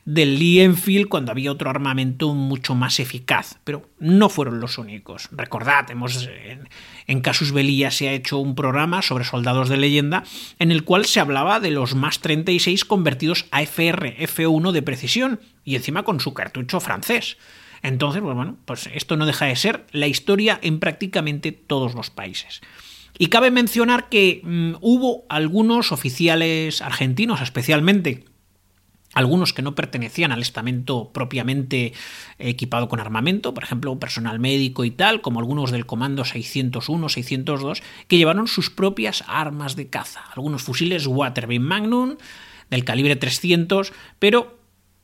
del 0.04 0.38
Lee 0.38 0.60
Enfield 0.60 1.08
cuando 1.08 1.30
había 1.30 1.52
otro 1.52 1.70
armamento 1.70 2.34
mucho 2.34 2.74
más 2.74 3.00
eficaz, 3.00 3.58
pero 3.64 3.90
no 3.98 4.28
fueron 4.28 4.60
los 4.60 4.78
únicos. 4.78 5.28
Recordad, 5.32 5.90
hemos, 5.90 6.28
en, 7.06 7.20
Casus 7.20 7.52
Belli 7.52 7.88
se 7.90 8.08
ha 8.08 8.12
hecho 8.12 8.38
un 8.38 8.54
programa 8.54 9.02
sobre 9.02 9.24
soldados 9.24 9.68
de 9.68 9.76
leyenda 9.76 10.24
en 10.58 10.72
el 10.72 10.84
cual 10.84 11.04
se 11.04 11.20
hablaba 11.20 11.60
de 11.60 11.70
los 11.70 11.94
más 11.94 12.20
36 12.20 12.84
convertidos 12.84 13.46
a 13.50 13.62
FR, 13.62 14.16
F1 14.18 14.72
de 14.72 14.82
precisión 14.82 15.40
y 15.64 15.76
encima 15.76 16.02
con 16.02 16.20
su 16.20 16.34
cartucho 16.34 16.80
francés. 16.80 17.36
Entonces, 17.82 18.22
pues 18.22 18.34
bueno, 18.34 18.58
pues 18.64 18.88
esto 18.92 19.16
no 19.16 19.26
deja 19.26 19.46
de 19.46 19.56
ser 19.56 19.86
la 19.92 20.06
historia 20.06 20.58
en 20.62 20.80
prácticamente 20.80 21.52
todos 21.52 21.94
los 21.94 22.10
países. 22.10 22.60
Y 23.18 23.26
cabe 23.26 23.50
mencionar 23.50 24.08
que 24.08 24.40
mm, 24.42 24.76
hubo 24.80 25.24
algunos 25.28 25.92
oficiales 25.92 26.80
argentinos, 26.80 27.40
especialmente 27.40 28.24
algunos 29.12 29.52
que 29.52 29.62
no 29.62 29.74
pertenecían 29.74 30.32
al 30.32 30.42
estamento 30.42 31.10
propiamente 31.12 31.92
equipado 32.38 32.88
con 32.88 33.00
armamento, 33.00 33.54
por 33.54 33.64
ejemplo, 33.64 33.98
personal 33.98 34.38
médico 34.38 34.84
y 34.84 34.90
tal, 34.90 35.20
como 35.20 35.40
algunos 35.40 35.70
del 35.70 35.86
Comando 35.86 36.24
601, 36.24 37.08
602, 37.08 37.82
que 38.06 38.16
llevaron 38.16 38.46
sus 38.46 38.70
propias 38.70 39.24
armas 39.26 39.76
de 39.76 39.88
caza, 39.88 40.24
algunos 40.34 40.62
fusiles 40.62 41.06
Waterbeam 41.06 41.62
Magnum 41.62 42.16
del 42.70 42.84
calibre 42.84 43.16
300, 43.16 43.92
pero 44.18 44.58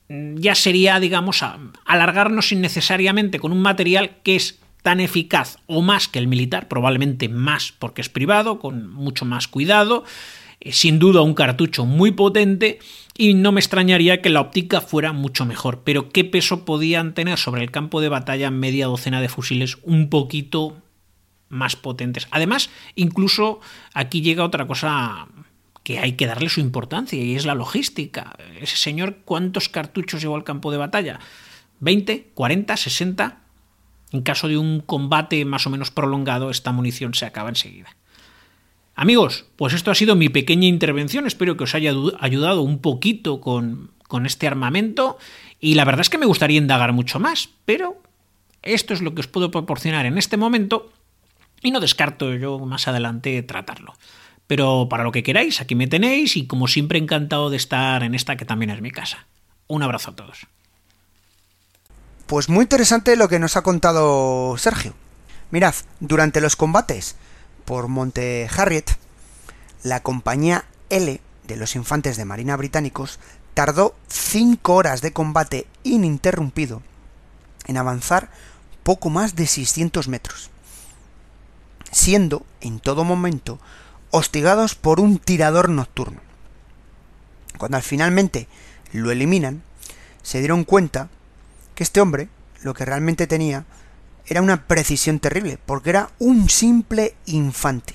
mm, 0.09 0.37
ya 0.37 0.55
sería, 0.55 1.01
digamos, 1.01 1.43
alargarnos 1.85 2.53
innecesariamente 2.53 3.41
con 3.41 3.53
un 3.53 3.61
material 3.61 4.19
que 4.23 4.37
es 4.37 4.61
tan 4.83 5.01
eficaz 5.01 5.59
o 5.67 5.83
más 5.83 6.07
que 6.07 6.21
el 6.21 6.29
militar, 6.29 6.69
probablemente 6.69 7.29
más 7.29 7.73
porque 7.77 8.03
es 8.03 8.09
privado, 8.09 8.61
con 8.61 8.89
mucho 8.89 9.25
más 9.25 9.49
cuidado, 9.49 10.05
sin 10.61 10.99
duda 10.99 11.23
un 11.23 11.35
cartucho 11.35 11.85
muy 11.85 12.13
potente 12.13 12.79
y 13.17 13.35
no 13.35 13.53
me 13.53 13.61
extrañaría 13.61 14.21
que 14.21 14.31
la 14.31 14.41
óptica 14.41 14.81
fuera 14.81 15.13
mucho 15.13 15.47
mejor. 15.47 15.83
Pero 15.85 16.11
¿qué 16.11 16.25
peso 16.25 16.65
podían 16.65 17.15
tener 17.15 17.39
sobre 17.39 17.63
el 17.63 17.71
campo 17.71 18.01
de 18.01 18.09
batalla 18.09 18.51
media 18.51 18.87
docena 18.87 19.21
de 19.21 19.29
fusiles 19.29 19.79
un 19.83 20.09
poquito 20.11 20.77
más 21.49 21.77
potentes? 21.77 22.29
Además, 22.31 22.71
incluso 22.95 23.61
aquí 23.95 24.21
llega 24.21 24.45
otra 24.45 24.67
cosa 24.67 25.29
que 25.83 25.99
hay 25.99 26.13
que 26.13 26.27
darle 26.27 26.49
su 26.49 26.61
importancia 26.61 27.23
y 27.23 27.37
es 27.37 27.47
la 27.47 27.55
logística. 27.55 28.37
Ese 28.61 28.77
señor, 28.77 29.19
¿cuántos 29.25 29.69
cartuchos 29.69 30.21
llevó 30.21 30.35
al 30.35 30.45
campo 30.45 30.73
de 30.73 30.79
batalla? 30.79 31.21
¿20? 31.81 32.35
¿40? 32.35 32.67
¿60? 32.67 33.37
En 34.13 34.23
caso 34.23 34.49
de 34.49 34.59
un 34.59 34.81
combate 34.81 35.45
más 35.45 35.67
o 35.67 35.71
menos 35.71 35.91
prolongado, 35.91 36.51
esta 36.51 36.73
munición 36.73 37.15
se 37.15 37.27
acaba 37.27 37.49
enseguida. 37.49 37.97
Amigos, 38.99 39.44
pues 39.57 39.74
esto 39.74 39.90
ha 39.90 39.94
sido 39.94 40.16
mi 40.16 40.30
pequeña 40.30 40.66
intervención, 40.66 41.26
espero 41.26 41.59
que 41.59 41.64
os 41.64 41.74
haya 41.74 41.92
ayudado 42.18 42.62
un 42.62 42.78
poquito 42.78 43.42
con, 43.42 43.90
con 44.09 44.24
este 44.24 44.47
armamento 44.47 45.18
y 45.61 45.74
la 45.74 45.84
verdad 45.84 46.01
es 46.01 46.09
que 46.09 46.16
me 46.16 46.24
gustaría 46.24 46.57
indagar 46.57 46.94
mucho 46.94 47.20
más, 47.20 47.51
pero 47.66 48.01
esto 48.62 48.94
es 48.94 49.03
lo 49.03 49.14
que 49.14 49.20
os 49.20 49.26
puedo 49.26 49.51
proporcionar 49.51 50.07
en 50.07 50.16
este 50.16 50.38
momento 50.38 50.90
y 51.62 51.72
no 51.72 51.80
descarto 51.80 52.34
yo 52.34 52.59
más 52.59 52.88
adelante 52.88 53.42
tratarlo. 53.42 53.92
Pero 54.47 54.88
para 54.88 55.05
lo 55.05 55.12
que 55.12 55.22
queráis, 55.22 55.61
aquí 55.61 55.74
me 55.74 55.88
tenéis 55.88 56.36
y 56.36 56.47
como 56.47 56.66
siempre 56.66 56.99
encantado 56.99 57.51
de 57.51 57.59
estar 57.59 58.03
en 58.03 58.14
esta 58.14 58.36
que 58.36 58.44
también 58.47 58.70
es 58.70 58.80
mi 58.80 58.92
casa. 58.92 59.26
Un 59.66 59.82
abrazo 59.82 60.12
a 60.12 60.16
todos. 60.16 60.47
Pues 62.26 62.49
muy 62.49 62.62
interesante 62.62 63.16
lo 63.16 63.28
que 63.28 63.38
nos 63.38 63.57
ha 63.57 63.62
contado 63.62 64.57
Sergio. 64.57 64.94
Mirad, 65.51 65.74
durante 66.01 66.40
los 66.40 66.57
combates 66.57 67.16
por 67.67 67.89
Monte 67.89 68.49
Harriet, 68.57 68.97
la 69.83 70.01
compañía 70.01 70.64
L 70.89 71.21
de 71.47 71.57
los 71.57 71.77
infantes 71.77 72.17
de 72.17 72.25
Marina 72.25 72.57
británicos 72.57 73.19
tardó 73.55 73.95
5 74.09 74.75
horas 74.75 75.03
de 75.03 75.12
combate 75.12 75.67
ininterrumpido 75.83 76.83
en 77.67 77.77
avanzar 77.77 78.31
poco 78.83 79.11
más 79.11 79.35
de 79.35 79.47
600 79.47 80.09
metros, 80.09 80.51
siendo 81.91 82.47
en 82.61 82.79
todo 82.79 83.05
momento 83.05 83.59
hostigados 84.11 84.77
por 84.77 85.01
un 85.01 85.19
tirador 85.19 85.69
nocturno. 85.69 86.21
Cuando 87.59 87.81
finalmente 87.83 88.47
lo 88.93 89.11
eliminan, 89.11 89.62
se 90.23 90.39
dieron 90.39 90.64
cuenta 90.64 91.09
que 91.75 91.83
este 91.83 92.01
hombre 92.01 92.29
lo 92.62 92.75
que 92.75 92.85
realmente 92.85 93.27
tenía 93.27 93.64
era 94.27 94.43
una 94.43 94.66
precisión 94.66 95.20
terrible, 95.20 95.59
porque 95.64 95.91
era 95.91 96.11
un 96.18 96.49
simple 96.51 97.14
infante. 97.27 97.95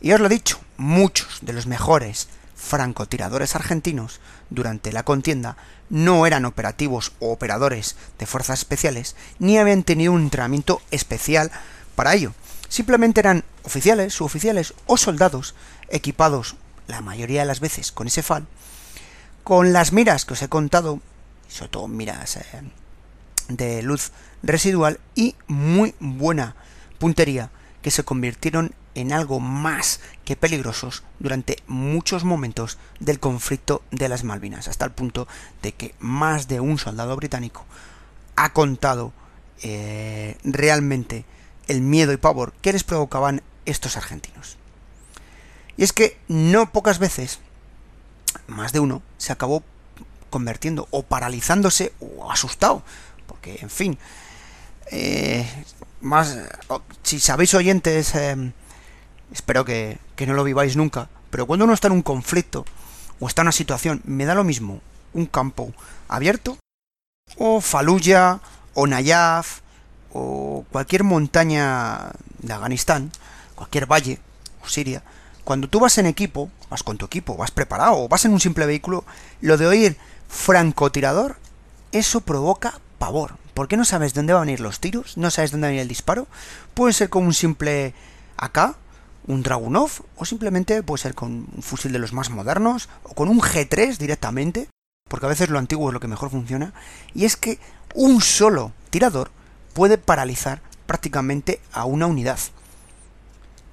Y 0.00 0.12
os 0.12 0.20
lo 0.20 0.26
he 0.26 0.30
dicho, 0.30 0.60
muchos 0.76 1.38
de 1.42 1.52
los 1.52 1.66
mejores 1.66 2.28
francotiradores 2.54 3.54
argentinos 3.54 4.20
durante 4.50 4.92
la 4.92 5.02
contienda 5.02 5.56
no 5.88 6.26
eran 6.26 6.44
operativos 6.44 7.12
o 7.20 7.32
operadores 7.32 7.96
de 8.18 8.26
fuerzas 8.26 8.60
especiales, 8.60 9.16
ni 9.38 9.58
habían 9.58 9.82
tenido 9.82 10.12
un 10.12 10.22
entrenamiento 10.22 10.80
especial 10.90 11.50
para 11.94 12.14
ello. 12.14 12.32
Simplemente 12.68 13.20
eran 13.20 13.44
oficiales, 13.64 14.14
suboficiales 14.14 14.74
o 14.86 14.96
soldados 14.96 15.54
equipados 15.88 16.56
la 16.86 17.00
mayoría 17.00 17.40
de 17.40 17.46
las 17.46 17.60
veces 17.60 17.92
con 17.92 18.06
ese 18.06 18.22
FAL, 18.22 18.46
con 19.42 19.72
las 19.72 19.92
miras 19.92 20.24
que 20.24 20.34
os 20.34 20.42
he 20.42 20.48
contado, 20.48 21.00
sobre 21.48 21.70
todo 21.70 21.88
miras 21.88 22.36
eh, 22.36 22.44
de 23.48 23.82
luz 23.82 24.12
residual 24.42 25.00
y 25.14 25.36
muy 25.46 25.94
buena 26.00 26.56
puntería 26.98 27.50
que 27.82 27.90
se 27.90 28.04
convirtieron 28.04 28.74
en 28.94 29.12
algo 29.12 29.40
más 29.40 30.00
que 30.24 30.36
peligrosos 30.36 31.04
durante 31.18 31.58
muchos 31.66 32.24
momentos 32.24 32.78
del 32.98 33.20
conflicto 33.20 33.82
de 33.90 34.08
las 34.08 34.24
Malvinas, 34.24 34.68
hasta 34.68 34.84
el 34.84 34.90
punto 34.90 35.28
de 35.62 35.72
que 35.72 35.94
más 36.00 36.48
de 36.48 36.60
un 36.60 36.78
soldado 36.78 37.16
británico 37.16 37.64
ha 38.36 38.52
contado 38.52 39.12
eh, 39.62 40.36
realmente 40.44 41.24
el 41.68 41.82
miedo 41.82 42.12
y 42.12 42.16
pavor 42.16 42.52
que 42.60 42.72
les 42.72 42.84
provocaban 42.84 43.42
estos 43.64 43.96
argentinos. 43.96 44.56
Y 45.76 45.84
es 45.84 45.92
que 45.92 46.18
no 46.28 46.72
pocas 46.72 46.98
veces, 46.98 47.38
más 48.46 48.72
de 48.72 48.80
uno, 48.80 49.02
se 49.18 49.32
acabó 49.32 49.62
convirtiendo 50.30 50.88
o 50.90 51.02
paralizándose 51.02 51.92
o 52.00 52.30
asustado, 52.30 52.82
porque 53.26 53.58
en 53.62 53.70
fin, 53.70 53.98
eh, 54.90 55.46
más, 56.00 56.36
si 57.02 57.20
sabéis 57.20 57.54
oyentes, 57.54 58.14
eh, 58.14 58.52
espero 59.32 59.64
que, 59.64 59.98
que 60.16 60.26
no 60.26 60.34
lo 60.34 60.44
viváis 60.44 60.76
nunca, 60.76 61.08
pero 61.30 61.46
cuando 61.46 61.64
uno 61.64 61.74
está 61.74 61.88
en 61.88 61.94
un 61.94 62.02
conflicto 62.02 62.64
o 63.20 63.28
está 63.28 63.42
en 63.42 63.46
una 63.46 63.52
situación, 63.52 64.02
me 64.04 64.24
da 64.24 64.34
lo 64.34 64.44
mismo 64.44 64.80
un 65.12 65.26
campo 65.26 65.72
abierto 66.08 66.58
o 67.36 67.60
Fallujah 67.60 68.40
o 68.74 68.86
Nayaf 68.86 69.60
o 70.12 70.64
cualquier 70.70 71.04
montaña 71.04 72.10
de 72.38 72.52
Afganistán, 72.52 73.12
cualquier 73.54 73.86
valle 73.86 74.18
o 74.64 74.68
Siria, 74.68 75.02
cuando 75.44 75.68
tú 75.68 75.80
vas 75.80 75.98
en 75.98 76.06
equipo, 76.06 76.50
vas 76.68 76.82
con 76.82 76.98
tu 76.98 77.06
equipo, 77.06 77.36
vas 77.36 77.50
preparado 77.50 77.98
o 77.98 78.08
vas 78.08 78.24
en 78.24 78.32
un 78.32 78.40
simple 78.40 78.66
vehículo, 78.66 79.04
lo 79.40 79.56
de 79.56 79.66
oír 79.66 79.96
francotirador, 80.28 81.38
eso 81.92 82.20
provoca 82.20 82.80
pavor. 82.98 83.39
¿Por 83.54 83.68
qué 83.68 83.76
no 83.76 83.84
sabes 83.84 84.14
dónde 84.14 84.32
van 84.32 84.42
a 84.42 84.46
venir 84.46 84.60
los 84.60 84.80
tiros? 84.80 85.16
¿No 85.16 85.30
sabes 85.30 85.50
dónde 85.50 85.66
va 85.66 85.68
a 85.68 85.70
venir 85.70 85.82
el 85.82 85.88
disparo? 85.88 86.26
Puede 86.74 86.92
ser 86.92 87.08
con 87.08 87.24
un 87.24 87.34
simple 87.34 87.94
AK, 88.36 88.76
un 89.26 89.42
Dragunov, 89.42 89.90
o 90.16 90.24
simplemente 90.24 90.82
puede 90.82 91.02
ser 91.02 91.14
con 91.14 91.46
un 91.54 91.62
fusil 91.62 91.92
de 91.92 91.98
los 91.98 92.12
más 92.12 92.30
modernos, 92.30 92.88
o 93.04 93.14
con 93.14 93.28
un 93.28 93.40
G3 93.40 93.96
directamente, 93.98 94.68
porque 95.08 95.26
a 95.26 95.28
veces 95.28 95.50
lo 95.50 95.58
antiguo 95.58 95.88
es 95.88 95.94
lo 95.94 96.00
que 96.00 96.08
mejor 96.08 96.30
funciona, 96.30 96.72
y 97.14 97.24
es 97.24 97.36
que 97.36 97.58
un 97.94 98.20
solo 98.20 98.72
tirador 98.90 99.30
puede 99.72 99.98
paralizar 99.98 100.62
prácticamente 100.86 101.60
a 101.72 101.84
una 101.84 102.06
unidad. 102.06 102.38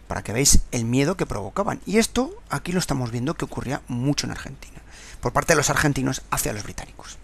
Para 0.08 0.24
que 0.24 0.34
veáis 0.34 0.60
el 0.72 0.86
miedo 0.86 1.18
que 1.18 1.26
provocaban. 1.26 1.82
Y 1.86 1.98
esto 1.98 2.32
aquí 2.50 2.72
lo 2.72 2.80
estamos 2.80 3.12
viendo 3.12 3.34
que 3.34 3.46
ocurría 3.46 3.82
mucho 3.88 4.26
en 4.26 4.32
Argentina. 4.32 4.82
Por 5.20 5.34
parte 5.34 5.54
de 5.54 5.58
los 5.58 5.70
argentinos 5.70 6.22
hacia 6.32 6.54
los 6.54 6.64
británicos. 6.64 7.18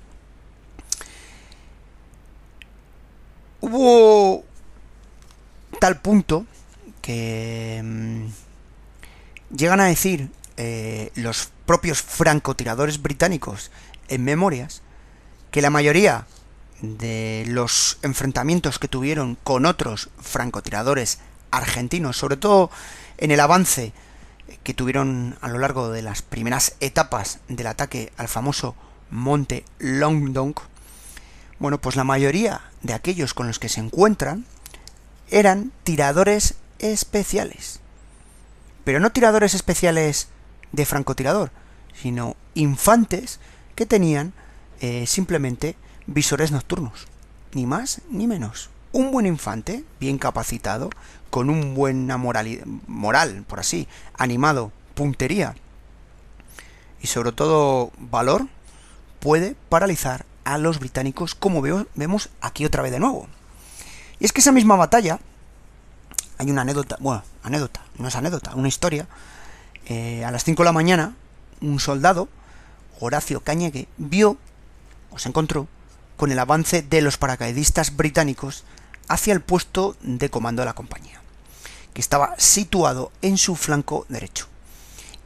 Hubo 3.65 4.43
tal 5.79 6.01
punto 6.01 6.45
que 7.01 7.81
mm, 7.81 8.25
llegan 9.55 9.79
a 9.79 9.85
decir 9.85 10.29
eh, 10.57 11.11
los 11.15 11.49
propios 11.65 12.01
francotiradores 12.01 13.01
británicos 13.01 13.71
en 14.09 14.25
memorias 14.25 14.81
que 15.49 15.61
la 15.61 15.69
mayoría 15.69 16.27
de 16.81 17.45
los 17.47 17.99
enfrentamientos 18.01 18.79
que 18.79 18.89
tuvieron 18.89 19.37
con 19.45 19.65
otros 19.65 20.09
francotiradores 20.19 21.19
argentinos, 21.49 22.17
sobre 22.17 22.35
todo 22.35 22.69
en 23.17 23.31
el 23.31 23.39
avance 23.39 23.93
que 24.63 24.73
tuvieron 24.73 25.37
a 25.39 25.47
lo 25.47 25.59
largo 25.59 25.89
de 25.89 26.01
las 26.01 26.21
primeras 26.21 26.75
etapas 26.81 27.39
del 27.47 27.67
ataque 27.67 28.11
al 28.17 28.27
famoso 28.27 28.75
monte 29.09 29.63
Longdonk, 29.79 30.59
bueno, 31.59 31.79
pues 31.79 31.95
la 31.95 32.03
mayoría 32.03 32.61
de 32.81 32.93
aquellos 32.93 33.33
con 33.33 33.47
los 33.47 33.59
que 33.59 33.69
se 33.69 33.79
encuentran 33.79 34.45
eran 35.29 35.71
tiradores 35.83 36.55
especiales. 36.79 37.79
Pero 38.83 38.99
no 38.99 39.11
tiradores 39.11 39.53
especiales 39.53 40.27
de 40.71 40.85
francotirador, 40.85 41.51
sino 41.93 42.35
infantes 42.53 43.39
que 43.75 43.85
tenían 43.85 44.33
eh, 44.81 45.05
simplemente 45.07 45.75
visores 46.05 46.51
nocturnos. 46.51 47.07
Ni 47.53 47.65
más 47.65 48.01
ni 48.09 48.27
menos. 48.27 48.69
Un 48.91 49.11
buen 49.11 49.25
infante, 49.25 49.83
bien 49.99 50.17
capacitado, 50.17 50.89
con 51.29 51.49
un 51.49 51.73
buen 51.73 52.07
moral, 52.07 52.61
moral, 52.87 53.43
por 53.47 53.59
así, 53.59 53.87
animado, 54.17 54.71
puntería 54.93 55.55
y 57.03 57.07
sobre 57.07 57.33
todo 57.33 57.91
valor, 57.97 58.47
puede 59.19 59.55
paralizar 59.69 60.25
a 60.43 60.57
los 60.57 60.79
británicos, 60.79 61.35
como 61.35 61.61
veo, 61.61 61.87
vemos 61.95 62.29
aquí 62.41 62.65
otra 62.65 62.83
vez 62.83 62.91
de 62.91 62.99
nuevo. 62.99 63.27
Y 64.19 64.25
es 64.25 64.33
que 64.33 64.41
esa 64.41 64.51
misma 64.51 64.75
batalla, 64.75 65.19
hay 66.37 66.51
una 66.51 66.61
anécdota, 66.61 66.97
bueno, 66.99 67.23
anécdota, 67.43 67.83
no 67.97 68.07
es 68.07 68.15
anécdota, 68.15 68.55
una 68.55 68.67
historia. 68.67 69.07
Eh, 69.85 70.23
a 70.23 70.31
las 70.31 70.43
5 70.43 70.63
de 70.63 70.65
la 70.65 70.71
mañana, 70.71 71.15
un 71.61 71.79
soldado, 71.79 72.29
Horacio 72.99 73.41
Cañegue, 73.41 73.87
vio 73.97 74.37
o 75.11 75.19
se 75.19 75.29
encontró 75.29 75.67
con 76.15 76.31
el 76.31 76.39
avance 76.39 76.81
de 76.81 77.01
los 77.01 77.17
paracaidistas 77.17 77.95
británicos 77.95 78.63
hacia 79.07 79.33
el 79.33 79.41
puesto 79.41 79.97
de 80.01 80.29
comando 80.29 80.61
de 80.61 80.67
la 80.67 80.73
compañía, 80.73 81.21
que 81.93 82.01
estaba 82.01 82.35
situado 82.37 83.11
en 83.21 83.37
su 83.37 83.55
flanco 83.55 84.05
derecho. 84.09 84.47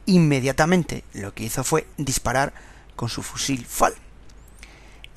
Inmediatamente 0.06 1.04
lo 1.12 1.34
que 1.34 1.44
hizo 1.44 1.62
fue 1.62 1.86
disparar 1.96 2.52
con 2.96 3.08
su 3.08 3.22
fusil 3.22 3.64
FAL 3.64 3.94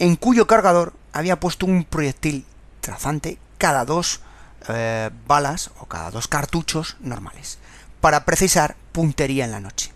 en 0.02 0.16
cuyo 0.16 0.48
cargador 0.48 0.94
había 1.14 1.40
puesto 1.40 1.68
un 1.68 1.84
proyectil 1.84 2.44
trazante 2.80 3.38
cada 3.60 3.86
dos 3.86 4.22
eh, 4.68 5.12
balas 5.28 5.70
o 5.80 5.86
cada 5.86 6.10
dos 6.10 6.28
cartuchos 6.28 6.98
normales, 7.02 7.60
para 8.02 8.26
precisar 8.26 8.76
puntería 8.94 9.46
en 9.46 9.52
la 9.52 9.60
noche. 9.60 9.92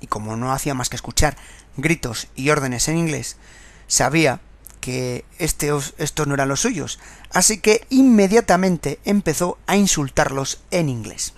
Y 0.00 0.06
como 0.06 0.36
no 0.36 0.52
hacía 0.52 0.74
más 0.74 0.90
que 0.90 0.96
escuchar 0.96 1.34
gritos 1.78 2.28
y 2.36 2.50
órdenes 2.50 2.86
en 2.88 2.98
inglés, 2.98 3.38
sabía 3.86 4.40
que 4.82 5.24
este, 5.38 5.70
estos 5.96 6.26
no 6.26 6.34
eran 6.34 6.50
los 6.50 6.60
suyos, 6.60 7.00
así 7.30 7.60
que 7.60 7.86
inmediatamente 7.88 9.00
empezó 9.06 9.56
a 9.66 9.76
insultarlos 9.76 10.60
en 10.70 10.90
inglés. 10.90 11.32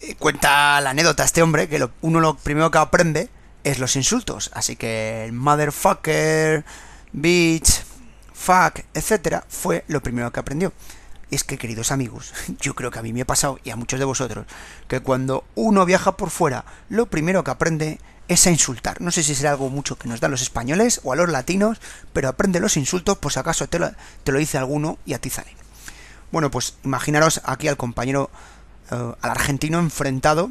Eh, 0.00 0.16
cuenta 0.16 0.80
la 0.80 0.90
anécdota 0.90 1.22
este 1.22 1.42
hombre 1.42 1.68
que 1.68 1.88
uno 2.00 2.18
lo 2.18 2.36
primero 2.38 2.72
que 2.72 2.78
aprende 2.78 3.30
es 3.64 3.78
los 3.78 3.96
insultos. 3.96 4.50
Así 4.54 4.76
que 4.76 5.24
el 5.24 5.32
motherfucker, 5.32 6.64
bitch, 7.12 7.82
fuck, 8.32 8.80
etcétera, 8.92 9.44
fue 9.48 9.84
lo 9.88 10.02
primero 10.02 10.30
que 10.32 10.40
aprendió. 10.40 10.72
Y 11.30 11.34
es 11.34 11.44
que, 11.44 11.58
queridos 11.58 11.90
amigos, 11.90 12.32
yo 12.60 12.74
creo 12.74 12.90
que 12.90 12.98
a 12.98 13.02
mí 13.02 13.12
me 13.12 13.22
ha 13.22 13.26
pasado 13.26 13.58
y 13.64 13.70
a 13.70 13.76
muchos 13.76 13.98
de 13.98 14.04
vosotros, 14.04 14.46
que 14.86 15.00
cuando 15.00 15.44
uno 15.54 15.84
viaja 15.84 16.16
por 16.16 16.30
fuera, 16.30 16.64
lo 16.88 17.06
primero 17.06 17.42
que 17.42 17.50
aprende 17.50 17.98
es 18.28 18.46
a 18.46 18.50
insultar. 18.50 19.00
No 19.00 19.10
sé 19.10 19.22
si 19.22 19.34
será 19.34 19.50
algo 19.50 19.68
mucho 19.68 19.96
que 19.96 20.08
nos 20.08 20.20
dan 20.20 20.30
los 20.30 20.42
españoles 20.42 21.00
o 21.04 21.12
a 21.12 21.16
los 21.16 21.28
latinos, 21.28 21.80
pero 22.12 22.28
aprende 22.28 22.60
los 22.60 22.76
insultos 22.76 23.18
por 23.18 23.32
si 23.32 23.38
acaso 23.38 23.68
te 23.68 23.78
lo, 23.78 23.92
dice 24.38 24.58
alguno 24.58 24.98
y 25.04 25.14
a 25.14 25.18
ti 25.18 25.30
sale. 25.30 25.54
Bueno, 26.32 26.50
pues 26.50 26.76
imaginaros 26.84 27.42
aquí 27.44 27.68
al 27.68 27.76
compañero, 27.76 28.30
eh, 28.90 29.12
al 29.20 29.30
argentino 29.30 29.78
enfrentado 29.78 30.50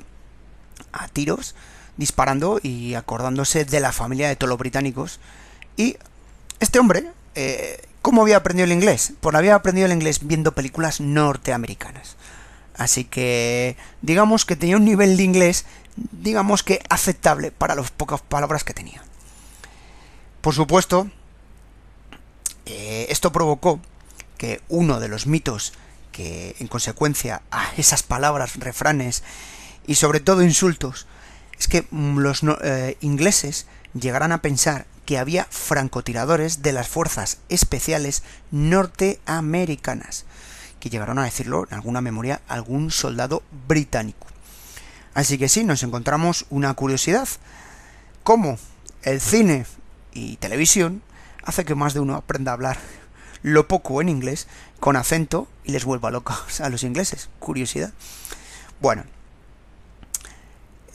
a 0.91 1.07
tiros 1.07 1.55
disparando 1.97 2.59
y 2.61 2.95
acordándose 2.95 3.65
de 3.65 3.79
la 3.79 3.91
familia 3.91 4.27
de 4.27 4.35
todos 4.35 4.49
los 4.49 4.59
británicos. 4.59 5.19
Y 5.77 5.97
este 6.59 6.79
hombre, 6.79 7.11
eh, 7.35 7.81
¿cómo 8.01 8.21
había 8.21 8.37
aprendido 8.37 8.65
el 8.65 8.71
inglés? 8.71 9.13
Pues 9.21 9.35
había 9.35 9.55
aprendido 9.55 9.87
el 9.87 9.93
inglés 9.93 10.19
viendo 10.25 10.53
películas 10.53 10.99
norteamericanas. 11.01 12.15
Así 12.75 13.03
que 13.03 13.77
digamos 14.01 14.45
que 14.45 14.55
tenía 14.55 14.77
un 14.77 14.85
nivel 14.85 15.15
de 15.15 15.23
inglés 15.23 15.65
digamos 15.95 16.63
que 16.63 16.81
aceptable 16.89 17.51
para 17.51 17.75
las 17.75 17.91
pocas 17.91 18.21
palabras 18.21 18.63
que 18.63 18.73
tenía. 18.73 19.03
Por 20.41 20.53
supuesto, 20.53 21.09
eh, 22.65 23.07
esto 23.09 23.31
provocó 23.31 23.79
que 24.37 24.61
uno 24.69 24.99
de 24.99 25.07
los 25.07 25.27
mitos 25.27 25.73
que 26.11 26.55
en 26.59 26.67
consecuencia 26.67 27.41
a 27.51 27.71
esas 27.77 28.03
palabras, 28.03 28.59
refranes 28.59 29.23
y 29.87 29.95
sobre 29.95 30.19
todo 30.19 30.43
insultos, 30.43 31.07
es 31.63 31.69
que 31.69 31.85
los 31.91 32.41
eh, 32.61 32.97
ingleses 32.99 33.67
llegaran 33.93 34.33
a 34.33 34.41
pensar 34.41 34.85
que 35.05 35.17
había 35.17 35.47
francotiradores 35.49 36.61
de 36.61 36.73
las 36.73 36.89
fuerzas 36.89 37.37
especiales 37.47 38.21
norteamericanas, 38.51 40.25
que 40.81 40.89
llegaron 40.89 41.19
a 41.19 41.23
decirlo 41.23 41.65
en 41.69 41.75
alguna 41.75 42.01
memoria 42.01 42.41
algún 42.49 42.91
soldado 42.91 43.43
británico. 43.65 44.27
Así 45.13 45.37
que 45.37 45.47
sí, 45.47 45.63
nos 45.63 45.83
encontramos 45.83 46.47
una 46.49 46.73
curiosidad, 46.73 47.29
cómo 48.23 48.57
el 49.03 49.21
cine 49.21 49.65
y 50.11 50.35
televisión 50.35 51.01
hace 51.45 51.63
que 51.63 51.75
más 51.75 51.93
de 51.93 52.01
uno 52.01 52.15
aprenda 52.15 52.51
a 52.51 52.55
hablar 52.55 52.77
lo 53.41 53.69
poco 53.69 54.01
en 54.01 54.09
inglés 54.09 54.47
con 54.81 54.97
acento 54.97 55.47
y 55.63 55.71
les 55.71 55.85
vuelva 55.85 56.11
locos 56.11 56.59
a 56.59 56.67
los 56.69 56.83
ingleses. 56.83 57.29
Curiosidad. 57.39 57.93
Bueno, 58.81 59.05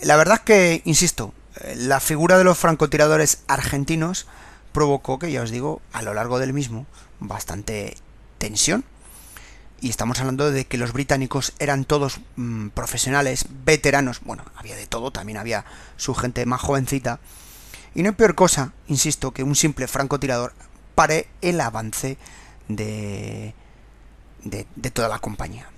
la 0.01 0.17
verdad 0.17 0.37
es 0.37 0.43
que, 0.43 0.83
insisto, 0.85 1.35
la 1.77 2.01
figura 2.01 2.39
de 2.39 2.45
los 2.45 2.59
francotiradores 2.59 3.43
argentinos 3.49 4.27
provocó 4.73 5.19
que, 5.19 5.33
ya 5.33 5.43
os 5.43 5.51
digo, 5.51 5.81
a 5.93 6.03
lo 6.03 6.15
largo 6.15 6.39
del 6.39 6.53
mismo, 6.53 6.87
bastante 7.21 7.97
tensión. 8.39 8.85
Y 9.81 9.91
estamos 9.91 10.21
hablando 10.21 10.51
de 10.51 10.67
que 10.67 10.79
los 10.79 10.93
británicos 10.93 11.53
eran 11.59 11.85
todos 11.85 12.21
mm, 12.37 12.69
profesionales, 12.69 13.47
veteranos. 13.65 14.21
Bueno, 14.23 14.45
había 14.57 14.77
de 14.77 14.87
todo, 14.87 15.11
también 15.11 15.39
había 15.39 15.65
su 15.97 16.15
gente 16.15 16.47
más 16.47 16.61
jovencita. 16.61 17.21
Y 17.95 18.03
no 18.03 18.11
hay 18.11 18.15
peor 18.15 18.35
cosa, 18.35 18.73
insisto, 18.89 19.33
que 19.33 19.43
un 19.43 19.57
simple 19.57 19.87
francotirador 19.87 20.53
pare 20.95 21.29
el 21.43 21.61
avance 21.61 22.19
de, 22.69 23.55
de, 24.45 24.67
de 24.75 24.91
toda 24.91 25.09
la 25.09 25.21
compañía. 25.21 25.71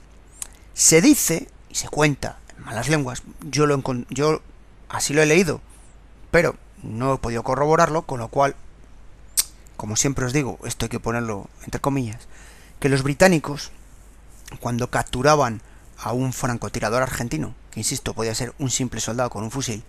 Se 0.74 1.02
dice 1.02 1.48
y 1.68 1.74
se 1.74 1.88
cuenta 1.88 2.38
en 2.49 2.49
malas 2.64 2.88
lenguas, 2.88 3.22
yo, 3.40 3.66
lo, 3.66 3.82
yo 4.10 4.42
así 4.88 5.14
lo 5.14 5.22
he 5.22 5.26
leído, 5.26 5.60
pero 6.30 6.56
no 6.82 7.14
he 7.14 7.18
podido 7.18 7.42
corroborarlo, 7.42 8.02
con 8.02 8.20
lo 8.20 8.28
cual, 8.28 8.56
como 9.76 9.96
siempre 9.96 10.24
os 10.24 10.32
digo, 10.32 10.58
esto 10.64 10.84
hay 10.84 10.90
que 10.90 11.00
ponerlo 11.00 11.48
entre 11.64 11.80
comillas, 11.80 12.28
que 12.78 12.88
los 12.88 13.02
británicos, 13.02 13.70
cuando 14.60 14.90
capturaban 14.90 15.62
a 15.98 16.12
un 16.12 16.32
francotirador 16.32 17.02
argentino, 17.02 17.54
que 17.70 17.80
insisto, 17.80 18.14
podía 18.14 18.34
ser 18.34 18.54
un 18.58 18.70
simple 18.70 19.00
soldado 19.00 19.30
con 19.30 19.44
un 19.44 19.50
fusil, 19.50 19.84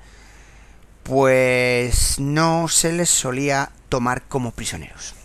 pues 1.03 2.19
no 2.19 2.67
se 2.67 2.91
les 2.91 3.09
solía 3.09 3.71
tomar 3.89 4.23
como 4.23 4.51
prisioneros. 4.51 5.15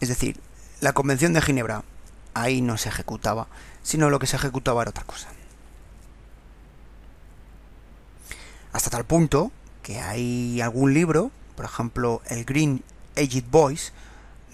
Es 0.00 0.08
decir, 0.08 0.40
la 0.80 0.92
Convención 0.92 1.32
de 1.32 1.40
Ginebra 1.40 1.84
ahí 2.34 2.60
no 2.60 2.76
se 2.76 2.88
ejecutaba, 2.88 3.48
sino 3.82 4.10
lo 4.10 4.18
que 4.18 4.26
se 4.26 4.36
ejecutaba 4.36 4.82
era 4.82 4.90
otra 4.90 5.04
cosa. 5.04 5.28
Hasta 8.72 8.90
tal 8.90 9.04
punto 9.04 9.52
que 9.82 10.00
hay 10.00 10.60
algún 10.60 10.94
libro, 10.94 11.30
por 11.56 11.64
ejemplo 11.64 12.22
el 12.26 12.44
Green 12.44 12.82
Aged 13.16 13.44
Boys, 13.50 13.92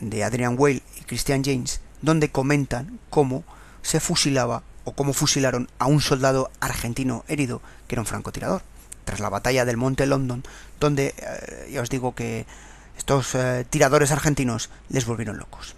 de 0.00 0.24
Adrian 0.24 0.56
Whale 0.58 0.82
y 0.98 1.02
Christian 1.02 1.44
James, 1.44 1.80
donde 2.02 2.30
comentan 2.30 2.98
cómo 3.10 3.44
se 3.82 4.00
fusilaba 4.00 4.62
o 4.84 4.92
cómo 4.92 5.12
fusilaron 5.12 5.68
a 5.78 5.86
un 5.86 6.00
soldado 6.00 6.50
argentino 6.60 7.24
herido 7.28 7.60
que 7.86 7.94
era 7.94 8.02
un 8.02 8.06
francotirador, 8.06 8.62
tras 9.04 9.20
la 9.20 9.28
batalla 9.28 9.64
del 9.64 9.76
Monte 9.76 10.06
London, 10.06 10.42
donde 10.80 11.14
eh, 11.16 11.70
ya 11.72 11.82
os 11.82 11.90
digo 11.90 12.14
que 12.14 12.46
estos 12.96 13.34
eh, 13.34 13.64
tiradores 13.68 14.10
argentinos 14.10 14.70
les 14.88 15.06
volvieron 15.06 15.38
locos. 15.38 15.74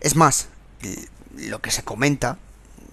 Es 0.00 0.16
más, 0.16 0.48
lo 1.36 1.60
que 1.60 1.70
se 1.70 1.82
comenta, 1.82 2.38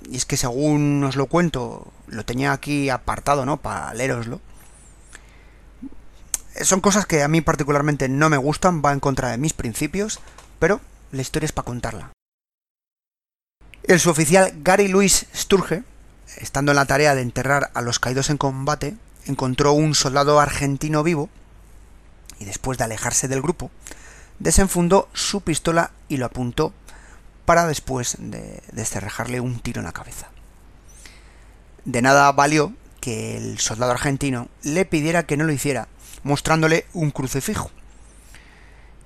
y 0.09 0.17
es 0.17 0.25
que 0.25 0.37
según 0.37 1.03
os 1.03 1.15
lo 1.15 1.27
cuento, 1.27 1.91
lo 2.07 2.25
tenía 2.25 2.51
aquí 2.51 2.89
apartado, 2.89 3.45
¿no? 3.45 3.57
Para 3.57 3.93
leeroslo. 3.93 4.41
Son 6.61 6.79
cosas 6.79 7.05
que 7.05 7.21
a 7.21 7.27
mí 7.27 7.41
particularmente 7.41 8.07
no 8.07 8.29
me 8.29 8.37
gustan, 8.37 8.81
va 8.83 8.93
en 8.93 8.99
contra 8.99 9.29
de 9.29 9.37
mis 9.37 9.53
principios, 9.53 10.19
pero 10.59 10.79
la 11.11 11.21
historia 11.21 11.45
es 11.45 11.51
para 11.51 11.65
contarla. 11.65 12.11
El 13.83 13.99
suboficial 13.99 14.53
Gary 14.63 14.87
Louis 14.87 15.27
Sturge, 15.35 15.83
estando 16.37 16.71
en 16.71 16.77
la 16.77 16.85
tarea 16.85 17.13
de 17.13 17.21
enterrar 17.21 17.71
a 17.73 17.81
los 17.81 17.99
caídos 17.99 18.29
en 18.29 18.37
combate, 18.37 18.95
encontró 19.25 19.73
un 19.73 19.95
soldado 19.95 20.39
argentino 20.39 21.03
vivo 21.03 21.29
y 22.39 22.45
después 22.45 22.77
de 22.77 22.85
alejarse 22.85 23.27
del 23.27 23.41
grupo, 23.41 23.69
desenfundó 24.39 25.07
su 25.13 25.41
pistola 25.41 25.91
y 26.09 26.17
lo 26.17 26.25
apuntó 26.25 26.73
para 27.45 27.67
después 27.67 28.17
de 28.19 29.39
un 29.39 29.59
tiro 29.59 29.79
en 29.79 29.85
la 29.85 29.91
cabeza. 29.91 30.29
De 31.85 32.01
nada 32.01 32.31
valió 32.31 32.73
que 32.99 33.37
el 33.37 33.59
soldado 33.59 33.91
argentino 33.91 34.49
le 34.63 34.85
pidiera 34.85 35.27
que 35.27 35.37
no 35.37 35.43
lo 35.43 35.53
hiciera, 35.53 35.87
mostrándole 36.23 36.87
un 36.93 37.11
crucifijo, 37.11 37.69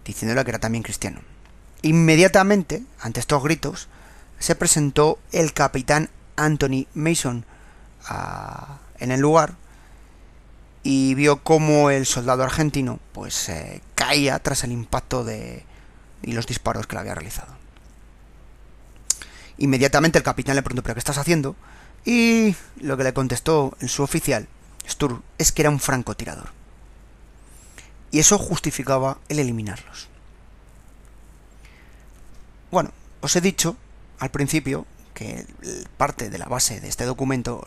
diciéndole 0.06 0.44
que 0.46 0.52
era 0.52 0.60
también 0.60 0.84
cristiano. 0.84 1.20
Inmediatamente, 1.82 2.84
ante 3.02 3.20
estos 3.20 3.44
gritos, 3.44 3.90
se 4.40 4.56
presentó 4.56 5.20
el 5.34 5.54
capitán 5.54 6.10
Anthony 6.38 6.88
Mason 6.94 7.46
en 9.00 9.12
el 9.12 9.20
lugar 9.20 9.56
y 10.82 11.14
vio 11.16 11.44
cómo 11.44 11.90
el 11.90 12.06
soldado 12.06 12.44
argentino 12.44 13.00
pues 13.12 13.52
caía 13.96 14.40
tras 14.40 14.64
el 14.64 14.72
impacto 14.72 15.26
de 15.26 15.66
y 16.22 16.32
los 16.32 16.48
disparos 16.48 16.88
que 16.88 16.96
le 16.96 17.02
había 17.02 17.16
realizado. 17.16 17.59
Inmediatamente 19.60 20.18
el 20.18 20.24
capitán 20.24 20.56
le 20.56 20.64
preguntó, 20.64 20.84
¿pero 20.84 20.96
qué 20.96 21.00
estás 21.00 21.18
haciendo? 21.18 21.56
Y 22.06 22.56
lo 22.80 22.96
que 22.98 23.04
le 23.04 23.14
contestó 23.14 23.76
el 23.82 23.90
suboficial, 23.90 24.48
Stur, 24.88 25.22
es 25.38 25.52
que 25.52 25.62
era 25.62 25.70
un 25.70 25.80
francotirador. 25.80 26.50
Y 28.12 28.20
eso 28.20 28.38
justificaba 28.38 29.20
el 29.28 29.38
eliminarlos. 29.38 30.08
Bueno, 32.72 32.92
os 33.22 33.36
he 33.36 33.42
dicho 33.42 33.76
al 34.20 34.32
principio 34.32 34.86
que 35.14 35.46
parte 35.98 36.30
de 36.30 36.38
la 36.38 36.46
base 36.46 36.80
de 36.80 36.88
este 36.88 37.04
documento 37.04 37.64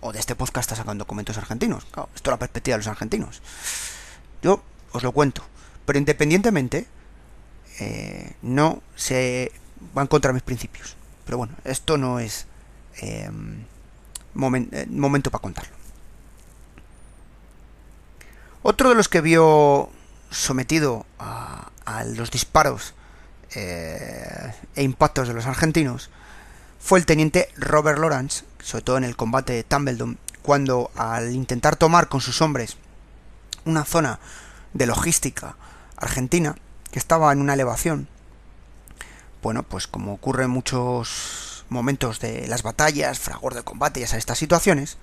o 0.00 0.12
de 0.12 0.18
este 0.18 0.34
podcast 0.34 0.70
está 0.70 0.76
sacando 0.76 1.04
documentos 1.04 1.36
argentinos. 1.36 1.84
Claro, 1.90 2.08
esto 2.14 2.30
es 2.30 2.32
la 2.32 2.38
perspectiva 2.38 2.76
de 2.76 2.78
los 2.78 2.88
argentinos. 2.88 3.42
Yo 4.42 4.62
os 4.92 5.02
lo 5.02 5.12
cuento. 5.12 5.42
Pero 5.84 5.98
independientemente, 5.98 6.86
eh, 7.80 8.32
no 8.42 8.82
se 8.96 9.52
van 9.92 10.06
contra 10.06 10.32
mis 10.32 10.42
principios. 10.42 10.97
Pero 11.28 11.36
bueno, 11.36 11.52
esto 11.64 11.98
no 11.98 12.20
es 12.20 12.46
em, 13.02 13.60
eh, 13.60 14.86
momento 14.88 15.30
para 15.30 15.42
contarlo. 15.42 15.76
Otro 18.62 18.88
de 18.88 18.94
los 18.94 19.10
que 19.10 19.20
vio 19.20 19.90
sometido 20.30 21.04
a, 21.18 21.70
los 22.16 22.30
disparos 22.30 22.94
eh, 23.54 24.54
e 24.74 24.82
impactos 24.82 25.28
de 25.28 25.34
los 25.34 25.44
argentinos 25.44 26.08
fue 26.80 26.98
el 26.98 27.04
teniente 27.04 27.50
Robert 27.58 27.98
Lawrence, 27.98 28.46
sobre 28.62 28.84
todo 28.84 28.96
en 28.96 29.04
el 29.04 29.14
combate 29.14 29.52
de 29.52 29.64
Tumbledon, 29.64 30.18
cuando 30.40 30.90
al 30.96 31.34
intentar 31.34 31.76
tomar 31.76 32.08
con 32.08 32.22
sus 32.22 32.40
hombres 32.40 32.78
una 33.66 33.84
zona 33.84 34.18
de 34.72 34.86
logística 34.86 35.56
argentina 35.98 36.56
que 36.90 36.98
estaba 36.98 37.30
en 37.34 37.42
una 37.42 37.52
elevación 37.52 38.08
bueno, 39.42 39.62
pues 39.62 39.86
como 39.86 40.14
ocurre 40.14 40.44
en 40.44 40.50
muchos 40.50 41.64
momentos 41.68 42.20
de 42.20 42.46
las 42.48 42.62
batallas, 42.62 43.18
fragor 43.18 43.54
de 43.54 43.62
combate 43.62 44.00
y 44.00 44.02
esas 44.02 44.18
estas 44.18 44.38
situaciones, 44.38 44.96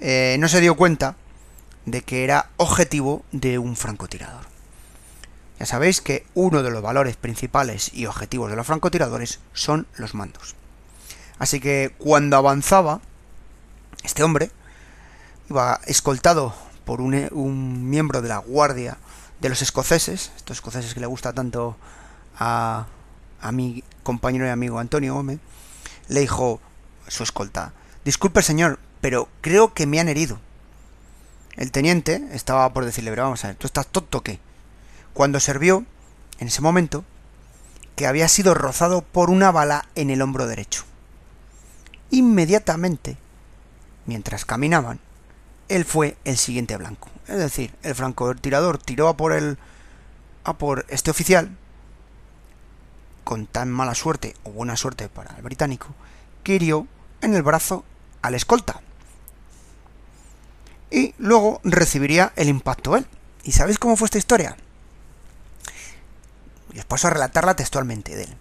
eh, 0.00 0.36
no 0.40 0.48
se 0.48 0.60
dio 0.60 0.76
cuenta 0.76 1.16
de 1.86 2.02
que 2.02 2.24
era 2.24 2.50
objetivo 2.56 3.24
de 3.32 3.58
un 3.58 3.76
francotirador. 3.76 4.46
Ya 5.58 5.66
sabéis 5.66 6.00
que 6.00 6.24
uno 6.34 6.62
de 6.62 6.70
los 6.70 6.82
valores 6.82 7.16
principales 7.16 7.92
y 7.92 8.06
objetivos 8.06 8.50
de 8.50 8.56
los 8.56 8.66
francotiradores 8.66 9.40
son 9.52 9.86
los 9.96 10.14
mandos. 10.14 10.54
Así 11.38 11.60
que 11.60 11.94
cuando 11.98 12.36
avanzaba, 12.36 13.00
este 14.04 14.22
hombre 14.22 14.50
iba 15.50 15.80
escoltado 15.86 16.54
por 16.84 17.00
un, 17.00 17.28
un 17.32 17.90
miembro 17.90 18.22
de 18.22 18.28
la 18.28 18.38
guardia 18.38 18.98
de 19.40 19.48
los 19.48 19.62
escoceses, 19.62 20.32
estos 20.36 20.58
escoceses 20.58 20.94
que 20.94 21.00
le 21.00 21.06
gusta 21.06 21.32
tanto 21.32 21.76
a 22.38 22.86
a 23.40 23.52
mi 23.52 23.84
compañero 24.02 24.46
y 24.46 24.50
amigo 24.50 24.78
Antonio 24.78 25.14
Gómez, 25.14 25.38
le 26.08 26.20
dijo 26.20 26.60
su 27.06 27.22
escolta, 27.22 27.72
disculpe 28.04 28.42
señor, 28.42 28.78
pero 29.00 29.28
creo 29.40 29.74
que 29.74 29.86
me 29.86 30.00
han 30.00 30.08
herido. 30.08 30.40
El 31.56 31.72
teniente 31.72 32.28
estaba 32.32 32.72
por 32.72 32.84
decirle, 32.84 33.10
pero 33.10 33.24
vamos 33.24 33.44
a 33.44 33.48
ver, 33.48 33.56
¿tú 33.56 33.66
estás 33.66 33.86
tonto 33.86 34.22
qué? 34.22 34.38
Cuando 35.12 35.40
se 35.40 35.56
vio, 35.58 35.84
en 36.38 36.48
ese 36.48 36.60
momento, 36.60 37.04
que 37.96 38.06
había 38.06 38.28
sido 38.28 38.54
rozado 38.54 39.02
por 39.02 39.30
una 39.30 39.50
bala 39.50 39.86
en 39.96 40.10
el 40.10 40.22
hombro 40.22 40.46
derecho. 40.46 40.84
Inmediatamente 42.10 43.16
mientras 44.08 44.44
caminaban, 44.44 44.98
él 45.68 45.84
fue 45.84 46.16
el 46.24 46.38
siguiente 46.38 46.76
blanco. 46.76 47.08
Es 47.28 47.36
decir, 47.36 47.74
el 47.82 47.94
francotirador 47.94 48.78
tiró 48.78 49.08
a 49.08 49.16
por 49.16 49.32
el 49.32 49.58
a 50.44 50.56
por 50.56 50.86
este 50.88 51.10
oficial 51.10 51.50
con 53.28 53.46
tan 53.46 53.70
mala 53.70 53.94
suerte 53.94 54.34
o 54.44 54.52
buena 54.52 54.74
suerte 54.74 55.10
para 55.10 55.36
el 55.36 55.42
británico 55.42 55.88
que 56.42 56.54
hirió 56.54 56.86
en 57.20 57.34
el 57.34 57.42
brazo 57.42 57.84
al 58.22 58.34
escolta. 58.34 58.80
Y 60.90 61.14
luego 61.18 61.60
recibiría 61.62 62.32
el 62.36 62.48
impacto 62.48 62.96
él. 62.96 63.06
¿Y 63.44 63.52
sabéis 63.52 63.78
cómo 63.78 63.96
fue 63.96 64.06
esta 64.06 64.16
historia? 64.16 64.56
Y 66.72 66.80
paso 66.80 67.08
a 67.08 67.10
relatarla 67.10 67.54
textualmente 67.54 68.16
de 68.16 68.24
él. 68.24 68.34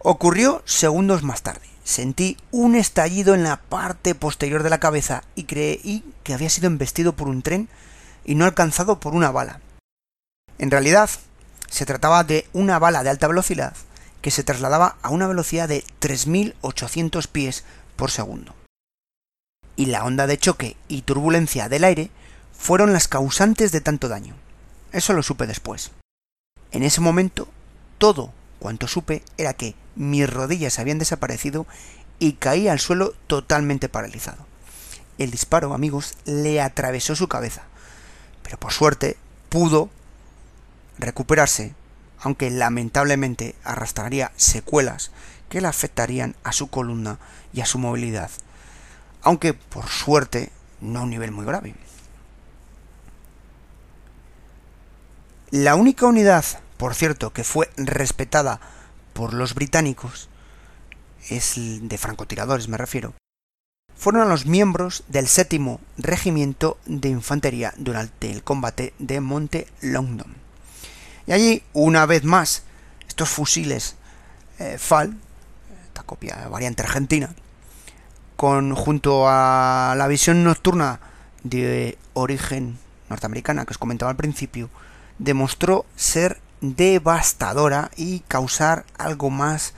Ocurrió 0.00 0.62
segundos 0.66 1.22
más 1.22 1.40
tarde. 1.40 1.66
Sentí 1.82 2.36
un 2.50 2.74
estallido 2.74 3.34
en 3.34 3.42
la 3.42 3.56
parte 3.56 4.14
posterior 4.14 4.62
de 4.62 4.68
la 4.68 4.80
cabeza 4.80 5.24
y 5.34 5.44
creí 5.44 6.04
que 6.24 6.34
había 6.34 6.50
sido 6.50 6.66
embestido 6.66 7.16
por 7.16 7.26
un 7.26 7.40
tren 7.40 7.70
y 8.26 8.34
no 8.34 8.44
alcanzado 8.44 9.00
por 9.00 9.14
una 9.14 9.30
bala. 9.30 9.60
En 10.58 10.70
realidad, 10.70 11.08
se 11.72 11.86
trataba 11.86 12.22
de 12.22 12.46
una 12.52 12.78
bala 12.78 13.02
de 13.02 13.08
alta 13.08 13.26
velocidad 13.28 13.72
que 14.20 14.30
se 14.30 14.44
trasladaba 14.44 14.98
a 15.00 15.08
una 15.08 15.26
velocidad 15.26 15.70
de 15.70 15.82
3.800 16.02 17.26
pies 17.28 17.64
por 17.96 18.10
segundo. 18.10 18.54
Y 19.74 19.86
la 19.86 20.04
onda 20.04 20.26
de 20.26 20.36
choque 20.36 20.76
y 20.88 21.00
turbulencia 21.00 21.70
del 21.70 21.84
aire 21.84 22.10
fueron 22.52 22.92
las 22.92 23.08
causantes 23.08 23.72
de 23.72 23.80
tanto 23.80 24.08
daño. 24.08 24.34
Eso 24.92 25.14
lo 25.14 25.22
supe 25.22 25.46
después. 25.46 25.92
En 26.72 26.82
ese 26.82 27.00
momento, 27.00 27.48
todo 27.96 28.34
cuanto 28.58 28.86
supe 28.86 29.22
era 29.38 29.54
que 29.54 29.74
mis 29.96 30.28
rodillas 30.28 30.78
habían 30.78 30.98
desaparecido 30.98 31.66
y 32.18 32.34
caí 32.34 32.68
al 32.68 32.80
suelo 32.80 33.14
totalmente 33.26 33.88
paralizado. 33.88 34.44
El 35.16 35.30
disparo, 35.30 35.72
amigos, 35.72 36.18
le 36.26 36.60
atravesó 36.60 37.16
su 37.16 37.28
cabeza, 37.28 37.62
pero 38.42 38.58
por 38.58 38.72
suerte 38.72 39.16
pudo 39.48 39.88
recuperarse, 40.98 41.74
aunque 42.20 42.50
lamentablemente 42.50 43.54
arrastraría 43.64 44.32
secuelas 44.36 45.10
que 45.48 45.60
le 45.60 45.68
afectarían 45.68 46.34
a 46.44 46.52
su 46.52 46.68
columna 46.68 47.18
y 47.52 47.60
a 47.60 47.66
su 47.66 47.78
movilidad, 47.78 48.30
aunque 49.22 49.54
por 49.54 49.88
suerte 49.88 50.50
no 50.80 51.00
a 51.00 51.02
un 51.02 51.10
nivel 51.10 51.30
muy 51.30 51.44
grave. 51.44 51.74
La 55.50 55.74
única 55.74 56.06
unidad, 56.06 56.44
por 56.78 56.94
cierto, 56.94 57.32
que 57.32 57.44
fue 57.44 57.70
respetada 57.76 58.60
por 59.12 59.34
los 59.34 59.54
británicos, 59.54 60.30
es 61.28 61.54
de 61.56 61.98
francotiradores 61.98 62.68
me 62.68 62.78
refiero, 62.78 63.14
fueron 63.94 64.28
los 64.28 64.46
miembros 64.46 65.04
del 65.08 65.28
séptimo 65.28 65.80
regimiento 65.96 66.78
de 66.86 67.10
infantería 67.10 67.72
durante 67.76 68.32
el 68.32 68.42
combate 68.42 68.94
de 68.98 69.20
Monte 69.20 69.68
Longdon. 69.80 70.41
Y 71.26 71.32
allí, 71.32 71.62
una 71.72 72.06
vez 72.06 72.24
más, 72.24 72.64
estos 73.08 73.28
fusiles 73.28 73.96
eh, 74.58 74.76
FAL, 74.78 75.16
esta 75.86 76.02
copia 76.02 76.48
variante 76.48 76.82
argentina, 76.82 77.34
con, 78.36 78.74
junto 78.74 79.28
a 79.28 79.94
la 79.96 80.08
visión 80.08 80.44
nocturna 80.44 81.00
de 81.44 81.98
origen 82.14 82.78
norteamericana 83.08 83.64
que 83.64 83.72
os 83.72 83.78
comentaba 83.78 84.10
al 84.10 84.16
principio, 84.16 84.70
demostró 85.18 85.84
ser 85.96 86.40
devastadora 86.60 87.90
y 87.96 88.20
causar 88.20 88.84
algo 88.96 89.30
más 89.30 89.74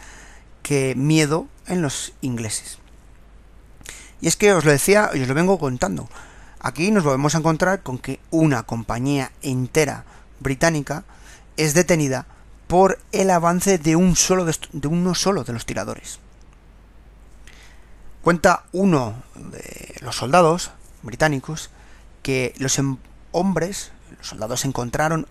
que 0.63 0.95
miedo 0.97 1.47
en 1.67 1.83
los 1.83 2.13
ingleses. 2.21 2.79
Y 4.21 4.29
es 4.29 4.37
que 4.37 4.53
os 4.53 4.65
lo 4.65 4.71
decía 4.71 5.11
y 5.13 5.21
os 5.21 5.29
lo 5.29 5.35
vengo 5.35 5.59
contando. 5.59 6.09
Aquí 6.61 6.91
nos 6.91 7.05
volvemos 7.05 7.35
a 7.35 7.39
encontrar 7.39 7.83
con 7.83 7.99
que 7.99 8.21
una 8.31 8.63
compañía 8.63 9.33
entera 9.43 10.05
británica 10.41 11.05
es 11.57 11.75
detenida 11.75 12.27
por 12.67 12.99
el 13.13 13.31
avance 13.31 13.79
de, 13.79 13.97
un 13.97 14.17
solo 14.17 14.45
de, 14.45 14.89
uno 14.89 15.15
solo 15.15 15.45
de 15.45 15.53
los 15.53 15.67
tiradores. 15.67 16.19
Cuenta 18.23 18.65
uno 18.73 19.23
de 19.35 19.95
los 20.01 20.17
soldados 20.17 20.71
británicos 21.03 21.71
que 22.23 22.55
los 22.59 22.79
em, 22.79 22.97
hombres, 23.33 23.93
los 24.19 24.29
soldados 24.29 24.61
se 24.61 24.69
encontraron 24.69 25.27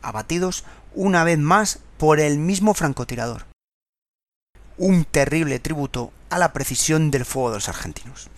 abatidos 0.00 0.64
una 0.94 1.24
vez 1.24 1.38
más 1.38 1.80
por 1.98 2.20
el 2.20 2.38
mismo 2.38 2.72
francotirador. 2.74 3.46
Un 4.78 5.04
terrible 5.04 5.58
tributo 5.58 6.12
a 6.30 6.38
la 6.38 6.52
precisión 6.52 7.10
del 7.10 7.24
fuego 7.24 7.50
de 7.50 7.56
los 7.56 7.68
argentinos. 7.68 8.28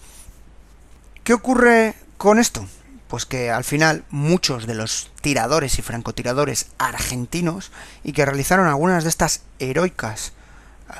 ¿Qué 1.24 1.34
ocurre 1.34 1.94
con 2.16 2.38
esto? 2.38 2.66
Pues 3.08 3.24
que 3.24 3.50
al 3.50 3.64
final 3.64 4.04
muchos 4.10 4.66
de 4.66 4.74
los 4.74 5.10
tiradores 5.22 5.78
y 5.78 5.82
francotiradores 5.82 6.68
argentinos 6.78 7.72
y 8.04 8.12
que 8.12 8.26
realizaron 8.26 8.66
algunas 8.66 9.02
de 9.04 9.10
estas 9.10 9.42
heroicas 9.58 10.32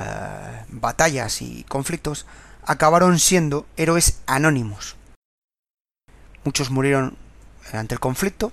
eh, 0.00 0.64
batallas 0.68 1.42
y 1.42 1.64
conflictos 1.64 2.26
acabaron 2.64 3.18
siendo 3.18 3.66
héroes 3.76 4.18
anónimos. 4.26 4.96
Muchos 6.44 6.70
murieron 6.70 7.16
ante 7.72 7.94
el 7.94 8.00
conflicto, 8.00 8.52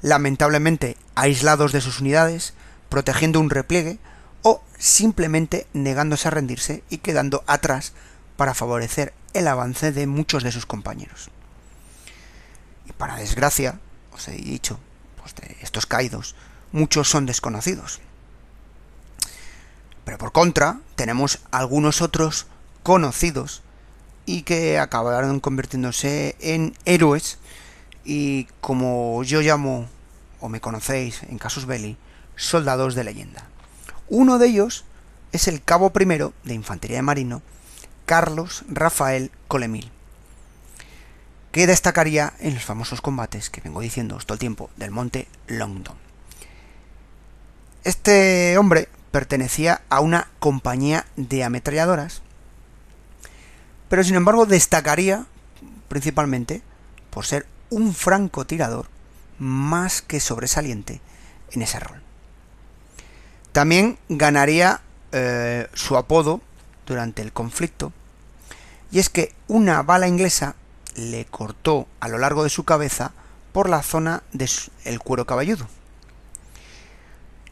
lamentablemente 0.00 0.96
aislados 1.14 1.72
de 1.72 1.80
sus 1.80 2.00
unidades, 2.00 2.54
protegiendo 2.88 3.40
un 3.40 3.50
repliegue 3.50 3.98
o 4.42 4.62
simplemente 4.78 5.66
negándose 5.72 6.28
a 6.28 6.30
rendirse 6.30 6.82
y 6.88 6.98
quedando 6.98 7.44
atrás 7.46 7.92
para 8.36 8.54
favorecer 8.54 9.12
el 9.34 9.48
avance 9.48 9.92
de 9.92 10.06
muchos 10.06 10.42
de 10.42 10.52
sus 10.52 10.66
compañeros. 10.66 11.30
Y 12.88 12.92
para 12.92 13.16
desgracia, 13.16 13.78
os 14.12 14.28
he 14.28 14.32
dicho, 14.32 14.78
pues 15.20 15.34
de 15.34 15.56
estos 15.60 15.86
caídos, 15.86 16.34
muchos 16.72 17.08
son 17.08 17.26
desconocidos. 17.26 18.00
Pero 20.04 20.18
por 20.18 20.32
contra, 20.32 20.80
tenemos 20.96 21.40
algunos 21.50 22.00
otros 22.00 22.46
conocidos 22.82 23.62
y 24.24 24.42
que 24.42 24.78
acabaron 24.78 25.40
convirtiéndose 25.40 26.36
en 26.40 26.74
héroes 26.86 27.38
y 28.04 28.44
como 28.62 29.22
yo 29.22 29.42
llamo, 29.42 29.86
o 30.40 30.48
me 30.48 30.60
conocéis 30.60 31.22
en 31.24 31.38
Casus 31.38 31.66
Belli, 31.66 31.98
soldados 32.36 32.94
de 32.94 33.04
leyenda. 33.04 33.44
Uno 34.08 34.38
de 34.38 34.46
ellos 34.46 34.84
es 35.32 35.48
el 35.48 35.62
cabo 35.62 35.90
primero 35.90 36.32
de 36.44 36.54
Infantería 36.54 36.96
de 36.96 37.02
Marino, 37.02 37.42
Carlos 38.06 38.64
Rafael 38.68 39.30
Colemil, 39.46 39.90
que 41.52 41.66
destacaría 41.66 42.34
en 42.40 42.54
los 42.54 42.64
famosos 42.64 43.00
combates 43.00 43.50
que 43.50 43.60
vengo 43.60 43.80
diciendo 43.80 44.18
todo 44.18 44.34
el 44.34 44.38
tiempo 44.38 44.70
del 44.76 44.90
monte 44.90 45.28
Longdon. 45.46 45.96
Este 47.84 48.58
hombre 48.58 48.88
pertenecía 49.10 49.80
a 49.88 50.00
una 50.00 50.28
compañía 50.38 51.06
de 51.16 51.44
ametralladoras, 51.44 52.22
pero 53.88 54.04
sin 54.04 54.16
embargo 54.16 54.44
destacaría 54.46 55.24
principalmente 55.88 56.62
por 57.10 57.24
ser 57.24 57.46
un 57.70 57.94
francotirador 57.94 58.86
más 59.38 60.02
que 60.02 60.20
sobresaliente 60.20 61.00
en 61.52 61.62
ese 61.62 61.80
rol. 61.80 62.02
También 63.52 63.98
ganaría 64.08 64.82
eh, 65.12 65.68
su 65.72 65.96
apodo 65.96 66.42
durante 66.86 67.22
el 67.22 67.32
conflicto, 67.32 67.92
y 68.90 68.98
es 68.98 69.08
que 69.08 69.34
una 69.46 69.82
bala 69.82 70.08
inglesa 70.08 70.54
le 70.98 71.24
cortó 71.24 71.86
a 72.00 72.08
lo 72.08 72.18
largo 72.18 72.44
de 72.44 72.50
su 72.50 72.64
cabeza 72.64 73.12
por 73.52 73.70
la 73.70 73.82
zona 73.82 74.22
del 74.32 75.00
cuero 75.00 75.24
cabelludo. 75.24 75.66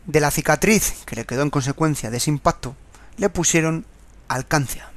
De 0.04 0.20
la 0.20 0.30
cicatriz 0.30 1.04
que 1.06 1.16
le 1.16 1.24
quedó 1.24 1.42
en 1.42 1.50
consecuencia 1.50 2.10
de 2.10 2.18
ese 2.18 2.30
impacto, 2.30 2.76
le 3.16 3.28
pusieron 3.28 3.86
alcancia. 4.28 4.90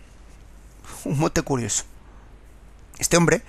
Un 1.05 1.19
mote 1.19 1.41
curioso. 1.41 1.85
Este 2.97 3.15
hombre 3.15 3.43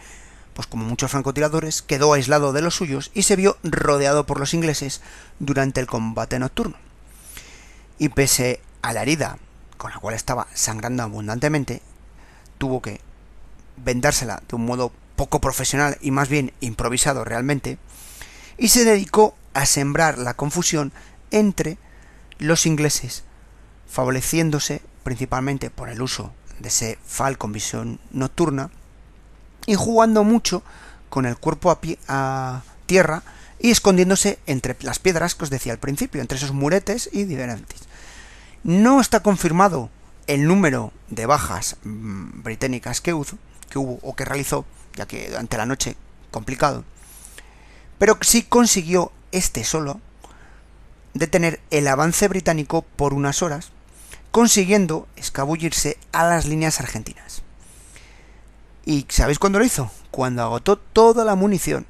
pues 0.54 0.66
como 0.66 0.84
muchos 0.84 1.10
francotiradores, 1.10 1.80
quedó 1.80 2.12
aislado 2.12 2.52
de 2.52 2.62
los 2.62 2.74
suyos 2.74 3.10
y 3.14 3.22
se 3.22 3.34
vio 3.36 3.56
rodeado 3.62 4.26
por 4.26 4.38
los 4.38 4.52
ingleses 4.52 5.00
durante 5.38 5.80
el 5.80 5.86
combate 5.86 6.38
nocturno. 6.38 6.76
Y 7.98 8.10
pese 8.10 8.60
a 8.82 8.92
la 8.92 9.02
herida 9.02 9.38
con 9.76 9.90
la 9.90 9.98
cual 9.98 10.14
estaba 10.14 10.48
sangrando 10.52 11.02
abundantemente, 11.02 11.80
tuvo 12.58 12.82
que 12.82 13.00
vendársela 13.84 14.42
de 14.48 14.56
un 14.56 14.66
modo 14.66 14.92
poco 15.16 15.40
profesional 15.40 15.98
y 16.00 16.10
más 16.10 16.28
bien 16.28 16.52
improvisado 16.60 17.24
realmente, 17.24 17.78
y 18.56 18.68
se 18.68 18.84
dedicó 18.84 19.34
a 19.54 19.66
sembrar 19.66 20.18
la 20.18 20.34
confusión 20.34 20.92
entre 21.30 21.78
los 22.38 22.66
ingleses, 22.66 23.24
favoreciéndose 23.88 24.82
principalmente 25.02 25.70
por 25.70 25.88
el 25.88 26.02
uso 26.02 26.32
de 26.58 26.68
ese 26.68 26.98
Falcon 27.04 27.52
visión 27.52 28.00
nocturna, 28.12 28.70
y 29.66 29.74
jugando 29.74 30.24
mucho 30.24 30.62
con 31.08 31.26
el 31.26 31.36
cuerpo 31.36 31.78
a, 32.08 32.62
tierra 32.86 33.22
y 33.58 33.70
escondiéndose 33.70 34.38
entre 34.46 34.76
las 34.80 34.98
piedras 34.98 35.34
que 35.34 35.44
os 35.44 35.50
decía 35.50 35.72
al 35.72 35.78
principio, 35.78 36.20
entre 36.20 36.38
esos 36.38 36.52
muretes 36.52 37.08
y 37.12 37.24
diferentes. 37.24 37.80
No 38.64 39.00
está 39.00 39.20
confirmado 39.20 39.90
el 40.26 40.46
número 40.46 40.92
de 41.08 41.26
bajas 41.26 41.76
mm, 41.84 42.42
británicas 42.42 43.00
que, 43.00 43.12
que 43.70 43.78
hubo 43.78 43.98
o 44.02 44.14
que 44.14 44.26
realizó, 44.26 44.66
ya 44.94 45.06
que 45.06 45.30
durante 45.30 45.56
la 45.56 45.64
noche 45.64 45.96
complicado, 46.30 46.84
pero 47.98 48.18
sí 48.20 48.42
consiguió 48.42 49.12
este 49.32 49.64
solo 49.64 50.00
detener 51.14 51.60
el 51.70 51.88
avance 51.88 52.28
británico 52.28 52.82
por 52.96 53.14
unas 53.14 53.42
horas, 53.42 53.70
consiguiendo 54.30 55.08
escabullirse 55.16 55.98
a 56.12 56.24
las 56.24 56.46
líneas 56.46 56.80
argentinas. 56.80 57.42
¿Y 58.84 59.06
sabéis 59.08 59.38
cuándo 59.38 59.58
lo 59.58 59.64
hizo? 59.64 59.90
Cuando 60.10 60.42
agotó 60.42 60.76
toda 60.76 61.24
la 61.24 61.34
munición. 61.34 61.86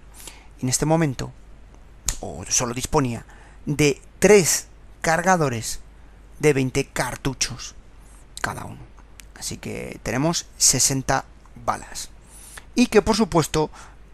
En 0.60 0.68
este 0.68 0.84
momento, 0.84 1.32
o 2.20 2.44
solo 2.48 2.74
disponía 2.74 3.24
de 3.64 4.00
tres 4.18 4.66
cargadores 5.00 5.80
de 6.38 6.52
20 6.52 6.86
cartuchos 6.88 7.74
cada 8.42 8.64
uno. 8.64 8.80
Así 9.38 9.56
que 9.56 9.98
tenemos 10.02 10.46
60 10.58 11.24
balas. 11.64 12.10
Y 12.74 12.86
que 12.86 13.02
por 13.02 13.16
supuesto 13.16 13.70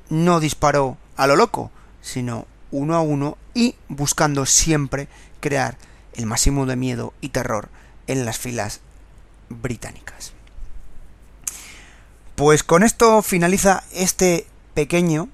no 0.09 0.40
disparó 0.40 0.97
a 1.16 1.26
lo 1.26 1.36
loco, 1.36 1.70
sino 2.03 2.47
uno 2.70 2.94
a 2.94 3.01
uno 3.01 3.38
y 3.55 3.74
buscando 3.88 4.47
siempre 4.47 5.09
crear 5.40 5.78
el 6.14 6.26
máximo 6.26 6.66
de 6.66 6.76
miedo 6.76 7.12
y 7.20 7.30
terror 7.30 7.68
en 8.07 8.24
las 8.24 8.38
filas 8.38 8.80
británicas. 9.49 10.32
Pues 12.34 12.62
con 12.62 12.82
esto 12.82 13.22
finaliza 13.22 13.82
este 13.92 14.47
pequeño 14.74 15.28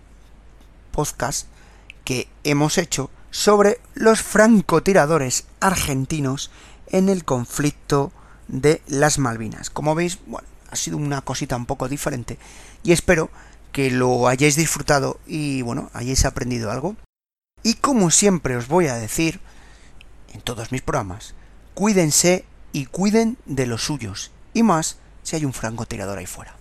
podcast 0.92 1.48
que 2.04 2.28
hemos 2.44 2.78
hecho 2.78 3.10
sobre 3.30 3.80
los 3.94 4.22
francotiradores 4.22 5.46
argentinos 5.60 6.50
en 6.86 7.08
el 7.08 7.24
conflicto 7.24 8.12
de 8.48 8.82
las 8.86 9.18
Malvinas. 9.18 9.70
Como 9.70 9.94
veis, 9.94 10.18
bueno, 10.26 10.46
ha 10.72 10.76
sido 10.76 10.96
una 10.96 11.20
cosita 11.20 11.54
un 11.54 11.66
poco 11.66 11.86
diferente 11.88 12.38
y 12.82 12.92
espero 12.92 13.30
que 13.72 13.90
lo 13.90 14.26
hayáis 14.26 14.56
disfrutado 14.56 15.20
y 15.26 15.62
bueno, 15.62 15.90
hayáis 15.92 16.24
aprendido 16.24 16.70
algo. 16.70 16.96
Y 17.62 17.74
como 17.74 18.10
siempre 18.10 18.56
os 18.56 18.68
voy 18.68 18.88
a 18.88 18.94
decir 18.94 19.40
en 20.32 20.40
todos 20.40 20.72
mis 20.72 20.82
programas, 20.82 21.34
cuídense 21.74 22.44
y 22.72 22.86
cuiden 22.86 23.36
de 23.44 23.66
los 23.66 23.84
suyos, 23.84 24.30
y 24.54 24.62
más 24.62 24.96
si 25.22 25.36
hay 25.36 25.44
un 25.44 25.52
francotirador 25.52 26.18
ahí 26.18 26.26
fuera. 26.26 26.54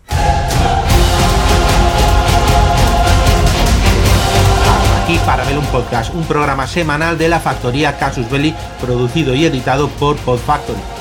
Aquí 5.04 5.18
para 5.26 5.46
ver 5.46 5.58
un 5.58 5.66
podcast, 5.68 6.14
un 6.14 6.26
programa 6.26 6.68
semanal 6.68 7.18
de 7.18 7.30
la 7.30 7.40
factoría 7.40 7.98
Casus 7.98 8.30
Belli, 8.30 8.54
producido 8.82 9.34
y 9.34 9.46
editado 9.46 9.90
por 9.90 10.18
Pod 10.18 10.40
Factory. 10.40 11.01